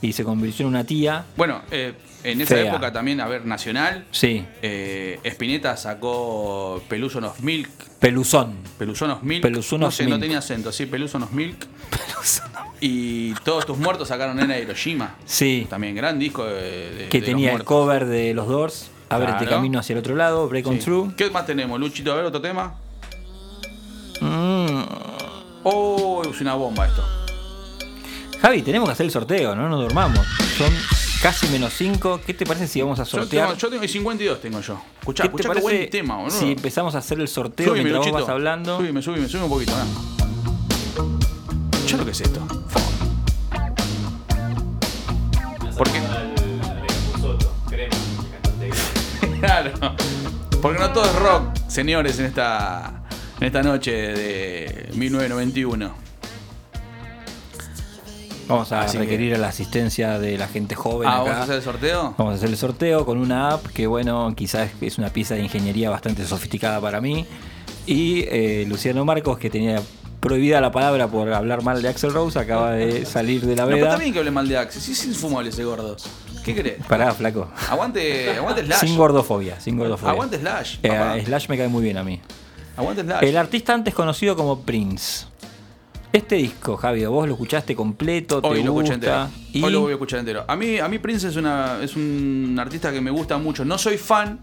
[0.00, 1.24] Y se convirtió en una tía.
[1.36, 2.68] Bueno, eh, en esa Fea.
[2.70, 4.04] época también, a ver, Nacional.
[4.10, 7.70] Sí, eh, Spinetta sacó Pelusonos Milk.
[8.00, 8.56] Peluzón.
[8.78, 9.42] Pelusonos Milk.
[9.42, 10.20] Pelusonos no sé, no Milk.
[10.20, 11.56] tenía acento, sí, Pelusonos Milk.
[12.80, 15.14] Y todos tus muertos sacaron Nena de Hiroshima.
[15.24, 15.66] Sí.
[15.70, 18.90] También gran disco de, de- Que de tenía los el cover de los Doors.
[19.08, 19.50] Ábrete Claro.
[19.50, 20.80] camino hacia el otro lado, Break on Sí.
[20.84, 21.14] Through.
[21.16, 22.12] ¿Qué más tenemos, Luchito?
[22.12, 22.74] A ver, otro tema.
[24.20, 24.82] Mm.
[25.64, 27.02] Oh, es una bomba esto.
[28.40, 30.26] Javi, tenemos que hacer el sorteo, no nos durmamos.
[30.58, 30.72] Son
[31.22, 32.20] casi menos 5.
[32.26, 33.48] ¿Qué te parece si vamos a Yo sortear?
[33.48, 34.78] tengo, yo tengo 52, tengo yo.
[35.00, 36.30] Escuchá, ¿Qué te escuchá qué parece buen tema, boludo.
[36.38, 38.26] si empezamos a hacer el sorteo Subime, mientras vos Luchito.
[38.26, 38.76] vas hablando?
[38.78, 39.72] Subime, subime, subime un poquito.
[41.72, 42.40] Escuchá lo que es esto.
[45.78, 46.00] Porque.
[49.44, 49.72] Claro.
[50.62, 53.02] Porque no todo es rock, señores, en esta,
[53.40, 55.92] en esta noche de 1991.
[58.46, 61.22] Vamos a Así requerir la asistencia de la gente joven Ah, acá.
[61.22, 62.14] ¿vamos a hacer el sorteo?
[62.18, 65.42] Vamos a hacer el sorteo con una app que, bueno, quizás es una pieza de
[65.42, 67.26] ingeniería bastante sofisticada para mí.
[67.86, 69.80] Y eh, Luciano Marcos, que tenía
[70.20, 73.70] prohibida la palabra por hablar mal de Axel Rose, acaba de salir de la No,
[73.70, 73.96] pero veda.
[73.98, 74.80] bien que hable mal de Axel.
[74.82, 75.96] Sí, es infumable ese gordo.
[76.44, 76.84] ¿Qué crees?
[76.86, 77.48] Pará, flaco.
[77.70, 78.80] Aguante, aguante Slash.
[78.80, 80.12] Sin gordofobia, sin gordofobia.
[80.12, 80.78] Aguante Slash.
[80.82, 81.22] Eh.
[81.24, 82.20] Slash me cae muy bien a mí.
[82.76, 83.24] Aguante Slash.
[83.24, 85.26] El artista antes conocido como Prince.
[86.12, 89.24] Este disco, Javi, vos lo escuchaste completo, te Hoy lo escuché gusta.
[89.24, 89.28] entero.
[89.52, 90.44] Y Hoy lo voy a escuchar entero.
[90.46, 93.64] A mí, a mí Prince es, una, es un artista que me gusta mucho.
[93.64, 94.38] No soy fan,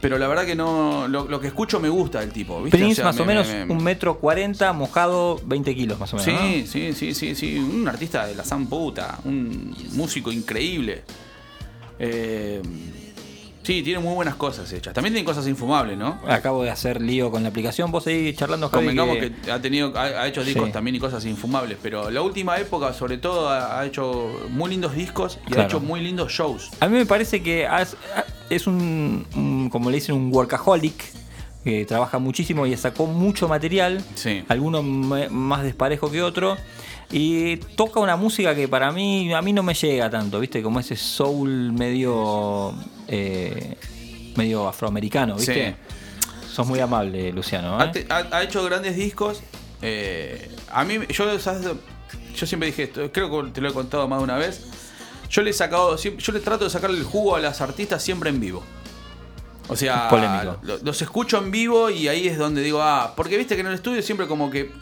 [0.00, 1.08] pero la verdad que no.
[1.08, 2.62] Lo, lo que escucho me gusta del tipo.
[2.62, 2.78] ¿viste?
[2.78, 5.98] Prince O sea, más me- o menos me- me- un metro cuarenta, mojado 20 kilos
[5.98, 6.32] más o menos.
[6.42, 7.58] Sí, sí, sí, sí, sí.
[7.58, 9.18] Un artista de la san puta.
[9.24, 11.02] Un músico increíble.
[11.98, 12.62] Eh,
[13.68, 14.94] sí, tiene muy buenas cosas hechas.
[14.94, 16.18] También tiene cosas infumables, ¿no?
[16.26, 17.90] Acabo de hacer lío con la aplicación.
[17.92, 18.86] Vos seguís charlando, Javi.
[18.86, 20.72] Convengamos que- que, ha tenido, ha, ha hecho discos Sí.
[20.72, 24.94] también y cosas infumables, pero la última época, sobre todo, ha, ha hecho muy lindos
[24.94, 26.70] discos y ha hecho muy lindos shows.
[26.80, 27.94] A mí me parece que has-
[28.48, 30.94] es un, un- como le dicen, un workaholic
[31.62, 34.44] que trabaja muchísimo y sacó mucho material, Sí.
[34.48, 36.56] alguno más desparejo que otro,
[37.10, 40.62] y toca una música que para mí a mí no me llega tanto, ¿viste?
[40.62, 42.74] Como ese soul medio
[43.06, 43.76] eh,
[44.36, 45.76] medio afroamericano, ¿viste?
[46.52, 47.82] Sos muy amable, Luciano.
[47.82, 48.06] ¿eh?
[48.08, 49.42] Ha, hecho grandes discos.
[49.80, 51.38] eh, a mí, yo,
[52.34, 54.66] yo siempre dije esto, creo que te lo he contado más de una vez.
[55.30, 58.30] Yo le he sacado, yo le trato de sacarle el jugo a las artistas siempre
[58.30, 58.62] en vivo.
[59.68, 60.08] O sea,
[60.82, 63.74] los escucho en vivo y ahí es donde digo, ah, porque viste que en el
[63.74, 64.72] estudio siempre como que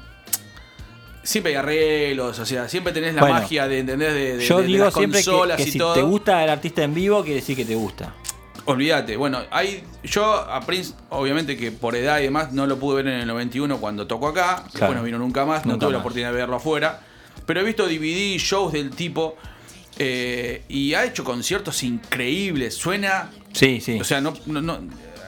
[1.27, 4.57] siempre hay arreglos, o sea, siempre tenés la Bueno, magia de entender de, de- Yo
[4.59, 5.95] de- de digo las siempre que, consolas que y si todo.
[5.95, 8.15] te gusta el artista en vivo, quiere decir que te gusta.
[8.65, 13.03] Olvídate, bueno, hay, yo a Prince, obviamente que por edad y demás, no lo pude
[13.03, 14.95] ver en el 91 cuando tocó acá, después Claro.
[14.95, 17.01] no vino nunca más, no tuve la oportunidad de verlo afuera,
[17.47, 19.37] pero he visto DVD, shows del tipo,
[19.99, 23.31] eh, y ha hecho conciertos increíbles, suena...
[23.53, 24.01] Sí, sí.
[24.01, 24.35] O sea, no...
[24.47, 24.79] no, no-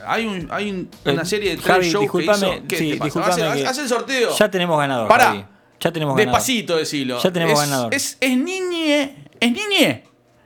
[0.05, 2.67] hay un, hay un- una Eh, serie de tres Javi, shows que hizo.
[2.67, 3.05] ¿Qué sí, te pasa?
[3.05, 4.35] disculpame Hace, que hace el sorteo.
[4.37, 5.07] Ya tenemos ganador.
[5.07, 5.25] Pará.
[5.25, 5.45] Javi.
[5.79, 6.33] Ya tenemos ganador.
[6.33, 7.21] Despacito decilo.
[7.21, 7.93] Ya tenemos es, ganador.
[7.93, 9.15] Es, es niñe.
[9.39, 10.03] Es niñe.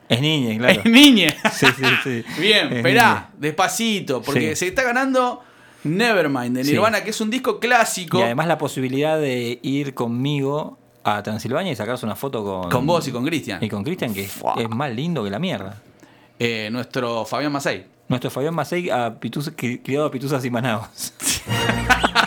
[0.09, 0.79] Es niña, claro.
[0.79, 1.35] Es niñe.
[1.53, 2.23] Sí, sí, sí.
[2.39, 4.55] Bien, Es esperá, despacito, porque Sí.
[4.57, 5.41] se está ganando
[5.83, 6.71] Nevermind de Sí.
[6.71, 8.19] Nirvana, que es un disco clásico.
[8.19, 12.69] Y además la posibilidad de ir conmigo a Transilvania y sacarse una foto con...
[12.69, 13.63] Con vos y con Cristian.
[13.63, 15.81] Y con Cristian, que es más lindo que la mierda.
[16.39, 17.85] Eh, nuestro Fabián Macei.
[18.07, 19.17] Nuestro Fabián Macei a
[19.83, 21.13] criado a Pituzas y Manaos.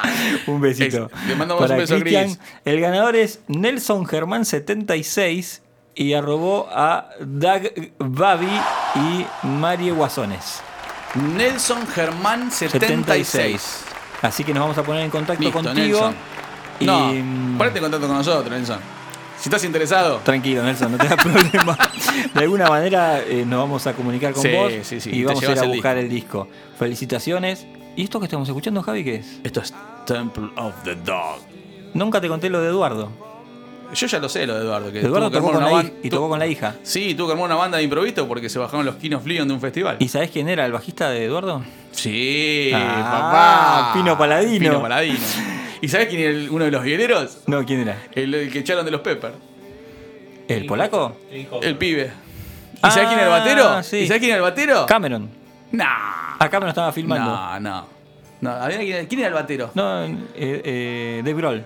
[0.46, 1.10] un besito.
[1.14, 2.24] Es- le mandamos Para un beso a Cristian.
[2.26, 2.38] Chris.
[2.64, 5.62] El ganador es Nelson Germán 76
[5.94, 7.62] y arrobó a Doug
[7.98, 8.48] Babi
[8.96, 10.60] y Marie Guasones.
[11.36, 13.84] Nelson Germán 76.
[14.22, 16.00] Así que nos vamos a poner en contacto Listo, contigo.
[16.00, 16.14] Nelson.
[16.80, 18.78] Y, No, mm, ponete en contacto con nosotros, Nelson.
[19.38, 20.18] Si estás interesado.
[20.18, 21.76] Tranquilo, Nelson, no te da problema.
[22.32, 25.42] De alguna manera eh, nos vamos a comunicar con Sí, vos sí, sí, y vamos
[25.42, 26.48] a ir a el buscar el disco.
[26.78, 27.66] Felicitaciones.
[27.96, 29.40] ¿Y esto que estamos escuchando, Javi, qué es?
[29.44, 29.74] Esto es
[30.06, 31.40] Temple of the Dog.
[31.94, 33.10] Nunca te conté lo de Eduardo.
[33.94, 34.90] Yo ya lo sé, lo de Eduardo.
[34.90, 36.76] Que Eduardo tuvo que tocó con, una la, y tocó con la hija.
[36.82, 39.52] Sí, tuvo que armar una banda de improviso porque se bajaron los Kinos Flion de
[39.52, 39.96] un festival.
[39.98, 41.62] ¿Y sabés quién era el bajista de Eduardo?
[41.90, 44.00] Sí, Ah, papá.
[44.00, 44.58] Pino Paladino.
[44.70, 45.18] Pino Paladino.
[45.82, 47.40] ¿Y sabés quién era uno de los vieleros?
[47.46, 48.02] No, ¿quién era?
[48.12, 49.34] El, el que echaron de los Pepper.
[50.48, 51.16] ¿El polaco?
[51.60, 52.10] El pibe.
[52.76, 53.68] ¿Y sabés quién era el batero?
[53.68, 53.98] Ah, sí.
[53.98, 54.86] ¿Y sabés quién era el batero?
[54.86, 55.41] Cameron.
[55.78, 56.36] Nah.
[56.38, 57.30] Ah, Cameron estaba filmando.
[57.30, 57.86] No, no.
[58.40, 59.70] no adivina quién, quién era el batero?
[59.74, 61.64] No, eh, eh, Dave Grohl.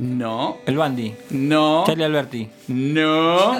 [0.00, 0.58] No.
[0.64, 1.12] El Bandy.
[1.30, 1.82] No.
[1.86, 2.48] Charlie Alberti.
[2.68, 3.56] No.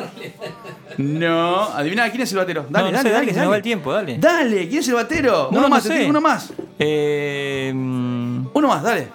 [0.98, 1.62] No.
[1.74, 2.66] Adivina quién es el batero.
[2.68, 3.26] Dale, no, no dale, sé, dale.
[3.26, 3.44] que se dale.
[3.46, 4.18] nos va el tiempo, dale.
[4.18, 5.48] Dale, ¿quién es el batero?
[5.50, 6.06] No, uno no más, sé.
[6.08, 6.52] uno más.
[6.78, 9.08] Eh, mm, Uno más, dale.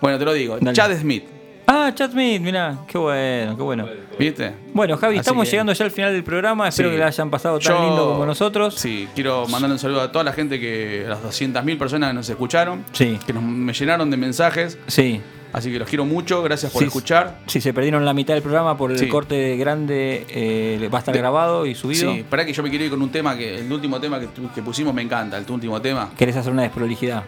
[0.00, 0.56] Bueno, te lo digo.
[0.58, 0.74] Dale.
[0.74, 1.24] Chad Smith.
[1.70, 3.86] Ah, Chad Smith, mirá, qué bueno, qué bueno.
[4.18, 4.54] ¿Viste?
[4.72, 6.66] Bueno, Javi, Así estamos que- llegando ya al final del programa.
[6.68, 6.94] Espero Sí.
[6.94, 8.74] que la hayan pasado tan Yo- lindo como nosotros.
[8.74, 12.14] Sí, quiero mandarle un saludo a toda la gente que, a las 200.000 personas que
[12.14, 13.18] nos escucharon, Sí.
[13.26, 14.78] que nos, me llenaron de mensajes.
[14.86, 15.20] Sí.
[15.52, 17.38] Así que los quiero mucho, gracias por Sí, escuchar.
[17.46, 19.08] Si se perdieron la mitad del programa por el Sí.
[19.08, 22.12] corte grande, eh, va a estar De- grabado y subido.
[22.12, 24.26] Sí, para que yo me quiero ir con un tema que el último tema que,
[24.28, 26.10] tu- que pusimos me encanta, el último tema.
[26.16, 27.24] ¿Querés hacer una desprolijidad?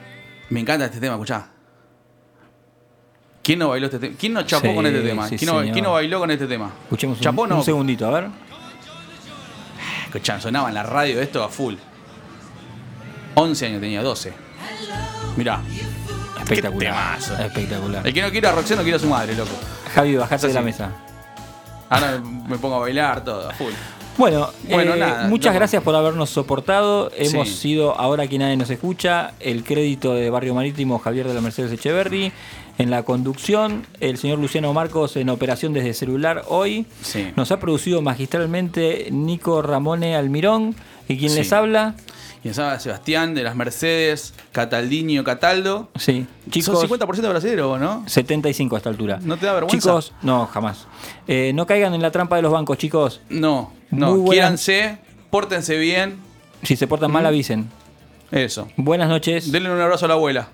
[0.49, 1.47] Me encanta este tema, escuchá.
[3.51, 4.15] ¿Quién no bailó este tema?
[4.17, 5.29] ¿Quién no chapó Sí, con este tema?
[5.29, 5.73] sí, ¿Quién, no, señor.
[5.73, 6.71] quién no bailó con este tema?
[6.85, 7.57] Escuchemos un, Chapó no.
[7.57, 8.29] un segundito, a ver.
[10.07, 11.75] Escuchá, sonaba en la radio esto a full.
[13.35, 14.33] 11 años tenía, 12.
[15.37, 15.61] Mirá.
[16.41, 17.19] Espectacular.
[17.19, 18.07] Espectacular.
[18.07, 19.51] El que no quiere a Roxanne no quiere a su madre, loco.
[19.97, 20.93] Javi, bajate de la mesa.
[21.89, 23.73] Ahora me pongo a bailar todo, a full.
[24.17, 27.11] Bueno, Bueno, eh, nada, muchas gracias por habernos soportado.
[27.17, 27.55] Hemos Sí.
[27.57, 29.33] sido ahora que nadie nos escucha.
[29.41, 32.31] El crédito de Barrio Marítimo, Javier de la Mercedes Echeverry.
[32.81, 36.87] En la conducción, el señor Luciano Marcos en operación desde celular hoy.
[37.03, 37.31] Sí.
[37.37, 40.75] Nos ha producido magistralmente Nico Ramone Almirón.
[41.07, 41.39] ¿Y quien Sí.
[41.39, 41.95] les habla?
[42.43, 45.91] Nos habla Sebastián de las Mercedes, Cataldiño, Cataldo.
[45.97, 46.79] Sí, chicos.
[46.79, 48.03] Son 50% brasileño, ¿no?
[48.09, 49.19] 75 a esta altura.
[49.21, 49.77] ¿No te da vergüenza?
[49.77, 50.87] Chicos, no, jamás.
[51.29, 53.21] Eh, no caigan en la trampa de los bancos, chicos.
[53.29, 54.25] No, no.
[54.25, 54.97] Quiéranse,
[55.29, 56.17] pórtense bien.
[56.63, 57.69] Si se portan mal, avisen.
[58.31, 58.69] Eso.
[58.79, 59.53] Buenas noches.
[59.53, 60.49] Denle un abrazo a la abuela.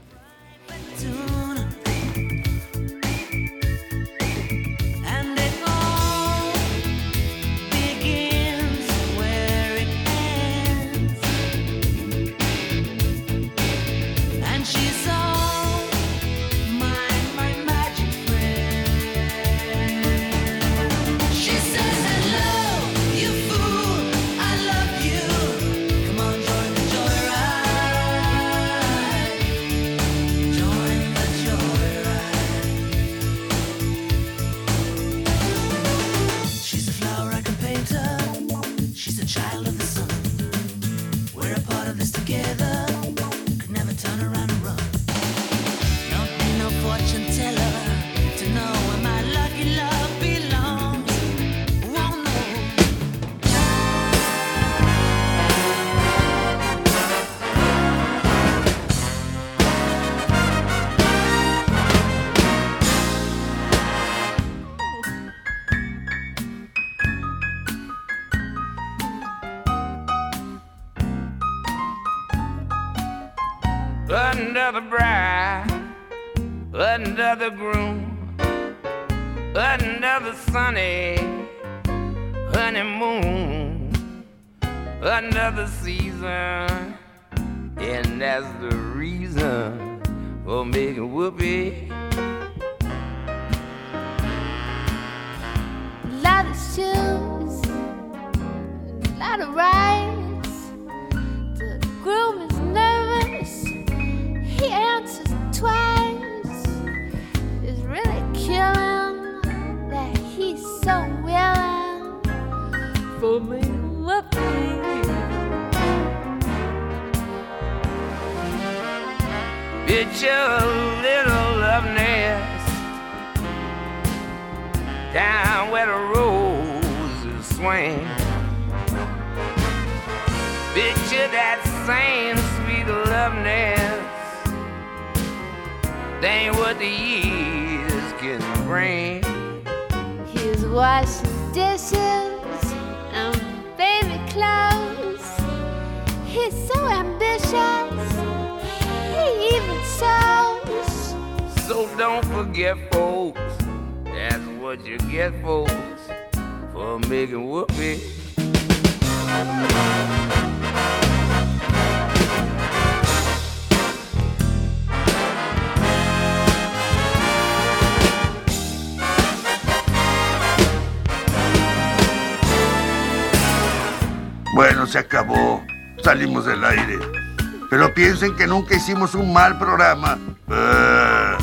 [178.97, 180.18] hicimos un mal programa.
[180.48, 181.36] Eh,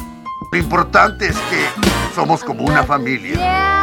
[0.51, 1.67] lo importante es que
[2.15, 3.82] somos como una familia.